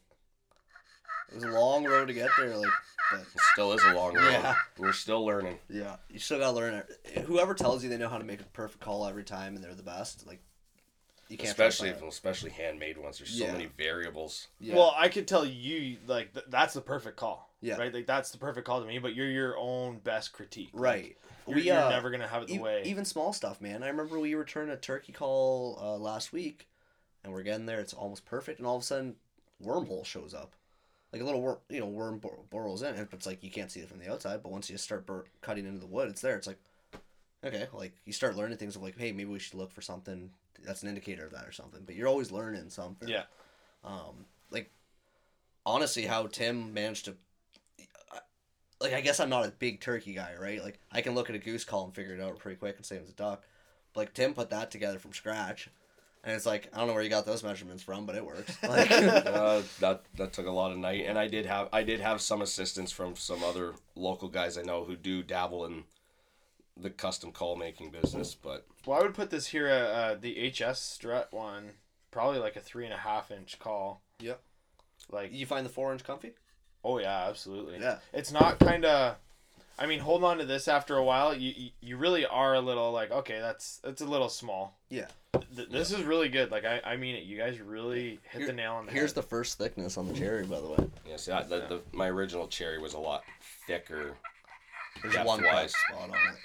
it 1.30 1.34
was 1.34 1.44
a 1.44 1.48
long 1.50 1.84
road 1.84 2.08
to 2.08 2.14
get 2.14 2.28
there. 2.38 2.56
Like, 2.56 2.70
but 3.12 3.20
It 3.20 3.26
still 3.52 3.72
is 3.72 3.82
a 3.84 3.92
long 3.94 4.14
road. 4.14 4.30
Yeah. 4.30 4.54
We're 4.78 4.92
still 4.92 5.24
learning. 5.24 5.58
yeah, 5.68 5.96
you 6.10 6.18
still 6.18 6.38
gotta 6.38 6.56
learn 6.56 6.74
it. 6.74 7.22
Whoever 7.26 7.54
tells 7.54 7.82
you 7.82 7.90
they 7.90 7.96
know 7.98 8.08
how 8.08 8.18
to 8.18 8.24
make 8.24 8.40
a 8.40 8.44
perfect 8.44 8.80
call 8.80 9.06
every 9.06 9.24
time 9.24 9.54
and 9.56 9.64
they're 9.64 9.74
the 9.74 9.82
best, 9.82 10.26
like, 10.26 10.40
you 11.28 11.36
can't. 11.36 11.48
especially 11.48 11.90
that. 11.92 12.02
especially 12.04 12.50
handmade 12.50 12.98
ones. 12.98 13.18
There's 13.18 13.30
so 13.30 13.44
Yeah. 13.44 13.52
many 13.52 13.66
variables. 13.66 14.48
Yeah. 14.58 14.74
Well, 14.74 14.92
I 14.96 15.08
could 15.08 15.28
tell 15.28 15.44
you 15.44 15.98
like 16.08 16.34
th- 16.34 16.46
that's 16.48 16.74
the 16.74 16.80
perfect 16.80 17.16
call. 17.16 17.48
Yeah. 17.60 17.76
Right. 17.76 17.94
Like 17.94 18.06
that's 18.06 18.30
the 18.32 18.38
perfect 18.38 18.66
call 18.66 18.80
to 18.80 18.86
me. 18.86 18.98
But 18.98 19.14
you're 19.14 19.30
your 19.30 19.56
own 19.56 19.98
best 19.98 20.32
critique. 20.32 20.70
Like, 20.72 20.82
right. 20.82 21.16
You're, 21.46 21.56
we 21.56 21.62
you're 21.62 21.76
uh, 21.78 21.90
never 21.90 22.10
gonna 22.10 22.26
have 22.26 22.42
it 22.42 22.48
the 22.48 22.54
even, 22.54 22.64
way. 22.64 22.82
even 22.84 23.04
small 23.04 23.32
stuff, 23.32 23.60
man. 23.60 23.82
I 23.84 23.88
remember 23.88 24.18
we 24.18 24.34
returned 24.34 24.70
a 24.72 24.76
turkey 24.76 25.12
call 25.12 25.78
uh, 25.80 25.96
last 25.98 26.32
week, 26.32 26.68
and 27.22 27.32
we're 27.32 27.42
getting 27.44 27.66
there. 27.66 27.78
It's 27.80 27.94
almost 27.94 28.24
perfect, 28.24 28.58
and 28.58 28.66
all 28.66 28.76
of 28.76 28.82
a 28.82 28.86
sudden, 28.86 29.14
wormhole 29.64 30.04
shows 30.04 30.34
up, 30.34 30.54
like 31.12 31.22
a 31.22 31.24
little 31.24 31.40
worm, 31.42 31.58
you 31.68 31.80
know, 31.80 31.86
worm 31.86 32.18
bor- 32.18 32.44
burrows 32.50 32.82
in. 32.82 32.94
And 32.94 33.08
it's 33.12 33.26
like 33.26 33.42
you 33.42 33.50
can't 33.50 33.70
see 33.70 33.80
it 33.80 33.88
from 33.88 33.98
the 33.98 34.10
outside, 34.10 34.42
but 34.42 34.52
once 34.52 34.70
you 34.70 34.76
start 34.76 35.06
bur- 35.06 35.24
cutting 35.40 35.66
into 35.66 35.80
the 35.80 35.86
wood, 35.86 36.08
it's 36.08 36.20
there. 36.20 36.36
It's 36.36 36.46
like, 36.46 36.58
okay, 37.44 37.66
like 37.72 37.94
you 38.04 38.12
start 38.12 38.36
learning 38.36 38.58
things 38.58 38.76
of 38.76 38.82
like, 38.82 38.98
hey, 38.98 39.12
maybe 39.12 39.30
we 39.30 39.38
should 39.38 39.54
look 39.54 39.72
for 39.72 39.82
something 39.82 40.30
that's 40.64 40.82
an 40.82 40.88
indicator 40.88 41.26
of 41.26 41.32
that 41.32 41.46
or 41.46 41.52
something. 41.52 41.82
But 41.84 41.94
you're 41.96 42.08
always 42.08 42.30
learning 42.30 42.70
something. 42.70 43.08
yeah. 43.08 43.22
Um, 43.84 44.26
like 44.50 44.70
honestly, 45.64 46.04
how 46.06 46.26
Tim 46.26 46.72
managed 46.74 47.06
to. 47.06 47.16
Like 48.82 48.94
I 48.94 49.02
guess 49.02 49.20
I'm 49.20 49.28
not 49.28 49.46
a 49.46 49.50
big 49.50 49.80
turkey 49.80 50.14
guy, 50.14 50.32
right? 50.40 50.62
Like 50.62 50.78
I 50.90 51.02
can 51.02 51.14
look 51.14 51.28
at 51.28 51.36
a 51.36 51.38
goose 51.38 51.64
call 51.64 51.84
and 51.84 51.94
figure 51.94 52.14
it 52.14 52.20
out 52.20 52.38
pretty 52.38 52.56
quick 52.56 52.76
and 52.76 52.86
say 52.86 52.96
it 52.96 53.02
was 53.02 53.10
a 53.10 53.14
duck. 53.14 53.44
But 53.92 54.00
like 54.00 54.14
Tim 54.14 54.32
put 54.32 54.48
that 54.50 54.70
together 54.70 54.98
from 54.98 55.12
scratch, 55.12 55.68
and 56.24 56.34
it's 56.34 56.46
like 56.46 56.68
I 56.72 56.78
don't 56.78 56.88
know 56.88 56.94
where 56.94 57.02
you 57.02 57.08
got 57.08 57.26
those 57.26 57.42
measurements 57.42 57.82
from, 57.82 58.06
but 58.06 58.16
it 58.16 58.24
works. 58.24 58.56
Like, 58.62 58.90
uh, 58.90 59.62
that 59.80 60.02
that 60.16 60.32
took 60.32 60.46
a 60.46 60.50
lot 60.50 60.72
of 60.72 60.78
night, 60.78 61.04
and 61.06 61.18
I 61.18 61.28
did 61.28 61.46
have 61.46 61.68
I 61.72 61.82
did 61.82 62.00
have 62.00 62.20
some 62.20 62.42
assistance 62.42 62.92
from 62.92 63.16
some 63.16 63.42
other 63.42 63.74
local 63.94 64.28
guys 64.28 64.58
I 64.58 64.62
know 64.62 64.84
who 64.84 64.96
do 64.96 65.22
dabble 65.22 65.64
in 65.66 65.84
the 66.76 66.90
custom 66.90 67.32
call 67.32 67.56
making 67.56 67.90
business. 67.90 68.34
But 68.34 68.66
Well, 68.86 68.98
I 68.98 69.02
would 69.02 69.14
put 69.14 69.30
this 69.30 69.48
here. 69.48 69.68
Uh, 69.68 69.72
uh, 69.72 70.16
the 70.20 70.50
HS 70.50 70.78
strut 70.80 71.32
one, 71.32 71.72
probably 72.10 72.38
like 72.38 72.56
a 72.56 72.60
three 72.60 72.84
and 72.84 72.94
a 72.94 72.98
half 72.98 73.30
inch 73.30 73.58
call. 73.58 74.02
Yep. 74.20 74.40
Like 75.10 75.32
you 75.32 75.46
find 75.46 75.64
the 75.64 75.70
four 75.70 75.92
inch 75.92 76.04
comfy? 76.04 76.32
oh 76.84 76.98
yeah, 76.98 77.26
absolutely. 77.28 77.78
Yeah. 77.78 77.98
It's 78.12 78.32
not 78.32 78.58
kind 78.58 78.84
of. 78.84 79.16
I 79.78 79.86
mean, 79.86 80.00
hold 80.00 80.24
on 80.24 80.38
to 80.38 80.44
this 80.44 80.68
after 80.68 80.96
a 80.96 81.04
while. 81.04 81.34
You, 81.34 81.52
you 81.56 81.70
you 81.80 81.96
really 81.96 82.26
are 82.26 82.54
a 82.54 82.60
little 82.60 82.92
like 82.92 83.10
okay, 83.10 83.40
that's 83.40 83.78
that's 83.78 84.02
a 84.02 84.06
little 84.06 84.28
small. 84.28 84.78
Yeah. 84.88 85.06
Th- 85.56 85.68
this 85.68 85.90
is 85.92 86.02
really 86.02 86.28
good. 86.28 86.50
Like 86.50 86.64
I, 86.64 86.80
I 86.84 86.96
mean 86.96 87.14
it. 87.14 87.24
You 87.24 87.36
guys 87.36 87.60
really 87.60 88.18
hit 88.30 88.38
Here- 88.38 88.46
the 88.46 88.52
nail 88.52 88.74
on 88.74 88.86
the 88.86 88.92
head. 88.92 88.98
Here's 88.98 89.10
head. 89.14 89.22
the 89.22 89.28
first 89.28 89.58
thickness 89.58 89.96
on 89.96 90.08
the 90.08 90.14
cherry, 90.14 90.44
by 90.44 90.60
the 90.60 90.68
way. 90.68 90.90
yeah, 91.06 91.16
see, 91.16 91.32
I, 91.32 91.42
the, 91.42 91.56
the 91.68 91.80
my 91.92 92.08
original 92.08 92.48
cherry 92.48 92.78
was 92.80 92.94
a 92.94 92.98
lot 92.98 93.22
thicker. 93.66 94.16
There's 95.02 95.14
Depth 95.14 95.26
one 95.26 95.42
wise. 95.44 95.52
wise 95.54 95.74
spot 95.88 96.08
on 96.10 96.14
it. 96.14 96.38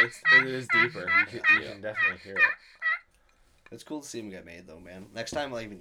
It's 0.00 0.20
it 0.32 0.46
is 0.46 0.68
deeper. 0.68 1.00
You 1.00 1.26
can, 1.26 1.40
you 1.56 1.64
Yeah. 1.66 1.72
can 1.72 1.80
definitely 1.80 2.18
hear 2.22 2.36
it. 2.36 2.42
It's 3.72 3.82
cool 3.84 4.00
to 4.00 4.08
see 4.08 4.20
them 4.20 4.30
get 4.30 4.44
made 4.46 4.66
though, 4.66 4.78
man. 4.80 5.06
Next 5.14 5.32
time, 5.32 5.52
like, 5.52 5.64
even 5.66 5.80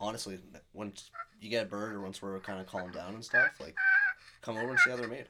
honestly, 0.00 0.38
once 0.72 1.10
you 1.40 1.50
get 1.50 1.64
a 1.64 1.68
bird 1.68 1.94
or 1.94 2.00
once 2.00 2.20
we're 2.20 2.38
kind 2.40 2.60
of 2.60 2.66
calmed 2.66 2.94
down 2.94 3.14
and 3.14 3.24
stuff, 3.24 3.50
like, 3.60 3.76
come 4.42 4.56
over 4.56 4.70
and 4.70 4.78
see 4.80 4.90
how 4.90 4.96
they're 4.96 5.08
made. 5.08 5.26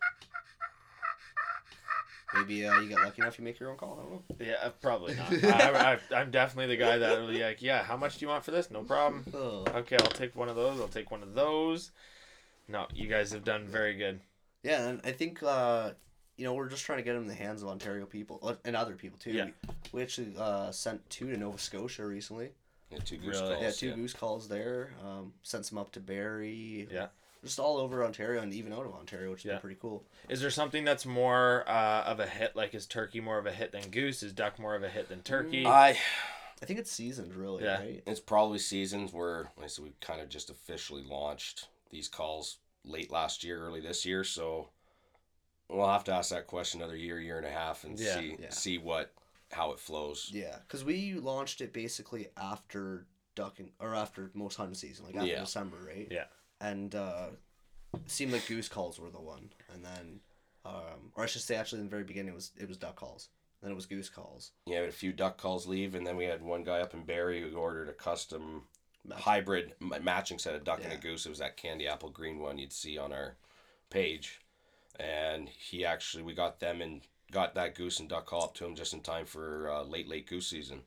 Maybe 2.34 2.66
uh, 2.66 2.78
you 2.80 2.90
get 2.90 2.98
lucky 2.98 3.22
enough 3.22 3.38
you 3.38 3.44
make 3.44 3.58
your 3.58 3.70
own 3.70 3.78
call. 3.78 3.98
I 3.98 4.02
don't 4.02 4.12
know. 4.12 4.46
Yeah, 4.46 4.66
uh, 4.66 4.70
probably 4.82 5.14
not. 5.14 5.32
I, 5.44 5.98
I, 6.12 6.14
I'm 6.14 6.30
definitely 6.30 6.76
the 6.76 6.82
guy 6.82 6.98
that 6.98 7.18
will 7.18 7.28
be 7.28 7.42
like, 7.42 7.62
yeah, 7.62 7.82
how 7.82 7.96
much 7.96 8.18
do 8.18 8.24
you 8.26 8.28
want 8.28 8.44
for 8.44 8.50
this? 8.50 8.70
No 8.70 8.82
problem. 8.82 9.24
Ugh. 9.34 9.68
Okay, 9.76 9.96
I'll 9.98 10.10
take 10.10 10.36
one 10.36 10.48
of 10.48 10.56
those. 10.56 10.78
I'll 10.78 10.88
take 10.88 11.10
one 11.10 11.22
of 11.22 11.34
those. 11.34 11.90
No, 12.68 12.86
you 12.94 13.08
guys 13.08 13.32
have 13.32 13.44
done 13.44 13.66
very 13.66 13.94
good. 13.94 14.20
Yeah, 14.62 14.88
and 14.88 15.00
I 15.04 15.12
think 15.12 15.42
uh, 15.42 15.92
you 16.36 16.44
know 16.44 16.52
we're 16.52 16.68
just 16.68 16.84
trying 16.84 16.98
to 16.98 17.02
get 17.02 17.14
them 17.14 17.22
in 17.22 17.28
the 17.28 17.34
hands 17.34 17.62
of 17.62 17.68
Ontario 17.68 18.04
people 18.04 18.40
uh, 18.42 18.54
and 18.64 18.76
other 18.76 18.94
people 18.94 19.18
too. 19.18 19.32
Yeah. 19.32 19.44
We, 19.44 19.52
we 19.92 20.02
actually 20.02 20.34
uh, 20.38 20.70
sent 20.70 21.08
two 21.08 21.30
to 21.30 21.36
Nova 21.36 21.58
Scotia 21.58 22.04
recently. 22.04 22.50
Yeah, 22.90 22.98
two 23.04 23.16
goose 23.18 23.36
Really? 23.40 23.54
calls. 23.54 23.62
yeah, 23.62 23.70
two 23.70 23.88
yeah. 23.88 23.94
goose 23.94 24.12
calls 24.14 24.48
there. 24.48 24.90
Um, 25.04 25.32
sent 25.42 25.66
some 25.66 25.78
up 25.78 25.92
to 25.92 26.00
Barrie. 26.00 26.88
Yeah. 26.90 27.08
Just 27.44 27.60
all 27.60 27.76
over 27.76 28.04
Ontario 28.04 28.42
and 28.42 28.52
even 28.52 28.72
out 28.72 28.84
of 28.86 28.92
Ontario, 28.94 29.30
which 29.30 29.42
has 29.44 29.50
Yeah. 29.52 29.58
pretty 29.58 29.76
cool. 29.80 30.04
Is 30.28 30.40
there 30.40 30.50
something 30.50 30.84
that's 30.84 31.06
more 31.06 31.64
uh, 31.68 32.02
of 32.04 32.18
a 32.18 32.26
hit? 32.26 32.56
Like, 32.56 32.74
is 32.74 32.86
turkey 32.86 33.20
more 33.20 33.38
of 33.38 33.46
a 33.46 33.52
hit 33.52 33.72
than 33.72 33.90
goose? 33.90 34.22
Is 34.22 34.32
duck 34.32 34.58
more 34.58 34.74
of 34.74 34.82
a 34.82 34.88
hit 34.88 35.08
than 35.08 35.22
turkey? 35.22 35.64
I 35.66 35.98
I 36.60 36.66
think 36.66 36.80
it's 36.80 36.90
seasoned 36.90 37.34
really, 37.36 37.62
Yeah. 37.62 37.78
right? 37.78 38.02
it's 38.06 38.18
probably 38.18 38.58
seasons 38.58 39.12
where 39.12 39.50
like 39.56 39.66
I 39.66 39.68
said 39.68 39.84
we 39.84 39.92
kind 40.00 40.20
of 40.20 40.28
just 40.28 40.50
officially 40.50 41.02
launched 41.04 41.68
these 41.90 42.08
calls 42.08 42.56
late 42.84 43.12
last 43.12 43.44
year, 43.44 43.60
early 43.64 43.80
this 43.80 44.04
year. 44.04 44.24
So 44.24 44.70
we'll 45.68 45.86
have 45.86 46.04
to 46.04 46.12
ask 46.12 46.30
that 46.30 46.46
question 46.48 46.80
another 46.80 46.96
year, 46.96 47.20
year 47.20 47.36
and 47.36 47.46
a 47.46 47.50
half, 47.52 47.84
and 47.84 47.96
Yeah. 47.98 48.14
see 48.16 48.36
Yeah. 48.40 48.48
see 48.50 48.78
what 48.78 49.12
how 49.52 49.72
it 49.72 49.80
flows. 49.80 50.30
Yeah, 50.32 50.56
because 50.66 50.84
we 50.84 51.14
launched 51.14 51.60
it 51.60 51.72
basically 51.72 52.28
after 52.36 53.06
ducking 53.34 53.70
or 53.80 53.94
after 53.94 54.30
most 54.34 54.56
hunting 54.56 54.74
season, 54.74 55.06
like 55.06 55.16
after 55.16 55.28
Yeah. 55.28 55.40
December, 55.40 55.76
right? 55.86 56.08
Yeah. 56.10 56.24
And 56.60 56.94
uh, 56.94 57.28
seemed 58.06 58.32
like 58.32 58.46
goose 58.46 58.68
calls 58.68 58.98
were 58.98 59.10
the 59.10 59.20
one, 59.20 59.50
and 59.72 59.84
then, 59.84 60.20
um, 60.64 61.12
or 61.14 61.24
I 61.24 61.26
should 61.26 61.42
say, 61.42 61.54
actually, 61.56 61.78
in 61.80 61.86
the 61.86 61.90
very 61.90 62.04
beginning, 62.04 62.32
it 62.32 62.34
was 62.34 62.50
it 62.56 62.68
was 62.68 62.76
duck 62.76 62.96
calls. 62.96 63.28
Then 63.62 63.70
it 63.72 63.74
was 63.74 63.86
goose 63.86 64.08
calls. 64.08 64.52
Yeah, 64.66 64.76
we 64.78 64.80
had 64.86 64.88
a 64.90 64.92
few 64.92 65.12
duck 65.12 65.36
calls 65.36 65.66
leave, 65.66 65.94
and 65.94 66.06
then 66.06 66.16
we 66.16 66.24
had 66.26 66.42
one 66.42 66.62
guy 66.64 66.80
up 66.80 66.94
in 66.94 67.04
Barrie 67.04 67.40
who 67.40 67.56
ordered 67.56 67.88
a 67.88 67.92
custom 67.92 68.64
Match- 69.04 69.20
hybrid 69.20 69.72
matching 70.02 70.38
set 70.38 70.54
of 70.54 70.64
duck 70.64 70.80
and 70.84 70.92
a 70.92 70.96
goose. 70.96 71.24
It 71.26 71.30
was 71.30 71.38
that 71.38 71.56
candy 71.56 71.86
apple 71.88 72.10
green 72.10 72.38
one 72.40 72.58
you'd 72.58 72.72
see 72.72 72.98
on 72.98 73.12
our 73.12 73.36
page, 73.90 74.40
and 74.98 75.48
he 75.48 75.84
actually 75.84 76.22
we 76.24 76.34
got 76.34 76.60
them 76.60 76.80
and 76.82 77.02
got 77.32 77.54
that 77.54 77.74
goose 77.74 78.00
and 78.00 78.08
duck 78.08 78.26
call 78.26 78.44
up 78.44 78.54
to 78.54 78.64
him 78.64 78.74
just 78.74 78.92
in 78.92 79.00
time 79.00 79.26
for 79.26 79.70
uh, 79.70 79.82
late 79.82 80.08
late 80.08 80.26
goose 80.26 80.46
season 80.46 80.80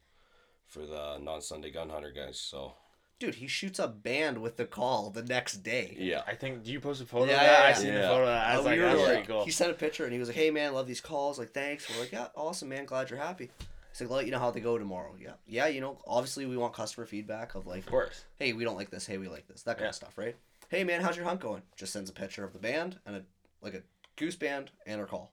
for 0.67 0.85
the 0.85 1.17
non 1.19 1.41
Sunday 1.41 1.71
gun 1.71 1.89
hunter 1.89 2.11
guys. 2.11 2.39
So 2.39 2.73
Dude, 3.19 3.35
he 3.35 3.45
shoots 3.47 3.77
a 3.77 3.87
band 3.87 4.39
with 4.39 4.57
the 4.57 4.65
call 4.65 5.11
the 5.11 5.21
next 5.21 5.57
day. 5.57 5.95
yeah, 5.99 6.23
I 6.25 6.33
think. 6.33 6.63
Do 6.63 6.71
you 6.71 6.79
post 6.79 7.01
a 7.01 7.05
photo 7.05 7.25
Yeah, 7.31 7.33
of 7.33 7.39
that? 7.41 7.51
yeah, 7.51 7.63
I 7.65 7.67
yeah. 7.69 7.75
the 7.93 7.99
Yeah. 8.01 8.07
photo 8.09 8.21
of 8.21 8.27
that. 8.27 8.47
I 8.47 8.53
Uh, 8.53 8.57
was 8.57 8.65
we 8.65 8.71
like, 8.71 8.79
were 8.79 8.85
that's 8.87 9.15
like- 9.17 9.27
cool. 9.27 9.45
He 9.45 9.51
sent 9.51 9.69
a 9.71 9.75
picture 9.75 10.03
and 10.05 10.13
he 10.13 10.17
was 10.19 10.27
like, 10.29 10.37
"Hey 10.37 10.49
man, 10.49 10.73
love 10.73 10.87
these 10.87 11.01
calls. 11.01 11.37
Like, 11.37 11.51
thanks." 11.53 11.87
We're 11.89 11.99
like, 12.01 12.11
"Yeah, 12.11 12.27
awesome, 12.35 12.69
man. 12.69 12.85
Glad 12.85 13.09
you're 13.11 13.19
happy." 13.19 13.51
He's 13.91 14.01
like, 14.01 14.09
"I'll 14.09 14.15
let 14.17 14.25
you 14.25 14.31
know 14.31 14.39
how 14.39 14.49
they 14.49 14.59
go 14.59 14.77
tomorrow." 14.79 15.15
Yeah, 15.21 15.33
yeah. 15.45 15.67
You 15.67 15.81
know, 15.81 16.01
obviously 16.07 16.47
we 16.47 16.57
want 16.57 16.73
customer 16.73 17.05
feedback 17.05 17.53
of 17.53 17.67
like, 17.67 17.83
Of 17.83 17.91
course. 17.91 18.25
hey, 18.39 18.53
we 18.53 18.63
don't 18.63 18.75
like 18.77 18.89
this. 18.89 19.05
Hey, 19.05 19.19
we 19.19 19.27
like 19.27 19.47
this. 19.47 19.61
That 19.63 19.73
kind 19.77 19.83
Yeah. 19.85 19.89
of 19.89 19.95
stuff, 19.95 20.17
right? 20.17 20.35
Hey, 20.69 20.83
man, 20.83 21.01
how's 21.01 21.15
your 21.15 21.25
hunt 21.25 21.41
going? 21.41 21.61
Just 21.75 21.93
sends 21.93 22.09
a 22.09 22.13
picture 22.13 22.43
of 22.43 22.53
the 22.53 22.59
band 22.59 22.99
and 23.05 23.17
a 23.17 23.23
like 23.61 23.75
a 23.75 23.83
goose 24.15 24.35
band 24.35 24.71
and 24.87 24.99
our 24.99 25.05
call. 25.05 25.31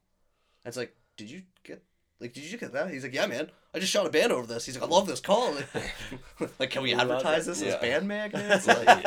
And 0.65 0.71
it's 0.71 0.77
like, 0.77 0.95
did 1.17 1.31
you 1.31 1.43
get 1.65 1.83
like, 2.21 2.33
did 2.33 2.45
you 2.45 2.59
get 2.59 2.73
that? 2.73 2.91
He's 2.91 3.05
like, 3.05 3.15
yeah, 3.15 3.27
man. 3.27 3.51
I 3.75 3.79
just 3.79 3.93
shot 3.93 4.07
a 4.07 4.11
band 4.11 4.33
over 4.33 4.47
this. 4.47 4.67
He's 4.67 4.77
like, 4.79 4.91
I 4.91 4.93
love 4.93 5.07
this 5.07 5.21
call. 5.21 5.55
like, 6.59 6.71
can 6.71 6.83
we 6.83 6.95
advertise 6.95 7.47
this 7.47 7.63
Yeah. 7.63 7.69
as 7.69 7.77
band 7.77 8.09
magnets? 8.09 8.67
Like, 8.67 9.07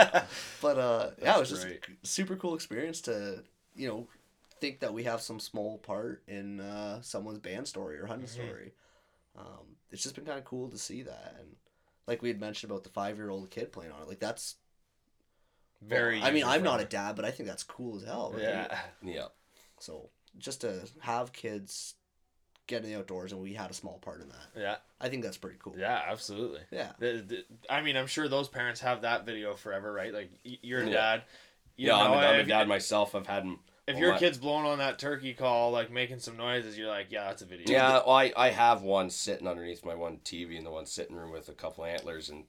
But 0.61 0.77
uh, 0.77 1.09
yeah, 1.17 1.23
it 1.23 1.25
That's 1.25 1.39
was 1.39 1.49
just 1.49 1.65
great. 1.67 1.83
super 2.03 2.35
cool 2.35 2.55
experience 2.55 3.01
to 3.01 3.43
you 3.75 3.87
know 3.87 4.07
think 4.59 4.79
that 4.81 4.93
we 4.93 5.03
have 5.03 5.21
some 5.21 5.39
small 5.39 5.77
part 5.79 6.23
in 6.27 6.59
uh, 6.61 7.01
someone's 7.01 7.39
band 7.39 7.67
story 7.67 7.97
or 7.97 8.05
hunting 8.05 8.27
Mhm. 8.27 8.31
story. 8.31 8.73
Um, 9.37 9.75
it's 9.91 10.03
just 10.03 10.15
been 10.15 10.25
kind 10.25 10.37
of 10.37 10.45
cool 10.45 10.69
to 10.69 10.77
see 10.77 11.01
that, 11.03 11.35
and 11.39 11.55
like 12.07 12.21
we 12.21 12.27
had 12.29 12.39
mentioned 12.39 12.71
about 12.71 12.83
the 12.83 12.89
five 12.89 13.17
year 13.17 13.29
old 13.29 13.49
kid 13.49 13.71
playing 13.71 13.91
on 13.91 14.01
it, 14.03 14.07
like 14.07 14.19
that's 14.19 14.55
Very. 15.81 16.21
I 16.21 16.31
mean, 16.31 16.43
I'm 16.45 16.63
not 16.63 16.79
a 16.79 16.85
dad, 16.85 17.15
but 17.15 17.25
I 17.25 17.31
think 17.31 17.49
that's 17.49 17.63
cool 17.63 17.97
as 17.97 18.03
hell. 18.03 18.31
Right? 18.33 18.43
Yeah. 18.43 18.79
Yeah. 19.03 19.27
So 19.79 20.09
just 20.37 20.61
to 20.61 20.81
have 21.01 21.33
kids 21.33 21.95
get 22.67 22.83
in 22.83 22.89
the 22.89 22.97
outdoors, 22.97 23.31
and 23.31 23.41
we 23.41 23.53
had 23.53 23.69
a 23.71 23.73
small 23.73 23.99
part 23.99 24.21
in 24.21 24.29
that. 24.29 24.59
Yeah. 24.61 24.75
I 24.99 25.09
think 25.09 25.23
that's 25.23 25.37
pretty 25.37 25.57
cool. 25.59 25.75
Yeah. 25.77 26.01
Absolutely. 26.07 26.61
Yeah. 26.71 26.91
The, 26.99 27.23
the, 27.27 27.45
I 27.69 27.81
mean, 27.81 27.97
I'm 27.97 28.07
sure 28.07 28.27
those 28.27 28.47
parents 28.47 28.81
have 28.81 29.01
that 29.01 29.25
video 29.25 29.55
forever, 29.55 29.91
right? 29.91 30.13
Like 30.13 30.31
your 30.43 30.83
Yeah. 30.83 30.91
dad. 30.93 31.23
You 31.75 31.87
yeah, 31.87 31.97
I'm, 31.97 32.11
know, 32.11 32.17
a, 32.17 32.21
I'm 32.27 32.35
a 32.35 32.39
if- 32.39 32.47
dad 32.47 32.67
myself. 32.67 33.15
I've 33.15 33.27
had. 33.27 33.45
If 33.87 33.95
well, 33.95 34.03
your 34.03 34.11
my- 34.13 34.19
kid's 34.19 34.37
blowing 34.37 34.65
on 34.67 34.77
that 34.77 34.99
turkey 34.99 35.33
call, 35.33 35.71
like 35.71 35.91
making 35.91 36.19
some 36.19 36.37
noises, 36.37 36.77
you're 36.77 36.87
like, 36.87 37.07
yeah, 37.09 37.25
that's 37.25 37.41
a 37.41 37.45
video. 37.45 37.65
Yeah, 37.67 37.93
well, 38.05 38.11
I, 38.11 38.31
I 38.37 38.49
have 38.51 38.83
one 38.83 39.09
sitting 39.09 39.47
underneath 39.47 39.83
my 39.83 39.95
one 39.95 40.19
TV 40.23 40.55
in 40.57 40.63
the 40.63 40.69
one 40.71 40.85
sitting 40.85 41.15
room 41.15 41.31
with 41.31 41.49
a 41.49 41.53
couple 41.53 41.83
antlers, 41.83 42.29
and 42.29 42.43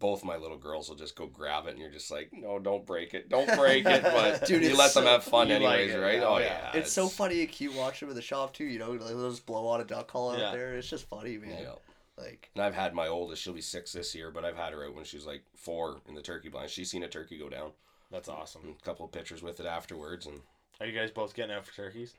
both 0.00 0.24
my 0.24 0.36
little 0.36 0.56
girls 0.58 0.88
will 0.88 0.96
just 0.96 1.14
go 1.14 1.26
grab 1.26 1.66
it, 1.66 1.70
and 1.70 1.78
you're 1.78 1.90
just 1.90 2.10
like, 2.10 2.30
no, 2.32 2.58
don't 2.58 2.84
break 2.84 3.14
it, 3.14 3.28
don't 3.28 3.46
break 3.56 3.86
it. 3.86 4.02
But 4.02 4.44
Dude, 4.46 4.62
you 4.64 4.70
it's 4.70 4.78
let 4.78 4.94
them 4.94 5.04
have 5.04 5.22
fun 5.22 5.48
you 5.48 5.54
like 5.60 5.62
anyways, 5.80 5.94
it, 5.94 5.98
right? 5.98 6.18
yeah, 6.20 6.24
Oh 6.26 6.38
yeah. 6.38 6.70
yeah, 6.74 6.80
It's, 6.80 6.90
so 6.92 7.06
funny 7.08 7.40
and 7.40 7.48
cute 7.50 7.74
watching 7.74 8.08
with 8.08 8.16
the 8.16 8.22
shop 8.22 8.52
too. 8.54 8.64
You 8.64 8.78
know, 8.80 8.90
like 8.90 9.00
they'll 9.08 9.30
just 9.30 9.46
blow 9.46 9.66
on 9.68 9.80
a 9.80 9.84
duck 9.84 10.08
call 10.08 10.32
out 10.32 10.38
Yeah. 10.40 10.50
there. 10.52 10.74
It's 10.74 10.88
just 10.90 11.08
funny, 11.08 11.38
man. 11.38 11.56
Yeah. 11.62 11.72
Like 12.18 12.50
And 12.54 12.64
I've 12.64 12.74
had 12.74 12.92
my 12.94 13.06
oldest; 13.08 13.40
she'll 13.42 13.52
be 13.54 13.60
six 13.60 13.92
this 13.92 14.14
year, 14.14 14.30
but 14.30 14.44
I've 14.44 14.56
had 14.56 14.72
her 14.72 14.84
out 14.84 14.94
when 14.94 15.04
she 15.04 15.16
was 15.16 15.26
like 15.26 15.42
four 15.54 16.00
in 16.08 16.14
the 16.14 16.22
turkey 16.22 16.48
blind. 16.48 16.70
She's 16.70 16.90
seen 16.90 17.02
a 17.04 17.08
turkey 17.08 17.38
go 17.38 17.48
down. 17.48 17.70
That's 18.10 18.28
awesome. 18.28 18.62
and 18.64 18.74
a 18.74 18.84
couple 18.84 19.06
of 19.06 19.12
pictures 19.12 19.42
with 19.42 19.60
it 19.60 19.66
afterwards, 19.66 20.26
and 20.26 20.40
Are 20.80 20.86
you 20.86 20.92
guys 20.98 21.10
both 21.10 21.34
getting 21.34 21.54
out 21.54 21.64
for 21.64 21.72
turkeys? 21.74 22.14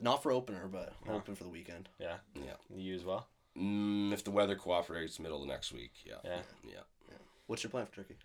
not 0.00 0.22
for 0.22 0.30
opener, 0.32 0.68
but 0.70 0.92
No. 1.06 1.14
open 1.14 1.34
for 1.34 1.44
the 1.44 1.50
weekend. 1.50 1.88
Yeah. 1.98 2.16
yeah. 2.34 2.54
You 2.74 2.94
as 2.94 3.04
well? 3.04 3.26
Mm, 3.56 4.12
if 4.12 4.24
the 4.24 4.30
weather 4.32 4.56
cooperates, 4.56 5.18
middle 5.20 5.42
of 5.42 5.48
next 5.48 5.72
week. 5.72 5.92
Yeah. 6.04 6.14
Yeah. 6.24 6.40
Yeah. 6.66 6.80
What's 7.46 7.62
your 7.62 7.70
plan 7.70 7.86
for 7.86 7.96
turkey? 7.96 8.16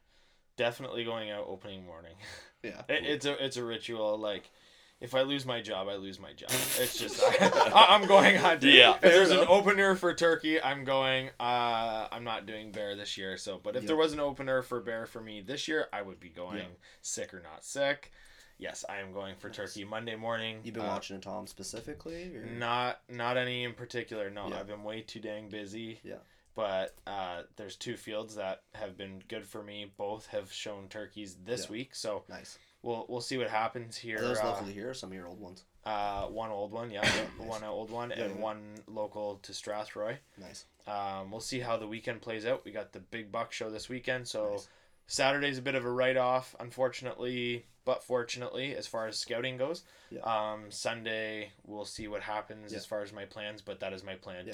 Definitely 0.57 1.03
going 1.05 1.29
out 1.31 1.45
opening 1.47 1.85
morning. 1.85 2.15
Yeah. 2.61 2.81
It, 2.89 3.05
it's 3.05 3.25
a 3.25 3.41
it's 3.45 3.55
a 3.55 3.63
ritual. 3.63 4.17
Like, 4.17 4.51
if 4.99 5.15
I 5.15 5.21
lose 5.21 5.45
my 5.45 5.61
job, 5.61 5.87
I 5.87 5.95
lose 5.95 6.19
my 6.19 6.33
job. 6.33 6.49
It's 6.77 6.99
just 6.99 7.23
I, 7.41 7.95
am 7.95 8.05
going 8.05 8.35
hunting. 8.35 8.75
Yeah. 8.75 8.95
If 8.95 8.99
there's 9.01 9.29
Fair 9.29 9.43
an 9.43 9.47
opener 9.47 9.95
for 9.95 10.13
turkey, 10.13 10.61
I'm 10.61 10.83
going. 10.83 11.29
Uh, 11.39 12.09
I'm 12.11 12.25
not 12.25 12.47
doing 12.47 12.73
bear 12.73 12.97
this 12.97 13.17
year. 13.17 13.37
So, 13.37 13.61
but 13.63 13.77
if 13.77 13.83
Yeah. 13.83 13.87
there 13.87 13.95
was 13.95 14.11
an 14.11 14.19
opener 14.19 14.61
for 14.61 14.81
bear 14.81 15.05
for 15.05 15.21
me 15.21 15.39
this 15.39 15.69
year, 15.69 15.87
I 15.93 16.01
would 16.01 16.19
be 16.19 16.27
going 16.27 16.57
Yeah. 16.57 16.63
sick 17.01 17.33
or 17.33 17.39
not 17.39 17.63
sick. 17.63 18.11
Yes, 18.57 18.83
I 18.89 18.97
am 18.97 19.13
going 19.13 19.35
for 19.37 19.49
turkey 19.49 19.85
Monday 19.85 20.17
morning. 20.17 20.59
You've 20.65 20.73
been 20.75 20.83
Uh, 20.83 20.87
watching 20.87 21.15
a 21.15 21.19
Tom 21.21 21.47
specifically? 21.47 22.35
Or? 22.35 22.45
Not 22.45 22.99
not 23.07 23.37
any 23.37 23.63
in 23.63 23.71
particular. 23.73 24.29
No, 24.29 24.49
Yeah. 24.49 24.59
I've 24.59 24.67
been 24.67 24.83
way 24.83 25.01
too 25.01 25.21
dang 25.21 25.47
busy. 25.47 26.01
Yeah. 26.03 26.15
But 26.59 26.93
uh, 27.07 27.43
there's 27.55 27.77
two 27.77 27.95
fields 27.95 28.35
that 28.35 28.63
have 28.75 28.97
been 28.97 29.23
good 29.29 29.45
for 29.47 29.63
me. 29.63 29.89
Both 29.95 30.27
have 30.27 30.51
shown 30.51 30.89
turkeys 30.89 31.37
this 31.45 31.63
Yeah. 31.65 31.71
week, 31.71 31.95
so 31.95 32.23
Nice. 32.27 32.59
we'll 32.81 33.05
we'll 33.07 33.21
see 33.21 33.37
what 33.37 33.47
happens 33.49 33.95
here. 33.95 34.17
Are 34.17 34.21
those 34.21 34.39
uh, 34.39 34.51
locally 34.51 34.73
here 34.73 34.93
some 34.93 35.09
of 35.11 35.15
your 35.15 35.27
old 35.27 35.39
ones? 35.39 35.63
uh, 35.85 36.25
one 36.25 36.49
old 36.51 36.73
one, 36.73 36.91
yeah, 36.91 36.99
Nice. 37.39 37.47
one 37.47 37.63
old 37.63 37.89
one, 37.91 38.09
Yeah, 38.09 38.23
and 38.25 38.35
yeah. 38.35 38.41
one 38.41 38.75
local 38.87 39.37
to 39.43 39.53
Strathroy. 39.53 40.17
Nice. 40.37 40.65
Um, 40.85 41.31
we'll 41.31 41.39
see 41.39 41.61
how 41.61 41.77
the 41.77 41.87
weekend 41.87 42.21
plays 42.21 42.45
out. 42.45 42.65
We 42.65 42.71
got 42.73 42.91
the 42.91 42.99
big 42.99 43.31
buck 43.31 43.53
show 43.53 43.69
this 43.69 43.87
weekend, 43.87 44.27
so 44.27 44.51
Nice. 44.51 44.67
Saturday's 45.07 45.59
a 45.59 45.61
bit 45.61 45.75
of 45.75 45.85
a 45.85 45.89
write 45.89 46.17
off, 46.17 46.57
unfortunately, 46.59 47.65
but 47.85 48.03
fortunately, 48.03 48.75
as 48.75 48.85
far 48.85 49.07
as 49.07 49.17
scouting 49.17 49.55
goes. 49.55 49.83
Yeah. 50.11 50.19
Um, 50.23 50.71
Sunday 50.71 51.53
we'll 51.65 51.85
see 51.85 52.09
what 52.09 52.21
happens 52.21 52.73
as 52.73 52.85
far 52.85 53.01
as 53.01 53.13
my 53.13 53.23
plans, 53.23 53.61
but 53.61 53.79
that 53.79 53.93
is 53.93 54.03
my 54.03 54.15
plan 54.15 54.45
Yeah. 54.47 54.53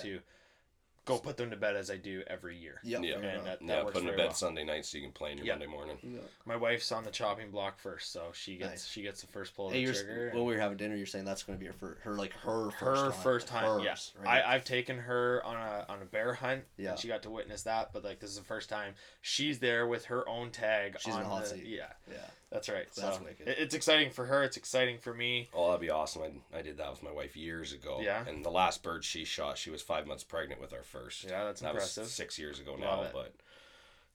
To 1.05 1.11
go 1.11 1.19
put 1.19 1.37
them 1.37 1.49
to 1.51 1.55
bed 1.55 1.75
as 1.75 1.89
I 1.89 1.97
do 1.97 2.23
every 2.27 2.55
year. 2.57 2.79
Yeah. 2.83 2.99
Yeah. 3.01 3.15
And 3.15 3.23
that, 3.45 3.59
that 3.59 3.61
Yeah, 3.61 3.83
works 3.83 3.93
put 3.93 3.99
them 4.03 4.11
to 4.11 4.17
bed 4.17 4.25
well. 4.27 4.33
Sunday 4.33 4.63
night 4.63 4.85
so 4.85 4.97
you 4.97 5.03
can 5.03 5.11
play 5.11 5.31
in 5.31 5.37
your 5.37 5.47
Yeah. 5.47 5.53
Monday 5.53 5.67
morning. 5.67 5.97
Yeah. 6.01 6.19
My 6.45 6.55
wife's 6.55 6.91
on 6.91 7.03
the 7.03 7.11
chopping 7.11 7.51
block 7.51 7.79
first, 7.79 8.11
so 8.11 8.23
she 8.33 8.57
gets 8.57 8.69
Nice. 8.71 8.87
she 8.87 9.01
gets 9.01 9.21
the 9.21 9.27
first 9.27 9.55
pull 9.55 9.67
of 9.67 9.73
Hey, 9.73 9.85
the 9.85 9.93
trigger. 9.93 10.31
when 10.33 10.45
we 10.45 10.53
were 10.55 10.59
having 10.59 10.77
dinner, 10.77 10.95
you're 10.95 11.05
saying 11.05 11.25
that's 11.25 11.43
going 11.43 11.57
to 11.57 11.61
be 11.61 11.67
her, 11.67 11.73
fir- 11.73 11.97
her 12.03 12.13
like 12.15 12.33
her 12.33 12.71
first 12.71 12.81
her 13.03 13.11
time. 13.11 13.21
first 13.21 13.47
time, 13.47 13.63
Hers, 13.65 13.81
yes. 13.83 14.13
right? 14.23 14.43
I, 14.43 14.55
I've 14.55 14.63
taken 14.65 14.97
her 14.97 15.41
on 15.45 15.55
a 15.55 15.85
on 15.89 16.01
a 16.01 16.05
bear 16.05 16.33
hunt. 16.33 16.63
Yeah. 16.77 16.91
And 16.91 16.99
she 16.99 17.07
got 17.07 17.23
to 17.23 17.29
witness 17.29 17.63
that, 17.63 17.91
but 17.93 18.03
like 18.03 18.19
this 18.19 18.29
is 18.31 18.37
the 18.37 18.43
first 18.45 18.69
time 18.69 18.93
she's 19.21 19.59
there 19.59 19.87
with 19.87 20.05
her 20.05 20.27
own 20.27 20.51
tag. 20.51 20.97
She's 20.99 21.13
on 21.13 21.21
in 21.21 21.27
the 21.27 21.33
hot 21.33 21.43
the, 21.43 21.49
seat. 21.49 21.65
Yeah, 21.65 21.85
yeah. 22.09 22.17
That's 22.55 22.69
right. 22.69 22.85
That's 22.95 23.17
so 23.17 23.23
wicked. 23.23 23.47
it's 23.47 23.75
exciting 23.75 24.11
for 24.11 24.25
her. 24.25 24.43
It's 24.43 24.55
exciting 24.55 24.97
for 24.99 25.13
me. 25.13 25.49
Oh, 25.53 25.67
that'd 25.67 25.81
be 25.81 25.89
awesome. 25.89 26.21
I, 26.23 26.59
I 26.59 26.61
did 26.61 26.77
that 26.77 26.89
with 26.89 27.03
my 27.03 27.11
wife 27.11 27.35
years 27.35 27.73
ago. 27.73 27.99
Yeah. 28.01 28.23
And 28.25 28.45
the 28.45 28.49
last 28.49 28.81
bird 28.81 29.03
she 29.03 29.25
shot, 29.25 29.57
she 29.57 29.69
was 29.69 29.81
five 29.81 30.07
months 30.07 30.23
pregnant 30.23 30.61
with 30.61 30.71
our 30.73 30.83
first. 30.83 31.25
Yeah, 31.25 31.43
that's 31.43 31.61
that 31.61 31.71
impressive. 31.71 32.07
six 32.07 32.39
years 32.39 32.59
ago 32.59 32.77
now, 32.79 33.07
but 33.11 33.33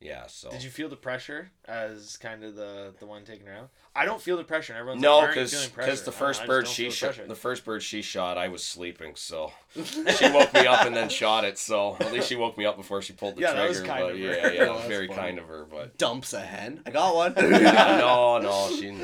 yeah. 0.01 0.27
So 0.27 0.51
Did 0.51 0.63
you 0.65 0.71
feel 0.71 0.89
the 0.89 0.97
pressure 0.97 1.51
as 1.67 2.17
kind 2.17 2.43
of 2.43 2.55
the 2.57 2.95
the 2.99 3.07
one 3.07 3.25
taking 3.25 3.47
her 3.47 3.55
out? 3.55 3.71
I 3.95 4.05
don't 4.05 4.21
feel 4.21 4.37
the 4.37 4.45
pressure. 4.45 4.73
and 4.73 4.81
Everyone's 4.81 5.03
No, 5.03 5.19
like, 5.19 5.37
"Why 5.37 5.45
because 5.45 6.03
the 6.03 6.13
first 6.13 6.43
know, 6.43 6.47
bird 6.47 6.67
she 6.69 6.85
feel 6.85 6.93
shot, 7.13 7.29
the 7.29 7.35
first 7.35 7.65
bird 7.65 7.83
she 7.83 8.03
shot, 8.03 8.39
I 8.39 8.49
was 8.49 8.65
sleeping, 8.65 9.13
so 9.17 9.53
she 9.75 10.31
woke 10.31 10.55
me 10.55 10.67
up 10.67 10.87
and 10.87 10.95
then 10.97 11.09
shot 11.09 11.45
it. 11.45 11.59
So 11.59 11.97
at 12.01 12.13
least 12.13 12.29
she 12.29 12.37
woke 12.37 12.57
me 12.57 12.65
up 12.67 12.77
before 12.77 13.03
she 13.03 13.13
pulled 13.13 13.37
the 13.37 13.43
Yeah, 13.43 13.53
that 13.53 13.67
trigger. 13.67 13.81
was 13.81 13.89
kind 13.89 14.01
but 14.05 14.13
of 14.13 14.19
her. 14.19 14.25
yeah, 14.25 14.51
yeah, 14.53 14.65
that's 14.73 14.87
very 14.89 15.07
funny. 15.09 15.19
kind 15.21 15.39
of 15.39 15.47
her. 15.47 15.65
But 15.71 15.99
Dumps 15.99 16.33
a 16.33 16.41
hen. 16.41 16.83
I 16.87 16.91
got 16.91 17.15
one. 17.15 17.35
yeah, 17.37 17.99
no, 17.99 18.39
no, 18.43 18.71
she 18.77 18.97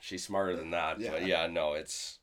she's 0.00 0.24
smarter 0.24 0.56
than 0.56 0.70
that. 0.70 0.98
Yeah. 0.98 1.10
But 1.12 1.26
yeah, 1.26 1.46
no, 1.46 1.74
it's 1.74 2.18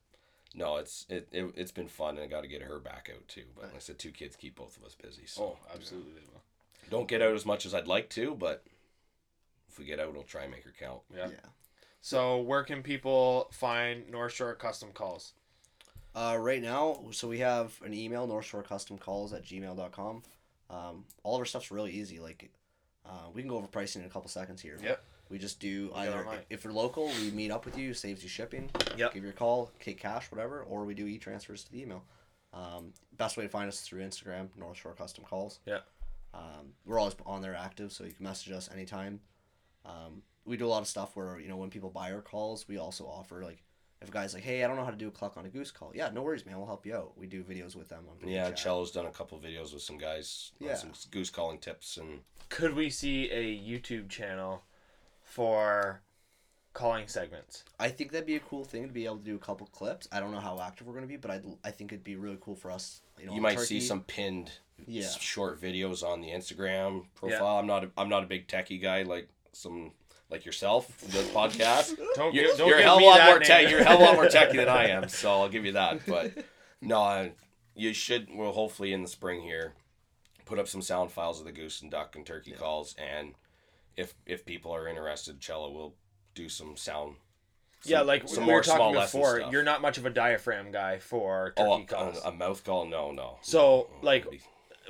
no, 0.56 0.78
it's 0.78 1.06
it, 1.10 1.28
it 1.32 1.54
it's 1.56 1.72
been 1.72 1.88
fun 1.88 2.16
and 2.16 2.24
I 2.24 2.28
got 2.28 2.42
to 2.42 2.48
get 2.50 2.64
her 2.64 2.80
back 2.80 3.10
out 3.16 3.28
too. 3.28 3.44
But 3.56 3.66
like 3.66 3.76
I 3.76 3.80
said, 3.80 4.00
two 4.00 4.12
kids 4.12 4.36
keep 4.36 4.56
both 4.56 4.76
of 4.78 4.84
us 4.84 4.96
busy. 4.96 5.26
So 5.26 5.44
oh, 5.44 5.58
absolutely. 5.74 6.14
they 6.14 6.22
will. 6.34 6.39
Don't 6.90 7.08
get 7.08 7.22
out 7.22 7.34
as 7.34 7.46
much 7.46 7.66
as 7.66 7.74
I'd 7.74 7.88
like 7.88 8.10
to, 8.12 8.36
but 8.36 8.64
if 9.70 9.78
we 9.80 9.86
get 9.86 10.00
out, 10.00 10.14
we'll 10.14 10.24
try 10.24 10.44
and 10.44 10.52
make 10.52 10.64
her 10.64 10.74
count. 10.78 11.02
Yeah. 11.16 11.28
yeah. 11.30 11.50
So 12.02 12.40
where 12.40 12.64
can 12.64 12.82
people 12.82 13.50
find 13.52 14.10
North 14.10 14.34
Shore 14.34 14.56
Custom 14.56 14.90
Calls? 14.94 15.34
Uh, 16.16 16.38
right 16.40 16.62
now, 16.62 17.00
so 17.12 17.28
we 17.28 17.40
have 17.40 17.80
an 17.86 17.94
email, 17.94 18.26
North 18.26 18.46
Shore 18.46 18.64
Custom 18.64 18.98
Calls 18.98 19.32
at 19.32 19.44
gmail.com. 19.44 20.24
Um, 20.70 21.06
all 21.24 21.36
of 21.36 21.40
our 21.40 21.46
stuff's 21.46 21.72
really 21.72 21.92
easy. 21.92 22.20
Like, 22.20 22.50
uh, 23.06 23.30
we 23.34 23.42
can 23.42 23.50
go 23.50 23.58
over 23.58 23.68
pricing 23.68 24.02
in 24.02 24.08
a 24.08 24.12
couple 24.12 24.30
seconds 24.30 24.62
here. 24.62 24.78
Yep. 24.82 25.04
We 25.30 25.38
just 25.38 25.60
do 25.60 25.92
either, 25.96 26.26
if 26.50 26.64
you're 26.64 26.74
local, 26.74 27.12
we 27.22 27.30
meet 27.32 27.52
up 27.52 27.64
with 27.64 27.78
you, 27.78 27.94
saves 27.94 28.24
you 28.24 28.30
shipping. 28.30 28.70
Yep. 28.98 29.14
Give 29.14 29.24
you 29.24 29.30
a 29.30 29.34
call, 29.34 29.72
take 29.80 30.00
cash, 30.00 30.32
whatever, 30.32 30.64
or 30.64 30.86
we 30.86 30.96
do 30.96 31.06
e 31.06 31.20
transfers 31.20 31.64
to 31.66 31.72
the 31.72 31.82
email. 31.82 32.04
Um, 32.52 32.94
best 33.16 33.38
way 33.38 33.44
to 33.44 33.50
find 33.50 33.68
us 33.68 33.76
is 33.76 33.82
through 33.82 34.02
Instagram, 34.02 34.48
North 34.58 34.78
Shore 34.78 34.94
Custom 34.94 35.24
Calls. 35.24 35.60
Yeah. 35.68 35.80
Um, 36.40 36.74
we're 36.86 36.98
always 37.00 37.16
on 37.26 37.42
there 37.42 37.56
active, 37.56 37.92
so 37.92 38.06
you 38.06 38.12
can 38.12 38.24
message 38.24 38.52
us 38.54 38.70
anytime. 38.74 39.20
Um, 39.86 40.22
we 40.46 40.56
do 40.58 40.66
a 40.66 40.70
lot 40.70 40.82
of 40.82 40.88
stuff 40.88 41.16
where, 41.16 41.38
you 41.40 41.50
know, 41.50 41.58
when 41.58 41.70
people 41.70 41.90
buy 41.90 42.12
our 42.14 42.22
calls, 42.22 42.68
we 42.68 42.78
also 42.78 43.06
offer, 43.06 43.44
like, 43.44 43.64
if 44.02 44.08
a 44.08 44.12
guy's 44.12 44.34
like, 44.34 44.44
hey, 44.44 44.64
I 44.64 44.68
don't 44.68 44.78
know 44.78 44.86
how 44.86 44.92
to 44.92 44.98
do 44.98 45.10
a 45.10 45.12
cluck 45.12 45.36
on 45.36 45.46
a 45.46 45.50
goose 45.50 45.72
call. 45.72 45.92
Yeah, 45.94 46.10
no 46.14 46.22
worries, 46.22 46.46
man. 46.46 46.58
We'll 46.58 46.68
help 46.68 46.86
you 46.86 46.96
out. 46.96 47.18
We 47.18 47.28
do 47.28 47.44
videos 47.44 47.76
with 47.76 47.90
them 47.90 48.06
on 48.10 48.18
video 48.18 48.36
Yeah, 48.36 48.50
chat. 48.50 48.60
Cello's 48.60 48.92
done 48.92 49.06
a 49.06 49.12
couple 49.12 49.38
videos 49.40 49.74
with 49.74 49.82
some 49.82 49.98
guys, 49.98 50.54
on 50.62 50.68
Yeah. 50.68 50.76
some 50.76 50.94
goose 51.12 51.30
calling 51.30 51.58
tips, 51.60 51.98
and 51.98 52.22
Could 52.48 52.74
we 52.76 52.90
see 52.90 53.30
a 53.30 53.60
YouTube 53.60 54.08
channel 54.10 54.64
for 55.24 56.02
calling 56.74 57.08
segments? 57.08 57.66
I 57.78 57.90
think 57.90 58.12
that'd 58.12 58.26
be 58.26 58.38
a 58.38 58.40
cool 58.40 58.64
thing 58.64 58.88
to 58.88 58.94
be 58.94 59.06
able 59.06 59.18
to 59.18 59.24
do 59.24 59.36
a 59.36 59.40
couple 59.40 59.68
clips. 59.68 60.08
I 60.12 60.20
don't 60.22 60.32
know 60.32 60.40
how 60.40 60.62
active 60.62 60.88
we're 60.88 60.94
going 60.94 61.04
to 61.04 61.10
be, 61.10 61.18
but 61.18 61.32
I'd, 61.32 61.44
I 61.66 61.72
think 61.72 61.92
it'd 61.92 62.04
be 62.04 62.16
really 62.16 62.38
cool 62.40 62.56
for 62.56 62.72
us. 62.72 63.02
You, 63.20 63.28
know, 63.28 63.34
you 63.36 63.42
might 63.42 63.60
see 63.60 63.82
some 63.82 64.02
pinned 64.04 64.52
Yeah. 64.88 65.08
short 65.08 65.62
videos 65.62 66.04
on 66.04 66.22
the 66.22 66.30
Instagram 66.30 67.06
profile. 67.16 67.58
I'm 67.60 67.68
not 67.68 67.84
a, 67.86 67.90
I'm 67.98 68.10
not 68.10 68.24
a 68.24 68.28
big 68.28 68.48
techie 68.48 68.82
guy 68.82 69.04
like 69.04 69.28
some 69.52 69.92
like 70.30 70.46
yourself 70.46 70.98
the 71.00 71.20
podcast. 71.34 71.98
Don't 72.16 72.34
You're, 72.34 72.56
don't 72.56 72.68
you're 72.68 72.78
a 72.78 72.80
give 72.80 72.86
hell 72.86 73.00
me 73.00 73.08
lot 73.08 73.18
that 73.18 73.30
more 73.30 73.40
tech. 73.40 73.70
You're 73.70 73.80
a 73.80 73.84
hell 73.84 73.96
of 73.98 74.02
a 74.02 74.06
lot 74.06 74.16
more 74.16 74.26
techie 74.28 74.56
than 74.56 74.70
I 74.70 74.90
am, 74.90 75.10
so 75.10 75.32
I'll 75.42 75.50
give 75.50 75.66
you 75.66 75.74
that. 75.74 76.02
But 76.06 76.32
no, 76.82 77.32
you 77.76 77.94
should. 77.94 78.30
Well, 78.34 78.52
hopefully 78.52 78.94
in 78.94 79.02
the 79.02 79.08
spring 79.10 79.42
here, 79.42 79.74
put 80.46 80.60
up 80.60 80.68
some 80.68 80.82
sound 80.82 81.12
files 81.12 81.40
of 81.40 81.46
the 81.46 81.52
goose 81.52 81.82
and 81.82 81.90
duck 81.92 82.16
and 82.16 82.26
turkey 82.26 82.52
calls, 82.52 82.96
and 82.98 83.34
if 83.98 84.14
if 84.26 84.46
people 84.46 84.72
are 84.74 84.88
interested, 84.88 85.40
cello 85.42 85.72
will 85.72 85.96
do 86.36 86.48
some 86.48 86.78
sound. 86.78 87.16
Yeah, 87.84 88.02
like 88.02 88.28
some 88.28 88.42
we 88.42 88.46
more 88.48 88.56
were 88.58 88.62
talking 88.64 88.94
small 88.94 88.94
before. 88.94 89.42
You're 89.52 89.64
not 89.64 89.82
much 89.82 89.98
of 89.98 90.06
a 90.06 90.10
diaphragm 90.10 90.72
guy 90.72 91.00
for 91.00 91.54
Oh, 91.58 91.78
turkey 91.78 91.84
a, 91.84 91.86
calls. 91.96 92.22
a, 92.24 92.30
a 92.30 92.32
mouth 92.32 92.64
call? 92.64 92.86
No, 92.86 93.12
no. 93.12 93.38
So, 93.42 93.88
no. 94.02 94.06
like, 94.06 94.26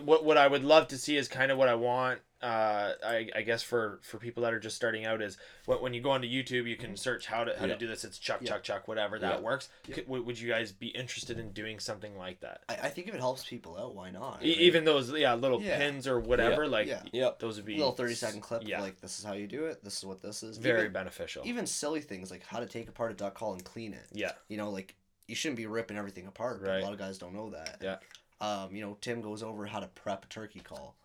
what 0.03 0.23
what 0.25 0.37
I 0.37 0.47
would 0.47 0.63
love 0.63 0.87
to 0.89 0.97
see 0.97 1.17
is 1.17 1.27
kind 1.27 1.51
of 1.51 1.57
what 1.57 1.67
I 1.67 1.75
want 1.75 2.19
uh, 2.41 2.93
I, 3.05 3.29
I 3.35 3.41
guess 3.41 3.61
for 3.61 3.99
for 4.01 4.17
people 4.17 4.43
that 4.43 4.53
are 4.53 4.59
just 4.59 4.75
starting 4.75 5.05
out 5.05 5.21
is 5.21 5.37
when, 5.65 5.81
when 5.81 5.93
you 5.93 6.01
go 6.01 6.11
onto 6.11 6.27
YouTube, 6.27 6.67
you 6.69 6.77
can 6.77 6.95
search 6.95 7.25
how 7.25 7.43
to 7.43 7.53
how 7.59 7.65
Yeah. 7.65 7.73
to 7.73 7.79
do 7.79 7.87
this. 7.87 8.03
It's 8.05 8.17
chuck 8.17 8.39
Yeah. 8.41 8.51
chuck 8.51 8.63
chuck 8.63 8.87
whatever 8.87 9.19
that 9.19 9.35
Yeah. 9.35 9.41
works. 9.41 9.69
Could, 9.91 10.07
would 10.07 10.25
would 10.25 10.39
you 10.39 10.47
guys 10.49 10.71
be 10.71 10.87
interested 10.87 11.37
in 11.39 11.51
doing 11.51 11.79
something 11.79 12.17
like 12.17 12.39
that? 12.39 12.61
I, 12.69 12.75
I 12.75 12.89
think 12.89 13.07
if 13.09 13.13
it 13.15 13.19
helps 13.19 13.43
people 13.45 13.77
out, 13.77 13.93
why 13.95 14.09
not? 14.11 14.43
E- 14.43 14.53
even 14.53 14.85
those 14.85 15.11
yeah 15.11 15.33
little 15.33 15.59
pins 15.59 16.07
or 16.07 16.19
whatever 16.19 16.67
like 16.67 16.87
Yeah. 17.11 17.31
Those 17.39 17.57
would 17.57 17.65
be 17.65 17.77
little 17.77 17.91
thirty 17.91 18.15
second 18.15 18.41
clip. 18.41 18.63
Yeah, 18.65 18.81
Like 18.81 19.01
this 19.01 19.19
is 19.19 19.25
how 19.25 19.33
you 19.33 19.47
do 19.47 19.65
it. 19.65 19.83
This 19.83 19.97
is 19.97 20.05
what 20.05 20.21
this 20.21 20.41
is. 20.43 20.57
very 20.57 20.81
Even, 20.81 20.93
beneficial. 20.93 21.43
even 21.45 21.65
silly 21.65 22.01
things 22.01 22.31
like 22.31 22.43
how 22.45 22.59
to 22.59 22.65
take 22.65 22.87
apart 22.87 23.11
a 23.11 23.15
duck 23.15 23.33
call 23.35 23.53
and 23.53 23.63
clean 23.63 23.93
it. 23.93 24.05
yeah, 24.13 24.31
You 24.47 24.57
know, 24.57 24.69
like 24.69 24.95
you 25.27 25.35
shouldn't 25.35 25.57
be 25.57 25.65
ripping 25.67 25.97
everything 25.97 26.25
apart. 26.25 26.61
Right. 26.61 26.79
A 26.81 26.83
lot 26.83 26.93
of 26.93 26.99
guys 26.99 27.17
don't 27.17 27.33
know 27.33 27.49
that. 27.51 27.77
Yeah. 27.81 27.97
Um, 28.41 28.73
you 28.73 28.81
know, 28.81 28.97
Tim 29.01 29.21
goes 29.21 29.43
over 29.43 29.65
how 29.65 29.79
to 29.81 29.87
prep 29.87 30.23
a 30.23 30.27
turkey 30.29 30.61
call. 30.61 30.95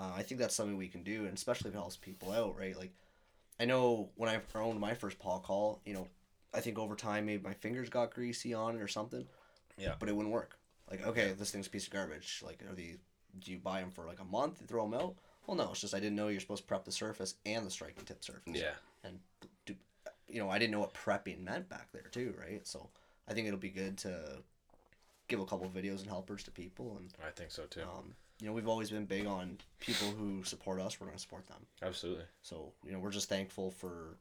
Uh, 0.00 0.12
I 0.16 0.22
think 0.22 0.40
that's 0.40 0.54
something 0.54 0.78
we 0.78 0.88
can 0.88 1.02
do, 1.02 1.26
and 1.26 1.34
especially 1.36 1.68
if 1.68 1.74
it 1.74 1.78
helps 1.78 1.96
people 1.96 2.32
out, 2.32 2.56
right? 2.58 2.74
Like, 2.76 2.92
I 3.58 3.66
know 3.66 4.08
when 4.16 4.30
I 4.30 4.40
owned 4.54 4.80
my 4.80 4.94
first 4.94 5.18
pot 5.18 5.42
call, 5.42 5.82
you 5.84 5.92
know, 5.92 6.06
I 6.54 6.60
think 6.60 6.78
over 6.78 6.94
time 6.96 7.26
maybe 7.26 7.42
my 7.42 7.52
fingers 7.52 7.90
got 7.90 8.14
greasy 8.14 8.54
on 8.54 8.76
it 8.76 8.80
or 8.80 8.88
something. 8.88 9.26
Yeah. 9.76 9.94
But 9.98 10.08
it 10.08 10.16
wouldn't 10.16 10.32
work. 10.32 10.58
Like, 10.90 11.06
okay, 11.06 11.32
this 11.38 11.50
thing's 11.50 11.66
a 11.66 11.70
piece 11.70 11.86
of 11.86 11.92
garbage. 11.92 12.42
Like, 12.44 12.62
are 12.68 12.74
the 12.74 12.96
do 13.38 13.52
you 13.52 13.58
buy 13.58 13.80
them 13.80 13.90
for 13.90 14.06
like 14.06 14.20
a 14.20 14.24
month 14.24 14.58
and 14.60 14.68
throw 14.68 14.88
them 14.88 14.94
out? 14.98 15.14
Well, 15.46 15.56
no, 15.56 15.70
it's 15.70 15.80
just 15.80 15.94
I 15.94 16.00
didn't 16.00 16.16
know 16.16 16.28
you're 16.28 16.40
supposed 16.40 16.62
to 16.62 16.66
prep 16.66 16.84
the 16.84 16.92
surface 16.92 17.34
and 17.46 17.66
the 17.66 17.70
striking 17.70 18.04
tip 18.04 18.24
surface 18.24 18.56
Yeah. 18.56 18.72
and 19.04 19.18
do, 19.66 19.74
you 20.28 20.40
know 20.40 20.48
I 20.50 20.58
didn't 20.58 20.72
know 20.72 20.80
what 20.80 20.94
prepping 20.94 21.40
meant 21.44 21.68
back 21.68 21.92
there 21.92 22.08
too, 22.10 22.34
right? 22.40 22.66
So 22.66 22.88
I 23.28 23.34
think 23.34 23.46
it'll 23.46 23.58
be 23.60 23.68
good 23.70 23.98
to 23.98 24.38
give 25.28 25.40
a 25.40 25.44
couple 25.46 25.68
videos 25.68 26.00
and 26.00 26.08
helpers 26.08 26.42
to 26.44 26.50
people, 26.50 26.96
and 26.98 27.10
I 27.24 27.30
think 27.30 27.50
so 27.52 27.64
too. 27.64 27.82
um, 27.82 28.14
you 28.40 28.46
know 28.46 28.52
we've 28.52 28.68
always 28.68 28.90
been 28.90 29.04
big 29.04 29.26
on 29.26 29.58
people 29.80 30.08
who 30.18 30.42
support 30.44 30.80
us. 30.80 30.98
We're 31.00 31.06
gonna 31.06 31.18
support 31.18 31.46
them. 31.46 31.58
Absolutely. 31.82 32.24
So 32.42 32.72
you 32.84 32.92
know 32.92 32.98
we're 32.98 33.10
just 33.10 33.28
thankful 33.28 33.70
for 33.70 34.16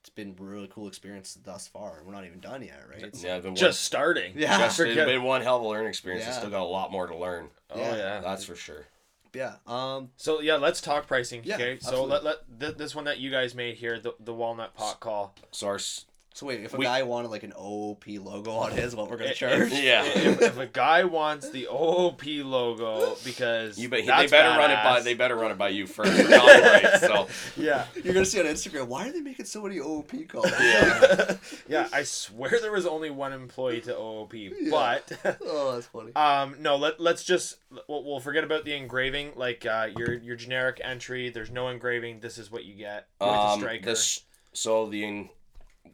it's 0.00 0.08
been 0.10 0.34
a 0.38 0.42
really 0.42 0.68
cool 0.72 0.88
experience 0.88 1.36
thus 1.44 1.68
far. 1.68 2.02
We're 2.06 2.12
not 2.12 2.24
even 2.24 2.40
done 2.40 2.62
yet, 2.62 2.82
right? 2.90 3.14
So- 3.14 3.26
Yeah, 3.26 3.36
I've 3.36 3.42
been 3.42 3.54
Just 3.56 3.82
starting. 3.82 4.32
Yeah. 4.36 4.52
one, 4.52 4.60
just, 4.60 4.80
it's 4.80 4.88
Forget- 4.90 5.06
been 5.06 5.22
one 5.24 5.42
hell 5.42 5.56
of 5.56 5.62
a 5.62 5.68
learning 5.68 5.88
experience. 5.88 6.24
I 6.24 6.28
Yeah. 6.30 6.38
still 6.38 6.50
got 6.50 6.62
a 6.62 6.64
lot 6.64 6.90
more 6.92 7.06
to 7.06 7.16
learn. 7.16 7.48
Oh 7.70 7.78
Yeah. 7.78 7.96
yeah. 7.96 8.20
That's 8.20 8.44
for 8.44 8.54
sure. 8.56 8.86
yeah. 9.34 9.56
Um. 9.66 10.10
So 10.16 10.40
yeah, 10.40 10.56
let's 10.56 10.80
talk 10.80 11.06
pricing. 11.06 11.42
Yeah, 11.44 11.56
okay. 11.56 11.78
So 11.80 12.04
let, 12.04 12.24
let 12.24 12.36
th- 12.60 12.76
this 12.76 12.94
one 12.94 13.04
that 13.04 13.18
you 13.18 13.30
guys 13.30 13.54
made 13.54 13.76
here, 13.76 13.98
the, 14.00 14.14
the 14.20 14.32
walnut 14.34 14.74
pot 14.74 15.00
call. 15.00 15.34
So 15.50 15.66
our 15.66 15.74
s- 15.76 16.06
So 16.32 16.46
wait, 16.46 16.60
if 16.62 16.72
a 16.72 16.76
We- 16.76 16.84
guy 16.84 17.02
wanted 17.02 17.28
like 17.28 17.42
an 17.42 17.52
OOP 17.60 18.06
logo 18.20 18.52
on 18.52 18.70
his, 18.70 18.94
what 18.94 19.10
we're 19.10 19.16
gonna 19.16 19.30
If- 19.30 19.36
charge? 19.36 19.72
Yeah. 19.72 20.04
if, 20.04 20.40
if 20.40 20.58
a 20.58 20.66
guy 20.66 21.02
wants 21.04 21.50
the 21.50 21.66
OOP 21.66 22.24
logo 22.44 23.16
because 23.24 23.76
you 23.78 23.88
bet 23.88 24.00
they 24.02 24.06
that's 24.06 24.30
better 24.30 24.56
run 24.56 24.70
it 24.70 24.82
by 24.82 25.00
they 25.00 25.14
better 25.14 25.34
run 25.34 25.50
it 25.50 25.58
by 25.58 25.70
you 25.70 25.86
first. 25.88 26.12
for 26.12 26.28
copyright, 26.28 27.00
so 27.00 27.26
yeah. 27.56 27.86
You're 28.02 28.14
gonna 28.14 28.24
see 28.24 28.38
on 28.40 28.46
Instagram. 28.46 28.86
Why 28.86 29.08
are 29.08 29.12
they 29.12 29.20
making 29.20 29.46
so 29.46 29.62
many 29.62 29.78
OOP 29.78 30.28
calls? 30.28 30.50
yeah. 30.60 31.36
yeah, 31.68 31.88
I 31.92 32.04
swear 32.04 32.58
there 32.60 32.72
was 32.72 32.86
only 32.86 33.10
one 33.10 33.32
employee 33.32 33.80
to 33.82 33.96
OOP, 33.96 34.32
but 34.70 35.10
oh, 35.44 35.72
that's 35.74 35.86
funny. 35.88 36.14
um, 36.14 36.56
no, 36.60 36.76
let 36.76 37.00
let's 37.00 37.24
just 37.24 37.56
we'll, 37.88 38.04
we'll 38.04 38.20
forget 38.20 38.44
about 38.44 38.64
the 38.64 38.74
engraving. 38.74 39.32
Like 39.34 39.66
uh, 39.66 39.88
your 39.96 40.14
your 40.14 40.36
generic 40.36 40.80
entry, 40.82 41.28
there's 41.30 41.50
no 41.50 41.68
engraving. 41.68 42.20
This 42.20 42.38
is 42.38 42.50
what 42.52 42.64
you 42.64 42.74
get 42.74 43.08
with 43.20 43.28
a 43.28 43.32
Um, 43.32 43.58
striker. 43.60 43.84
this 43.84 44.20
so 44.52 44.86
the 44.88 45.04
in- 45.04 45.28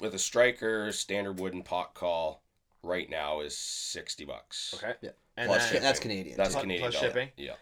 with 0.01 0.14
a 0.14 0.18
striker 0.18 0.91
standard 0.93 1.39
wooden 1.41 1.62
pot 1.62 1.95
call 1.95 2.43
right 2.82 3.09
now 3.11 3.41
is 3.41 3.57
sixty 3.57 4.24
bucks. 4.24 4.74
Okay. 4.76 4.95
Yeah. 5.01 5.11
And 5.39 5.49
Plus 5.49 5.70
then, 5.70 5.82
that's 5.82 6.01
Canadian. 6.01 6.37
That's 6.37 6.51
too. 6.51 6.53
Plus- 6.55 6.62
Canadian 6.62 6.91
plus 6.91 6.95
dollar. 6.95 7.07
shipping? 7.09 7.28
Yeah. 7.37 7.55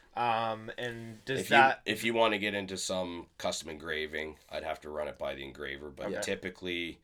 um, 0.53 0.71
and 0.79 1.25
does 1.25 1.41
If 1.41 1.49
that 1.49 1.81
you 1.87 1.93
if 1.93 2.05
you 2.05 2.15
want 2.15 2.33
to 2.35 2.39
get 2.39 2.55
into 2.55 2.77
some 2.77 3.27
custom 3.39 3.69
engraving, 3.69 4.37
I'd 4.51 4.63
have 4.63 4.81
to 4.83 4.91
run 4.91 5.09
it 5.09 5.19
by 5.19 5.35
the 5.35 5.43
engraver, 5.45 5.91
but 5.91 6.07
Okay. 6.07 6.21
typically 6.23 7.01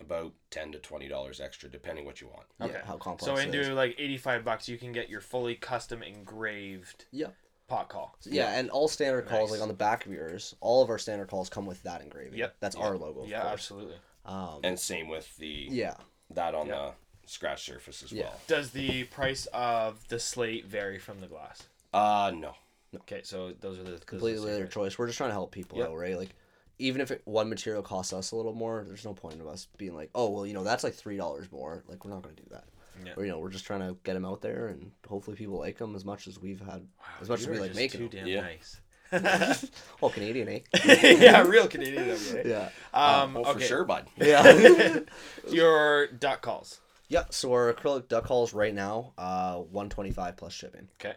about 0.00 0.32
ten 0.50 0.72
to 0.72 0.78
twenty 0.78 1.08
dollars 1.08 1.40
extra, 1.40 1.68
depending 1.68 2.04
what 2.06 2.20
you 2.20 2.28
want. 2.28 2.46
Yeah, 2.58 2.66
Okay. 2.66 2.80
how 2.86 2.96
complex 2.96 3.24
so 3.26 3.36
it 3.36 3.54
is. 3.54 3.66
into 3.66 3.74
like 3.74 3.94
eighty 3.98 4.16
five 4.16 4.44
bucks, 4.44 4.68
you 4.68 4.78
can 4.78 4.92
get 4.92 5.08
your 5.10 5.20
fully 5.20 5.54
custom 5.56 6.02
engraved 6.02 7.04
Yeah. 7.12 7.28
pot 7.68 7.88
call. 7.90 8.16
Yeah, 8.24 8.58
and 8.58 8.70
all 8.70 8.88
standard 8.88 9.26
calls, 9.26 9.50
Nice. 9.50 9.58
like 9.58 9.62
on 9.62 9.68
the 9.68 9.74
back 9.74 10.06
of 10.06 10.12
yours, 10.12 10.54
all 10.60 10.82
of 10.82 10.88
our 10.90 10.98
standard 10.98 11.28
calls 11.28 11.48
come 11.50 11.66
with 11.66 11.82
that 11.82 12.00
engraving. 12.00 12.38
Yep. 12.38 12.56
That's 12.60 12.76
Yeah. 12.76 12.82
our 12.82 12.96
logo. 12.96 13.24
Yeah, 13.26 13.42
course. 13.42 13.52
absolutely. 13.52 13.96
Um, 14.24 14.60
And 14.64 14.78
same 14.78 15.08
with 15.08 15.36
the 15.36 15.68
yeah. 15.70 15.94
that 16.30 16.54
on 16.54 16.66
Yeah. 16.68 16.92
the 17.22 17.28
scratch 17.28 17.64
surface 17.64 18.02
as 18.02 18.12
Yeah. 18.12 18.24
well. 18.24 18.40
Does 18.46 18.70
the 18.70 19.04
price 19.04 19.46
of 19.52 20.06
the 20.08 20.18
slate 20.18 20.66
vary 20.66 20.98
from 20.98 21.20
the 21.20 21.26
glass? 21.26 21.62
Uh 21.92 22.32
no. 22.34 22.54
Okay, 22.94 23.22
so 23.24 23.52
those 23.60 23.78
are 23.78 23.82
the 23.82 23.90
those 23.90 23.96
are 23.96 24.00
the 24.00 24.06
Completely 24.06 24.52
their 24.52 24.66
choice. 24.66 24.98
We're 24.98 25.06
just 25.06 25.18
trying 25.18 25.30
to 25.30 25.34
help 25.34 25.50
people 25.52 25.78
Yep. 25.78 25.88
out, 25.88 25.96
right? 25.96 26.16
Like, 26.16 26.30
even 26.78 27.00
if 27.00 27.10
it, 27.10 27.22
one 27.24 27.48
material 27.48 27.82
costs 27.82 28.12
us 28.12 28.30
a 28.32 28.36
little 28.36 28.52
more, 28.54 28.84
there's 28.86 29.04
no 29.04 29.14
point 29.14 29.40
of 29.40 29.46
us 29.46 29.66
being 29.76 29.94
like, 29.94 30.10
oh, 30.14 30.30
well, 30.30 30.46
you 30.46 30.54
know, 30.54 30.64
that's 30.64 30.84
like 30.84 30.94
three 30.94 31.16
dollars 31.16 31.50
more. 31.52 31.82
Like, 31.88 32.04
we're 32.04 32.10
not 32.12 32.22
going 32.22 32.34
to 32.36 32.42
do 32.42 32.48
that. 32.50 32.64
Yeah. 33.04 33.12
Or, 33.16 33.24
you 33.24 33.30
know, 33.32 33.38
we're 33.40 33.50
just 33.50 33.64
trying 33.64 33.80
to 33.80 33.96
get 34.04 34.14
them 34.14 34.24
out 34.24 34.40
there, 34.40 34.68
and 34.68 34.92
hopefully 35.08 35.36
people 35.36 35.58
like 35.58 35.78
them 35.78 35.96
as 35.96 36.04
much 36.04 36.28
as 36.28 36.38
we've 36.38 36.60
had, 36.60 36.86
as 37.20 37.28
much 37.28 37.40
as 37.40 37.48
we 37.48 37.58
like 37.58 37.74
making 37.74 38.00
too 38.00 38.08
them. 38.08 38.26
damn 38.26 38.26
Yeah. 38.28 38.40
nice. 38.42 38.80
well, 40.00 40.10
Canadian, 40.10 40.48
eh? 40.48 40.60
yeah, 41.18 41.42
real 41.46 41.68
Canadian. 41.68 42.10
of 42.10 42.32
you, 42.32 42.38
eh? 42.38 42.42
Yeah. 42.46 42.68
Um, 42.92 43.34
well, 43.34 43.44
okay. 43.46 43.60
for 43.60 43.64
sure, 43.64 43.84
bud. 43.84 44.06
Yeah. 44.16 45.00
Your 45.50 46.06
duck 46.08 46.42
calls. 46.42 46.80
yeah. 47.08 47.24
So 47.30 47.52
our 47.52 47.72
acrylic 47.72 48.08
duck 48.08 48.24
calls 48.24 48.52
right 48.54 48.74
now, 48.74 49.12
uh, 49.18 49.56
one 49.56 49.88
twenty 49.88 50.10
five 50.10 50.36
plus 50.36 50.52
shipping, 50.52 50.88
Okay. 51.00 51.14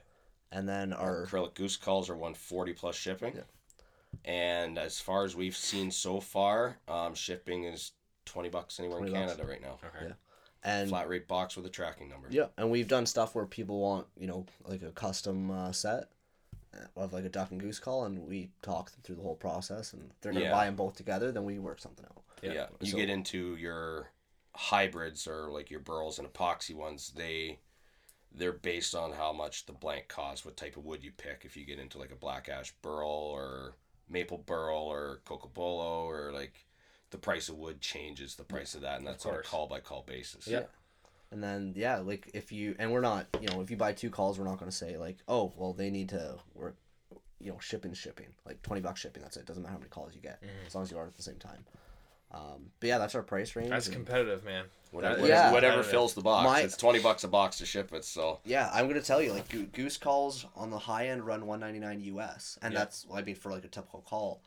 and 0.51 0.67
then 0.67 0.93
our 0.93 1.25
acrylic 1.25 1.53
goose 1.55 1.77
calls 1.77 2.09
are 2.09 2.15
140 2.15 2.73
plus 2.73 2.95
shipping. 2.95 3.33
Yeah. 3.35 3.41
And 4.25 4.77
as 4.77 4.99
far 4.99 5.23
as 5.25 5.35
we've 5.35 5.55
seen 5.55 5.91
so 5.91 6.19
far, 6.19 6.77
um, 6.87 7.13
shipping 7.15 7.63
is 7.65 7.91
20 8.25 8.49
bucks 8.49 8.79
anywhere 8.79 8.99
in 8.99 9.07
20 9.07 9.13
bucks. 9.25 9.33
Canada 9.37 9.49
right 9.49 9.61
now. 9.61 9.77
Okay. 9.83 10.07
Yeah. 10.07 10.13
and 10.63 10.89
Flat 10.89 11.07
rate 11.07 11.27
box 11.27 11.55
with 11.55 11.65
a 11.65 11.69
tracking 11.69 12.09
number. 12.09 12.27
Yeah, 12.29 12.47
and 12.57 12.69
we've 12.71 12.87
done 12.87 13.05
stuff 13.05 13.35
where 13.35 13.45
people 13.45 13.79
want, 13.79 14.07
you 14.19 14.27
know, 14.27 14.45
like 14.65 14.81
a 14.81 14.91
custom 14.91 15.51
uh, 15.51 15.71
set 15.71 16.03
uh, 16.03 16.03
of 16.95 17.13
like 17.13 17.25
a 17.25 17.29
duck 17.29 17.51
and 17.51 17.59
goose 17.59 17.79
call, 17.79 18.05
and 18.05 18.27
we 18.27 18.49
talk 18.61 18.91
them 18.91 19.01
through 19.03 19.15
the 19.15 19.21
whole 19.21 19.35
process, 19.35 19.93
and 19.93 20.11
they're 20.21 20.33
gonna 20.33 20.45
Yeah. 20.45 20.51
buy 20.51 20.65
them 20.65 20.75
both 20.75 20.95
together, 20.95 21.31
then 21.31 21.45
we 21.45 21.59
work 21.59 21.79
something 21.79 22.05
out. 22.05 22.23
Yeah. 22.41 22.53
Yeah. 22.53 22.67
You 22.81 22.91
So- 22.91 22.97
get 22.97 23.09
into 23.09 23.55
your 23.55 24.11
hybrids 24.55 25.27
or 25.27 25.49
like 25.51 25.69
your 25.69 25.79
burls 25.79 26.19
and 26.19 26.27
epoxy 26.31 26.75
ones, 26.75 27.11
they 27.15 27.59
they're 28.29 28.51
based 28.53 28.93
on 28.93 29.13
how 29.13 29.31
much 29.33 29.65
the 29.65 29.71
blank 29.73 30.09
costs, 30.09 30.45
what 30.45 30.57
type 30.57 30.75
of 30.77 30.83
wood 30.85 31.03
you 31.03 31.11
pick. 31.11 31.43
If 31.45 31.55
you 31.57 31.65
get 31.65 31.79
into 31.79 31.97
like 31.97 32.11
a 32.11 32.15
black 32.15 32.49
ash 32.49 32.71
burl 32.83 33.07
or 33.09 33.75
maple 34.09 34.37
burl 34.37 34.77
or 34.77 35.21
cocobolo 35.25 36.03
or 36.05 36.31
like 36.33 36.65
the 37.09 37.17
price 37.17 37.49
of 37.49 37.55
wood 37.57 37.81
changes 37.81 38.35
the 38.35 38.43
price 38.43 38.75
of 38.75 38.81
that 38.81 38.97
and 38.97 39.07
that's 39.07 39.25
on 39.25 39.33
a 39.33 39.41
call 39.41 39.65
by 39.65 39.79
call 39.79 40.03
basis. 40.03 40.45
Yeah. 40.45 40.65
And 41.31 41.43
then 41.43 41.73
yeah, 41.75 41.97
like 41.97 42.29
if 42.33 42.51
you 42.51 42.75
and 42.79 42.91
we're 42.91 43.01
not, 43.01 43.27
you 43.41 43.47
know, 43.49 43.61
if 43.61 43.69
you 43.69 43.77
buy 43.77 43.91
two 43.93 44.09
calls, 44.09 44.39
we're 44.39 44.45
not 44.45 44.57
gonna 44.59 44.71
say 44.71 44.97
like, 44.97 45.17
oh, 45.27 45.51
well, 45.57 45.73
they 45.73 45.89
need 45.89 46.09
to 46.09 46.35
work, 46.53 46.77
you 47.39 47.51
know, 47.51 47.59
shipping, 47.59 47.93
shipping, 47.93 48.27
like 48.45 48.61
twenty 48.61 48.81
bucks 48.81 49.01
shipping. 49.01 49.21
That's 49.23 49.35
it. 49.37 49.45
Doesn't 49.45 49.61
matter 49.61 49.73
how 49.73 49.79
many 49.79 49.89
calls 49.89 50.15
you 50.15 50.21
get, 50.21 50.41
as 50.65 50.73
long 50.73 50.83
as 50.83 50.91
you 50.91 50.97
order 50.97 51.09
at 51.09 51.15
the 51.17 51.23
same 51.23 51.35
time. 51.37 51.65
Um, 52.31 52.71
but 52.79 52.87
yeah, 52.87 52.97
that's 52.97 53.15
our 53.15 53.23
price 53.23 53.55
range. 53.55 53.69
That's 53.69 53.87
and- 53.87 53.95
competitive, 53.95 54.43
man. 54.43 54.65
Whatever, 54.91 55.15
That 55.15 55.19
is 55.21 55.29
whatever, 55.29 55.53
whatever 55.53 55.83
fills 55.83 56.13
the 56.13 56.21
box. 56.21 56.45
My- 56.45 56.61
it's 56.61 56.77
twenty 56.77 56.99
bucks 56.99 57.25
a 57.25 57.27
box 57.27 57.57
to 57.57 57.65
ship 57.65 57.91
it, 57.93 58.05
so 58.05 58.39
Yeah, 58.45 58.69
I'm 58.73 58.87
gonna 58.87 59.01
tell 59.01 59.21
you, 59.21 59.33
like 59.33 59.73
goose 59.73 59.97
calls 59.97 60.45
on 60.55 60.69
the 60.69 60.79
high 60.79 61.07
end 61.09 61.25
run 61.25 61.45
199 61.45 61.99
US, 62.15 62.57
and 62.61 62.73
Yeah. 62.73 62.79
that's 62.79 63.05
I 63.13 63.21
mean 63.21 63.35
for 63.35 63.51
like 63.51 63.65
a 63.65 63.67
typical 63.67 64.01
call, 64.01 64.41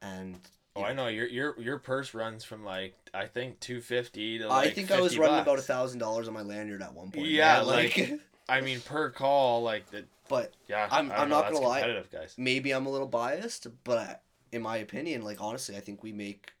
and 0.00 0.38
Oh, 0.76 0.84
I 0.84 0.92
know 0.92 1.08
your 1.08 1.26
your 1.26 1.60
your 1.60 1.78
purse 1.78 2.14
runs 2.14 2.44
from 2.44 2.64
like 2.64 2.94
I 3.12 3.26
think 3.26 3.58
two 3.60 3.80
fifty 3.80 4.38
to 4.38 4.48
Like 4.48 4.68
I 4.68 4.70
think 4.70 4.90
I 4.90 5.00
was 5.00 5.12
50 5.12 5.20
running 5.20 5.36
bucks. 5.38 5.46
about 5.46 5.58
a 5.58 5.62
thousand 5.62 5.98
dollars 5.98 6.28
on 6.28 6.34
my 6.34 6.42
lanyard 6.42 6.82
at 6.82 6.94
one 6.94 7.10
point. 7.10 7.26
Yeah, 7.26 7.58
man, 7.58 7.66
like- 7.66 8.20
I 8.48 8.60
mean 8.60 8.80
per 8.80 9.10
call 9.10 9.62
like 9.62 9.90
the 9.90 10.04
but 10.28 10.52
yeah. 10.68 10.86
I'm- 10.90 11.10
I'm 11.12 11.28
know, 11.28 11.40
not 11.40 11.52
gonna 11.52 11.66
lie. 11.66 12.02
Guys. 12.12 12.34
maybe 12.38 12.70
I'm 12.72 12.86
a 12.86 12.90
little 12.90 13.08
biased, 13.08 13.66
but 13.84 13.98
I, 13.98 14.16
in 14.52 14.62
my 14.62 14.76
opinion, 14.76 15.22
like 15.22 15.40
honestly, 15.40 15.76
I 15.76 15.80
think 15.80 16.02
we 16.04 16.12
make 16.12 16.52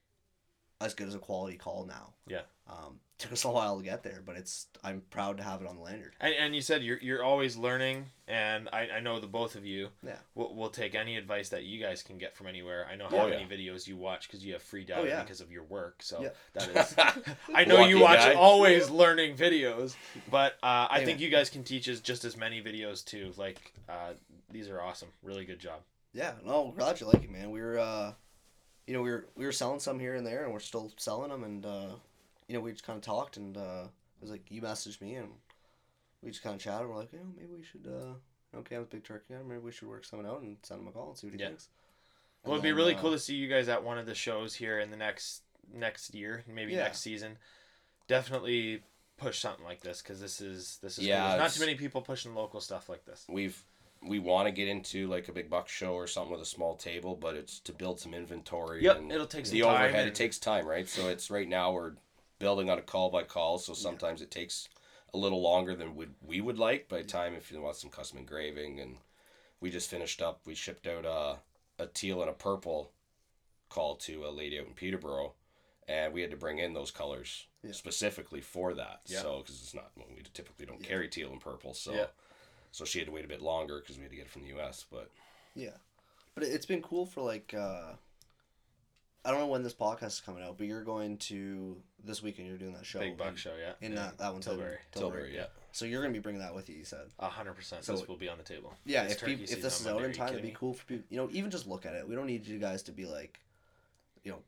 as 0.80 0.94
good 0.94 1.06
as 1.06 1.14
a 1.14 1.18
quality 1.18 1.56
call 1.56 1.84
now. 1.86 2.14
Yeah. 2.26 2.42
Um, 2.68 2.98
took 3.20 3.32
us 3.32 3.44
a 3.44 3.50
while 3.50 3.76
to 3.78 3.82
get 3.84 4.02
there, 4.02 4.22
but 4.24 4.36
it's 4.36 4.66
I'm 4.82 5.02
proud 5.10 5.36
to 5.36 5.42
have 5.44 5.60
it 5.60 5.68
on 5.68 5.76
the 5.76 5.82
lanyard. 5.82 6.14
And, 6.20 6.34
and 6.34 6.54
you 6.54 6.60
said 6.60 6.82
you're 6.82 6.98
you're 6.98 7.22
always 7.22 7.56
learning, 7.56 8.06
and 8.26 8.68
I, 8.72 8.88
I 8.96 9.00
know 9.00 9.20
the 9.20 9.26
both 9.28 9.54
of 9.54 9.64
you. 9.64 9.88
Yeah. 10.04 10.16
Will 10.34 10.54
will 10.54 10.70
take 10.70 10.94
any 10.94 11.16
advice 11.16 11.50
that 11.50 11.64
you 11.64 11.80
guys 11.80 12.02
can 12.02 12.18
get 12.18 12.34
from 12.36 12.46
anywhere. 12.48 12.86
I 12.90 12.96
know 12.96 13.06
Oh, 13.10 13.16
how 13.18 13.26
yeah. 13.26 13.38
many 13.38 13.46
videos 13.46 13.86
you 13.86 13.96
watch 13.96 14.26
because 14.28 14.44
you 14.44 14.52
have 14.54 14.62
free 14.62 14.84
data 14.84 15.00
Oh, 15.00 15.04
yeah. 15.04 15.22
because 15.22 15.40
of 15.40 15.52
your 15.52 15.64
work. 15.64 16.02
So 16.02 16.22
Yeah. 16.22 16.28
that 16.54 16.68
is. 17.18 17.34
I 17.54 17.64
know 17.64 17.84
you 17.86 18.00
watch 18.00 18.18
guy. 18.18 18.34
always 18.34 18.90
learning 18.90 19.36
videos, 19.36 19.94
but 20.30 20.54
uh, 20.62 20.88
I 20.90 21.00
Hey, 21.00 21.04
think 21.04 21.18
man. 21.18 21.24
you 21.24 21.30
guys 21.30 21.50
can 21.50 21.62
teach 21.62 21.88
us 21.88 22.00
just 22.00 22.24
as 22.24 22.36
many 22.36 22.60
videos 22.62 23.04
too. 23.04 23.32
Like 23.36 23.72
uh, 23.88 24.14
these 24.50 24.68
are 24.68 24.80
awesome. 24.80 25.08
Really 25.22 25.44
good 25.44 25.58
job. 25.60 25.80
Yeah, 26.12 26.32
no, 26.44 26.74
glad 26.76 27.00
you 27.00 27.06
like 27.06 27.22
it, 27.22 27.30
man. 27.30 27.50
We 27.52 27.60
were, 27.60 27.78
uh, 27.78 28.12
you 28.86 28.94
know, 28.94 29.02
we 29.02 29.10
were 29.10 29.26
we 29.36 29.44
were 29.44 29.52
selling 29.52 29.78
some 29.78 30.00
here 30.00 30.16
and 30.16 30.26
there, 30.26 30.42
and 30.42 30.52
we're 30.52 30.58
still 30.58 30.90
selling 30.96 31.30
them, 31.30 31.44
and 31.44 31.64
uh, 31.64 31.88
you 32.50 32.56
know, 32.56 32.60
we 32.60 32.72
just 32.72 32.84
kind 32.84 32.96
of 32.96 33.02
talked, 33.04 33.36
and 33.36 33.56
uh, 33.56 33.84
it 33.84 34.20
was 34.22 34.30
like 34.30 34.50
you 34.50 34.60
messaged 34.60 35.00
me, 35.00 35.14
and 35.14 35.28
we 36.20 36.30
just 36.32 36.42
kind 36.42 36.56
of 36.56 36.60
chatted. 36.60 36.88
We're 36.88 36.96
like, 36.96 37.12
you 37.12 37.20
know, 37.20 37.26
maybe 37.36 37.50
we 37.56 37.62
should, 37.62 37.86
uh, 37.86 38.58
okay, 38.58 38.74
I'm 38.74 38.82
a 38.82 38.86
big 38.86 39.04
turkey 39.04 39.26
guy. 39.34 39.36
Maybe 39.46 39.60
we 39.60 39.70
should 39.70 39.86
work 39.88 40.04
someone 40.04 40.26
out 40.28 40.42
and 40.42 40.56
send 40.64 40.80
him 40.80 40.88
a 40.88 40.90
call 40.90 41.10
and 41.10 41.16
see 41.16 41.28
what 41.28 41.34
he 41.34 41.40
Yeah. 41.40 41.46
thinks. 41.48 41.68
Well, 42.44 42.54
it'd 42.54 42.64
be 42.64 42.72
really 42.72 42.94
cool 42.96 43.12
to 43.12 43.18
see 43.20 43.36
you 43.36 43.46
guys 43.48 43.68
at 43.68 43.84
one 43.84 43.98
of 43.98 44.06
the 44.06 44.14
shows 44.16 44.54
here 44.56 44.80
in 44.80 44.90
the 44.90 44.96
next 44.96 45.42
next 45.72 46.12
year, 46.14 46.42
maybe 46.48 46.72
Yeah. 46.72 46.82
next 46.84 46.98
season. 47.00 47.38
Definitely 48.08 48.82
push 49.18 49.38
something 49.38 49.64
like 49.64 49.82
this 49.82 50.02
because 50.02 50.20
this 50.20 50.40
is 50.40 50.78
this 50.82 50.98
is 50.98 51.04
Yeah, 51.04 51.20
cool. 51.20 51.28
There's 51.38 51.40
not 51.40 51.50
too 51.52 51.66
many 51.66 51.78
people 51.78 52.02
pushing 52.02 52.34
local 52.34 52.60
stuff 52.60 52.88
like 52.88 53.04
this. 53.04 53.24
We've 53.28 53.62
we 54.02 54.18
want 54.18 54.46
to 54.48 54.52
get 54.52 54.66
into 54.66 55.06
like 55.08 55.28
a 55.28 55.32
big 55.32 55.50
buck 55.50 55.68
show 55.68 55.92
or 55.92 56.06
something 56.06 56.32
with 56.32 56.40
a 56.40 56.46
small 56.46 56.74
table, 56.74 57.14
but 57.14 57.36
it's 57.36 57.60
to 57.60 57.72
build 57.74 58.00
some 58.00 58.14
inventory. 58.14 58.82
Yep, 58.82 58.96
and 58.96 59.12
it'll 59.12 59.26
take 59.26 59.44
some 59.44 59.52
the 59.52 59.60
time 59.60 59.74
overhead. 59.74 60.00
and- 60.00 60.08
It 60.08 60.14
takes 60.14 60.38
time, 60.38 60.66
right? 60.66 60.88
So 60.88 61.08
it's 61.08 61.30
right 61.30 61.46
now 61.46 61.72
we're 61.72 61.92
building 62.40 62.68
on 62.68 62.78
a 62.78 62.82
call 62.82 63.10
by 63.10 63.22
call, 63.22 63.58
so 63.58 63.72
sometimes 63.72 64.20
it 64.20 64.32
takes 64.32 64.68
a 65.14 65.18
little 65.18 65.40
longer 65.42 65.76
than 65.76 65.94
would 65.94 66.14
we 66.26 66.40
would 66.40 66.58
like. 66.58 66.88
By 66.88 67.02
time 67.02 67.34
if 67.34 67.52
you 67.52 67.60
want 67.60 67.76
some 67.76 67.90
custom 67.90 68.18
engraving, 68.18 68.80
and 68.80 68.96
we 69.60 69.70
just 69.70 69.88
finished 69.90 70.20
up, 70.20 70.40
we 70.44 70.56
shipped 70.56 70.88
out 70.88 71.04
a 71.04 71.36
a 71.80 71.86
teal 71.86 72.20
and 72.20 72.28
a 72.30 72.34
purple 72.34 72.90
call 73.68 73.94
to 73.96 74.26
a 74.26 74.30
lady 74.30 74.58
out 74.58 74.66
in 74.66 74.74
Peterborough, 74.74 75.32
and 75.86 76.12
we 76.12 76.20
had 76.22 76.30
to 76.32 76.36
bring 76.36 76.58
in 76.58 76.72
those 76.74 76.90
colors 76.90 77.46
Yeah. 77.62 77.72
specifically 77.72 78.40
for 78.40 78.74
that. 78.74 79.02
Yeah. 79.06 79.22
So 79.22 79.38
because 79.38 79.62
it's 79.62 79.74
not 79.74 79.92
well, 79.96 80.06
we 80.14 80.22
typically 80.34 80.66
don't 80.66 80.80
Yeah. 80.80 80.88
carry 80.88 81.08
teal 81.08 81.30
and 81.30 81.40
purple, 81.40 81.72
so. 81.74 81.94
Yeah. 81.94 82.06
So 82.72 82.84
she 82.84 82.98
had 83.00 83.06
to 83.06 83.12
wait 83.12 83.24
a 83.24 83.28
bit 83.28 83.42
longer 83.42 83.80
because 83.80 83.96
we 83.96 84.02
had 84.02 84.10
to 84.12 84.16
get 84.16 84.26
it 84.26 84.30
from 84.30 84.42
the 84.42 84.48
U.S. 84.50 84.84
But 84.90 85.10
Yeah, 85.54 85.76
but 86.34 86.44
it- 86.44 86.52
it's 86.52 86.66
been 86.66 86.82
cool 86.82 87.04
for 87.04 87.20
like 87.22 87.52
uh, 87.52 87.94
I 89.24 89.30
don't 89.30 89.40
know 89.40 89.46
when 89.48 89.62
this 89.62 89.74
podcast 89.74 90.06
is 90.06 90.20
coming 90.20 90.42
out, 90.42 90.56
but 90.56 90.66
you're 90.66 90.82
going 90.82 91.18
to 91.18 91.76
this 92.04 92.22
weekend. 92.22 92.48
You're 92.48 92.56
doing 92.56 92.72
that 92.72 92.86
show. 92.86 93.00
Big 93.00 93.18
buck 93.18 93.36
show, 93.36 93.52
yeah. 93.60 93.72
In 93.86 93.92
uh, 93.92 94.00
yeah. 94.00 94.06
that 94.06 94.18
that 94.18 94.32
one's 94.32 94.46
in 94.46 94.52
Tilbury. 94.52 94.78
Tilbury, 94.92 95.34
yeah. 95.34 95.46
So 95.72 95.84
you're 95.84 96.00
gonna 96.00 96.14
be 96.14 96.20
bringing 96.20 96.40
that 96.40 96.54
with 96.54 96.68
you. 96.70 96.76
You 96.76 96.84
said. 96.84 97.06
A 97.18 97.28
hundred 97.28 97.54
percent. 97.54 97.84
So- 97.84 97.92
This 97.92 98.08
will 98.08 98.16
be 98.16 98.28
on 98.28 98.38
the 98.38 98.44
table. 98.44 98.74
Yeah, 98.84 99.02
It's 99.04 99.14
if 99.14 99.20
turkey 99.20 99.36
peop 99.36 99.50
if 99.50 99.62
this 99.62 99.80
is 99.80 99.86
out 99.86 100.02
in 100.02 100.12
time, 100.12 100.30
it'd 100.30 100.42
be 100.42 100.52
cool 100.52 100.72
for 100.72 100.84
people. 100.86 101.04
You 101.10 101.18
know, 101.18 101.28
even 101.32 101.50
just 101.50 101.66
look 101.66 101.84
at 101.84 101.94
it. 101.94 102.08
We 102.08 102.14
don't 102.14 102.26
need 102.26 102.46
you 102.46 102.58
guys 102.58 102.82
to 102.84 102.92
be 102.92 103.04
like, 103.04 103.40
you 104.24 104.32
know, 104.32 104.38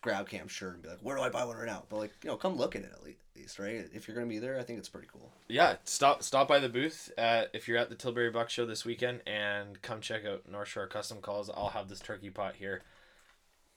grab 0.00 0.28
cam 0.28 0.48
shirt 0.48 0.74
and 0.74 0.82
be 0.82 0.88
like, 0.88 1.00
"Where 1.02 1.16
do 1.16 1.22
I 1.22 1.28
buy 1.28 1.44
one 1.44 1.56
right 1.56 1.66
now?" 1.66 1.84
But 1.88 1.96
like, 1.98 2.12
you 2.22 2.30
know, 2.30 2.36
come 2.36 2.56
look 2.56 2.74
at 2.76 2.82
it 2.82 2.92
at 2.92 3.02
least, 3.02 3.58
right? 3.58 3.86
If 3.92 4.08
you're 4.08 4.14
gonna 4.14 4.26
be 4.26 4.38
there, 4.38 4.58
I 4.58 4.62
think 4.62 4.78
it's 4.78 4.88
pretty 4.88 5.08
cool. 5.12 5.30
Yeah, 5.48 5.76
stop 5.84 6.22
stop 6.22 6.48
by 6.48 6.60
the 6.60 6.68
booth 6.70 7.12
at, 7.18 7.50
if 7.52 7.68
you're 7.68 7.78
at 7.78 7.90
the 7.90 7.94
Tilbury 7.94 8.30
Buck 8.30 8.48
Show 8.48 8.64
this 8.64 8.84
weekend 8.86 9.20
and 9.26 9.80
come 9.82 10.00
check 10.00 10.24
out 10.24 10.48
North 10.50 10.68
Shore 10.68 10.86
Custom 10.86 11.20
Calls. 11.20 11.50
I'll 11.50 11.68
have 11.68 11.88
this 11.88 12.00
turkey 12.00 12.30
pot 12.30 12.54
here. 12.56 12.82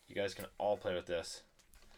You 0.07 0.15
guys 0.15 0.33
can 0.33 0.45
all 0.57 0.77
play 0.77 0.93
with 0.95 1.05
this. 1.05 1.43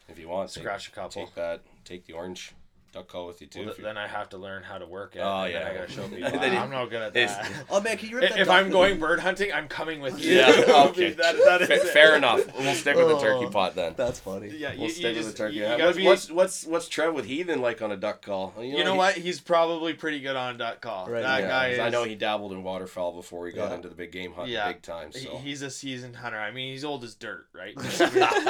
if 0.08 0.18
you 0.20 0.28
want, 0.28 0.50
take, 0.52 0.64
Scratch 0.64 0.88
a 0.88 0.92
couple. 0.92 1.26
take 1.26 1.36
that, 1.36 1.62
take 1.86 2.06
the 2.06 2.14
orange 2.14 2.54
duck 2.92 3.08
call 3.08 3.28
with 3.28 3.42
you 3.42 3.48
too. 3.48 3.60
Well, 3.60 3.70
if 3.70 3.76
th- 3.76 3.80
you- 3.80 3.84
then 3.86 3.98
I 3.98 4.08
have 4.08 4.30
to 4.30 4.38
learn 4.38 4.64
how 4.64 4.78
to 4.78 4.86
work 4.86 5.16
it. 5.16 5.20
Oh, 5.20 5.46
yeah. 5.46 5.68
I 5.72 5.76
gotta 5.78 5.92
show 5.92 6.08
people. 6.08 6.32
Then 6.32 6.58
I'm 6.58 6.70
not 6.70 6.86
good 6.90 7.02
at 7.02 7.16
it's- 7.16 7.36
that. 7.36 7.66
Oh 7.70 7.82
man, 7.82 7.98
can 7.98 8.10
you 8.10 8.16
rip 8.18 8.26
if 8.26 8.30
that 8.32 8.40
if 8.42 8.50
I'm 8.50 8.70
going 8.70 9.00
bird 9.00 9.20
hunting, 9.20 9.52
I'm 9.54 9.68
coming 9.68 10.02
with 10.02 10.24
you. 10.24 10.36
yeah, 10.38 10.48
okay. 10.90 11.12
that, 11.12 11.36
that 11.46 11.62
is 11.62 11.68
Fa- 11.68 11.74
it. 11.76 11.82
fair 11.94 12.16
enough. 12.16 12.42
We'll 12.58 12.74
stick 12.76 12.96
with 12.96 13.08
the 13.08 13.18
turkey 13.22 13.48
pot 13.52 13.76
then. 13.76 13.94
That's 13.96 14.20
funny. 14.20 14.50
Yeah, 14.58 14.74
We'll 14.74 14.84
you 14.86 14.90
stick 14.90 15.16
with 15.16 15.24
just 15.26 15.32
the 15.32 15.38
turkey. 15.38 15.56
you, 15.58 15.62
Yeah, 15.64 15.86
what's, 15.86 15.98
be. 15.98 16.06
what's 16.06 16.32
what's 16.32 16.66
what's 16.66 16.88
Trev 16.90 17.14
with 17.14 17.26
Heathen 17.26 17.62
like 17.62 17.82
on 17.82 17.92
a 17.92 17.98
duck 17.98 18.22
call? 18.22 18.54
you 18.60 18.84
know 18.84 18.94
he- 18.94 18.98
what? 18.98 19.16
He's 19.18 19.40
probably 19.40 19.94
pretty 19.94 20.20
good 20.20 20.36
on 20.36 20.58
duck 20.58 20.82
call. 20.82 21.08
Right. 21.10 21.22
That 21.22 21.42
yeah, 21.42 21.48
guy 21.48 21.66
'cause 21.70 21.74
is. 21.74 21.80
I 21.80 21.90
know 21.90 22.04
he 22.04 22.16
dabbled 22.16 22.52
in 22.54 22.64
waterfowl 22.64 23.14
before 23.14 23.48
he 23.48 23.54
got 23.54 23.70
Yeah. 23.70 23.76
into 23.76 23.90
the 23.90 23.96
big 23.96 24.12
game 24.12 24.34
hunt 24.34 24.50
Yeah. 24.50 24.68
big 24.72 24.82
time. 24.82 25.12
So 25.12 25.38
He's 25.38 25.62
a 25.62 25.70
seasoned 25.70 26.16
hunter. 26.16 26.40
I 26.40 26.52
mean, 26.52 26.72
he's 26.72 26.84
old 26.86 27.04
as 27.04 27.16
dirt, 27.16 27.48
right? 27.54 27.80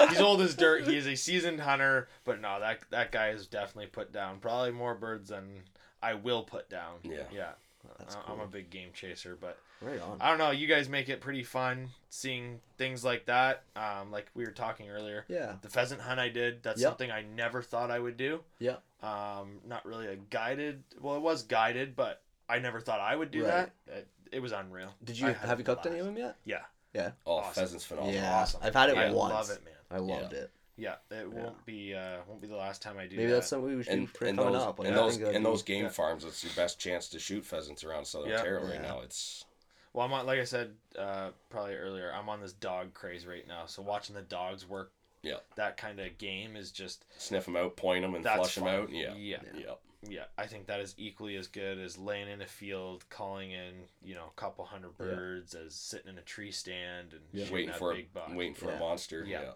he's 0.10 0.20
old 0.22 0.42
as 0.42 0.56
dirt. 0.56 0.88
He 0.88 0.96
is 0.98 1.08
a 1.08 1.16
seasoned 1.16 1.60
hunter, 1.62 2.08
but 2.24 2.40
no, 2.42 2.60
that 2.60 2.80
that 2.92 3.12
guy 3.12 3.30
is 3.30 3.48
definitely 3.48 3.88
put 3.88 4.12
down 4.14 4.29
probably 4.40 4.72
more 4.72 4.94
birds 4.96 5.30
than 5.30 5.62
I 6.02 6.14
will 6.14 6.44
put 6.44 6.70
down. 6.70 6.98
Yeah. 7.04 7.24
yeah. 7.34 7.52
That's 7.98 8.16
I'm 8.16 8.22
cool. 8.36 8.42
a 8.44 8.48
big 8.48 8.70
game 8.70 8.90
chaser, 8.94 9.38
but 9.40 9.58
Right 9.82 10.02
on. 10.02 10.18
I 10.20 10.28
don't 10.30 10.38
know. 10.38 10.52
You 10.52 10.68
guys 10.68 10.90
make 10.90 11.08
it 11.08 11.22
pretty 11.22 11.44
fun 11.44 11.88
seeing 12.10 12.60
things 12.78 13.04
like 13.06 13.26
that. 13.28 13.64
Um, 13.78 14.12
like 14.12 14.30
we 14.34 14.44
were 14.44 14.52
talking 14.52 14.90
earlier, 14.90 15.24
Yeah. 15.30 15.54
the 15.62 15.70
pheasant 15.70 16.02
hunt 16.02 16.20
I 16.20 16.28
did. 16.28 16.62
That's 16.62 16.82
Yep. 16.82 16.90
something 16.90 17.10
I 17.12 17.22
never 17.24 17.62
thought 17.62 17.90
I 17.90 17.98
would 17.98 18.18
do. 18.18 18.42
Yeah. 18.60 18.76
Um, 19.02 19.62
not 19.66 19.86
really 19.86 20.08
a 20.08 20.18
guided. 20.18 20.84
Well, 21.00 21.16
it 21.16 21.22
was 21.22 21.44
guided, 21.44 21.96
but 21.96 22.22
I 22.50 22.60
never 22.60 22.82
thought 22.82 23.00
I 23.00 23.16
would 23.16 23.32
do 23.32 23.46
Right. 23.46 23.70
that. 23.88 23.94
It, 23.96 24.08
it 24.34 24.40
was 24.42 24.52
unreal. 24.52 24.94
Did 25.04 25.18
you 25.18 25.28
have 25.28 25.58
you 25.60 25.64
cooked 25.66 25.86
any 25.86 26.00
of 26.00 26.06
them 26.06 26.18
yet? 26.18 26.36
Yeah, 26.44 26.64
Yeah. 26.94 27.12
oh, 27.26 27.38
awesome. 27.38 27.54
pheasant's 27.64 27.86
phenomenal. 27.86 28.16
yeah. 28.20 28.36
awesome. 28.42 28.60
I've 28.62 28.76
had 28.76 28.90
it 28.90 28.98
I 28.98 29.12
once. 29.12 29.34
I 29.34 29.38
love 29.38 29.50
it, 29.52 29.64
man. 29.64 29.74
I 29.90 29.98
loved 30.00 30.34
it. 30.34 30.52
Yeah, 30.80 30.96
it 31.12 31.30
won't 31.32 31.66
be 31.66 31.94
uh 31.94 32.18
won't 32.28 32.42
be 32.42 32.48
the 32.48 32.56
last 32.56 32.82
time 32.82 32.98
I 32.98 33.06
do 33.08 33.16
Maybe 33.18 33.28
that. 33.28 33.36
that's 33.36 33.48
something 33.48 33.76
we 33.78 33.84
should 33.84 33.94
And, 33.94 34.08
do 34.14 34.26
and 34.26 34.38
coming 34.38 34.54
those, 34.54 34.62
up. 34.64 34.80
Like, 34.80 34.88
and 34.88 34.98
those, 34.98 35.18
think 35.18 35.36
and 35.36 35.44
be- 35.44 35.50
those 35.50 35.64
game 35.64 35.84
yeah. 35.84 35.90
farms, 35.90 36.24
it's 36.24 36.44
your 36.44 36.54
best 36.56 36.80
chance 36.80 37.08
to 37.10 37.20
shoot 37.20 37.46
pheasants 37.46 37.84
around 37.84 38.06
Southern 38.06 38.30
Yeah. 38.30 38.38
Ontario 38.38 38.66
right 38.66 38.74
Yeah. 38.76 38.82
now. 38.88 39.02
It's 39.02 39.46
well, 39.94 40.06
I'm 40.06 40.14
on, 40.14 40.26
like 40.26 40.40
I 40.40 40.44
said 40.44 40.72
uh, 40.98 41.30
probably 41.50 41.76
earlier. 41.76 42.12
I'm 42.14 42.30
on 42.30 42.42
this 42.42 42.54
dog 42.54 42.94
craze 42.94 43.26
right 43.26 43.48
now. 43.48 43.66
So 43.66 43.82
watching 43.82 44.16
the 44.16 44.22
dogs 44.22 44.68
work, 44.68 44.92
Yeah. 45.24 45.38
that 45.56 45.78
kind 45.78 46.00
of 46.00 46.18
game 46.18 46.56
is 46.56 46.72
just 46.72 47.06
sniff 47.18 47.46
them 47.46 47.56
out, 47.58 47.76
point 47.76 48.04
them, 48.04 48.14
and 48.16 48.24
that's 48.24 48.38
flush 48.38 48.56
them 48.56 48.64
fun. 48.66 48.76
out. 48.76 48.90
Yeah, 48.92 49.14
yeah, 49.16 49.38
yeah. 49.58 49.74
Yeah. 50.08 50.26
I 50.38 50.46
think 50.48 50.68
that 50.68 50.80
is 50.80 50.94
equally 50.98 51.36
as 51.36 51.48
good 51.48 51.78
as 51.80 51.98
laying 51.98 52.28
in 52.30 52.42
a 52.42 52.46
field, 52.46 53.06
calling 53.10 53.52
in 53.52 53.74
you 54.02 54.16
know 54.16 54.26
a 54.28 54.40
couple 54.40 54.66
hundred 54.66 54.94
Yeah. 55.00 55.06
birds, 55.06 55.56
as 55.56 55.76
sitting 55.76 56.10
in 56.10 56.18
a 56.18 56.22
tree 56.22 56.52
stand 56.52 57.14
and 57.14 57.22
Yeah. 57.32 57.52
Waiting 57.52 57.70
that 57.70 57.80
for 57.80 57.92
a, 57.92 57.96
big 57.96 58.14
buck. 58.14 58.30
waiting 58.34 58.54
for 58.56 58.66
Yeah. 58.70 58.78
a 58.78 58.80
monster. 58.80 59.24
Yeah. 59.26 59.42
Yeah. 59.42 59.52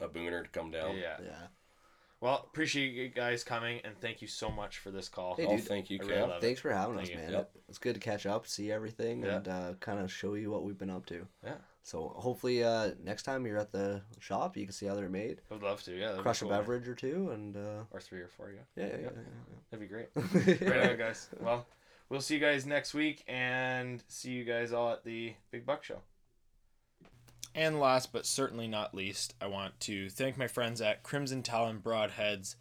a 0.00 0.08
booner 0.08 0.42
to 0.44 0.48
come 0.50 0.70
down. 0.70 0.96
yeah. 0.96 1.18
Yeah. 1.22 1.46
Well, 2.20 2.44
appreciate 2.50 2.92
you 2.94 3.08
guys 3.08 3.44
coming 3.44 3.80
and 3.84 3.96
thank 4.00 4.20
you 4.22 4.26
so 4.28 4.50
much 4.50 4.78
for 4.78 4.90
this 4.90 5.08
call. 5.08 5.36
Hey, 5.36 5.46
oh, 5.46 5.56
thank 5.58 5.88
you, 5.88 6.00
I 6.02 6.04
really 6.06 6.20
love 6.20 6.30
it. 6.30 6.40
Thanks 6.40 6.60
for 6.60 6.72
having 6.72 6.96
Thank 6.96 7.08
us, 7.08 7.14
you. 7.14 7.16
man. 7.20 7.32
Yep. 7.32 7.50
It's 7.68 7.78
good 7.78 7.94
to 7.94 8.00
catch 8.00 8.26
up, 8.26 8.46
see 8.46 8.72
everything, 8.72 9.22
Yeah. 9.22 9.36
and 9.36 9.48
uh, 9.48 9.74
kind 9.80 10.00
of 10.00 10.10
show 10.12 10.34
you 10.34 10.50
what 10.50 10.64
we've 10.64 10.76
been 10.78 10.90
up 10.90 11.06
to. 11.06 11.26
Yeah. 11.44 11.54
So 11.88 12.12
hopefully, 12.16 12.62
uh, 12.62 12.90
next 13.02 13.22
time 13.22 13.46
you're 13.46 13.56
at 13.56 13.72
the 13.72 14.02
shop, 14.20 14.58
you 14.58 14.64
can 14.66 14.74
see 14.74 14.84
how 14.84 14.94
they're 14.94 15.08
made, 15.08 15.40
Would 15.48 15.62
love 15.62 15.82
to. 15.84 15.98
Yeah. 15.98 16.16
crush 16.18 16.40
cool. 16.40 16.52
a 16.52 16.58
beverage 16.58 16.86
or 16.86 16.94
two, 16.94 17.30
and 17.30 17.56
uh, 17.56 17.84
or 17.90 17.98
three 17.98 18.20
or 18.20 18.28
four. 18.28 18.52
Yeah. 18.52 18.60
yeah, 18.76 18.90
yeah, 18.90 19.02
Yep. 19.04 19.16
yeah, 19.16 19.22
That'd 19.70 19.88
be 19.88 19.94
great. 19.94 20.08
right 20.70 20.90
on, 20.90 20.98
guys. 20.98 21.30
Well, 21.40 21.66
we'll 22.10 22.20
see 22.20 22.34
you 22.34 22.40
guys 22.40 22.66
next 22.66 22.92
week 22.92 23.24
and 23.26 24.04
see 24.06 24.32
you 24.32 24.44
guys 24.44 24.70
all 24.74 24.92
at 24.92 25.02
the 25.02 25.32
Big 25.50 25.64
Buck 25.64 25.82
Show. 25.82 26.02
And 27.54 27.80
last 27.80 28.12
but 28.12 28.26
certainly 28.26 28.68
not 28.68 28.94
least, 28.94 29.34
I 29.40 29.46
want 29.46 29.80
to 29.80 30.10
thank 30.10 30.36
my 30.36 30.46
friends 30.46 30.82
at 30.82 31.02
Crimson 31.02 31.42
Talon 31.42 31.80
Broadheads, 31.80 32.56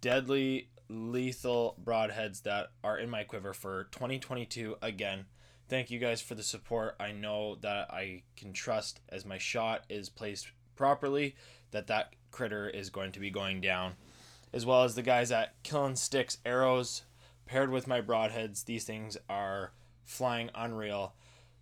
deadly 0.00 0.70
lethal 0.88 1.76
broadheads 1.84 2.44
that 2.44 2.68
are 2.84 2.96
in 2.96 3.10
my 3.10 3.24
quiver 3.24 3.52
for 3.52 3.88
2022 3.90 4.76
again. 4.80 5.26
Thank 5.68 5.90
you 5.90 5.98
guys 5.98 6.22
for 6.22 6.34
the 6.34 6.42
support. 6.42 6.96
I 6.98 7.12
know 7.12 7.56
that 7.56 7.90
I 7.90 8.22
can 8.36 8.54
trust 8.54 9.00
as 9.10 9.26
my 9.26 9.36
shot 9.36 9.84
is 9.90 10.08
placed 10.08 10.50
properly 10.76 11.36
that 11.72 11.88
that 11.88 12.14
critter 12.30 12.70
is 12.70 12.88
going 12.88 13.12
to 13.12 13.20
be 13.20 13.30
going 13.30 13.60
down. 13.60 13.94
As 14.50 14.64
well 14.64 14.84
as 14.84 14.94
the 14.94 15.02
guys 15.02 15.30
at 15.30 15.62
Killing 15.62 15.96
Sticks 15.96 16.38
Arrows 16.46 17.02
paired 17.44 17.70
with 17.70 17.86
my 17.86 18.00
broadheads. 18.00 18.64
These 18.64 18.84
things 18.84 19.18
are 19.28 19.72
flying 20.06 20.48
unreal. 20.54 21.12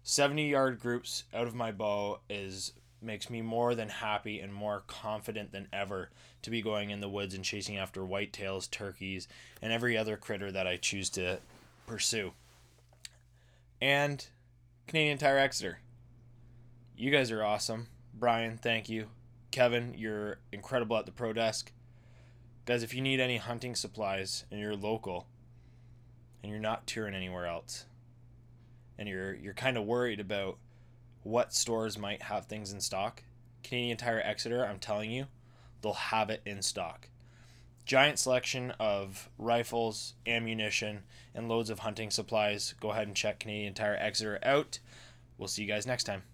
70 0.05 0.51
yard 0.51 0.79
groups 0.79 1.25
out 1.35 1.49
of 1.49 1.57
my 1.57 1.73
bow 1.73 2.21
is 2.31 2.75
makes 3.03 3.29
me 3.29 3.43
more 3.43 3.75
than 3.75 3.89
happy 3.89 4.39
and 4.39 4.55
more 4.55 4.85
confident 4.87 5.51
than 5.51 5.67
ever 5.73 6.11
to 6.43 6.51
be 6.51 6.63
going 6.63 6.91
in 6.91 7.01
the 7.01 7.09
woods 7.09 7.35
and 7.35 7.45
chasing 7.45 7.77
after 7.77 8.03
whitetails, 8.03 8.71
turkeys, 8.71 9.27
and 9.61 9.73
every 9.73 9.97
other 9.97 10.17
critter 10.17 10.53
that 10.53 10.67
I 10.67 10.77
choose 10.77 11.11
to 11.11 11.39
pursue. 11.87 12.33
And 13.81 14.27
Canadian 14.87 15.19
Tire 15.19 15.39
Exeter. 15.39 15.81
You 16.97 17.11
guys 17.11 17.31
are 17.31 17.45
awesome. 17.45 17.89
Brian, 18.15 18.57
thank 18.57 18.89
you. 18.89 19.09
Kevin, 19.51 19.95
you're 19.97 20.39
incredible 20.51 20.97
at 20.97 21.07
the 21.07 21.13
pro 21.13 21.33
desk. 21.33 21.73
Guys, 22.65 22.83
if 22.83 22.95
you 22.95 23.03
need 23.03 23.21
any 23.21 23.37
hunting 23.37 23.75
supplies 23.75 24.45
and 24.51 24.61
you're 24.61 24.77
local 24.77 25.27
and 26.43 26.51
you're 26.51 26.61
not 26.61 26.87
touring 26.87 27.15
anywhere 27.15 27.47
else, 27.47 27.85
and 28.99 29.09
you're 29.09 29.35
you're 29.35 29.55
kind 29.55 29.77
of 29.77 29.85
worried 29.85 30.21
about 30.21 30.59
what 31.23 31.53
stores 31.53 31.99
might 31.99 32.23
have 32.23 32.47
things 32.47 32.73
in 32.73 32.81
stock, 32.81 33.23
Canadian 33.63 33.99
Tire 33.99 34.23
Exeter, 34.25 34.65
I'm 34.65 34.79
telling 34.79 35.11
you, 35.11 35.27
they'll 35.83 35.93
have 35.93 36.31
it 36.31 36.41
in 36.47 36.63
stock. 36.63 37.09
Giant 37.87 38.19
selection 38.19 38.73
of 38.81 39.31
rifles, 39.39 40.15
ammunition, 40.27 41.05
and 41.35 41.49
loads 41.49 41.71
of 41.71 41.79
hunting 41.79 42.11
supplies. 42.11 42.75
Go 42.81 42.91
ahead 42.91 43.07
and 43.07 43.17
check 43.17 43.39
Canadian 43.39 43.75
Tire 43.75 43.97
Exeter 43.99 44.41
out. 44.43 44.81
We'll 45.39 45.47
see 45.47 45.63
you 45.63 45.69
guys 45.69 45.87
next 45.87 46.05
time. 46.05 46.25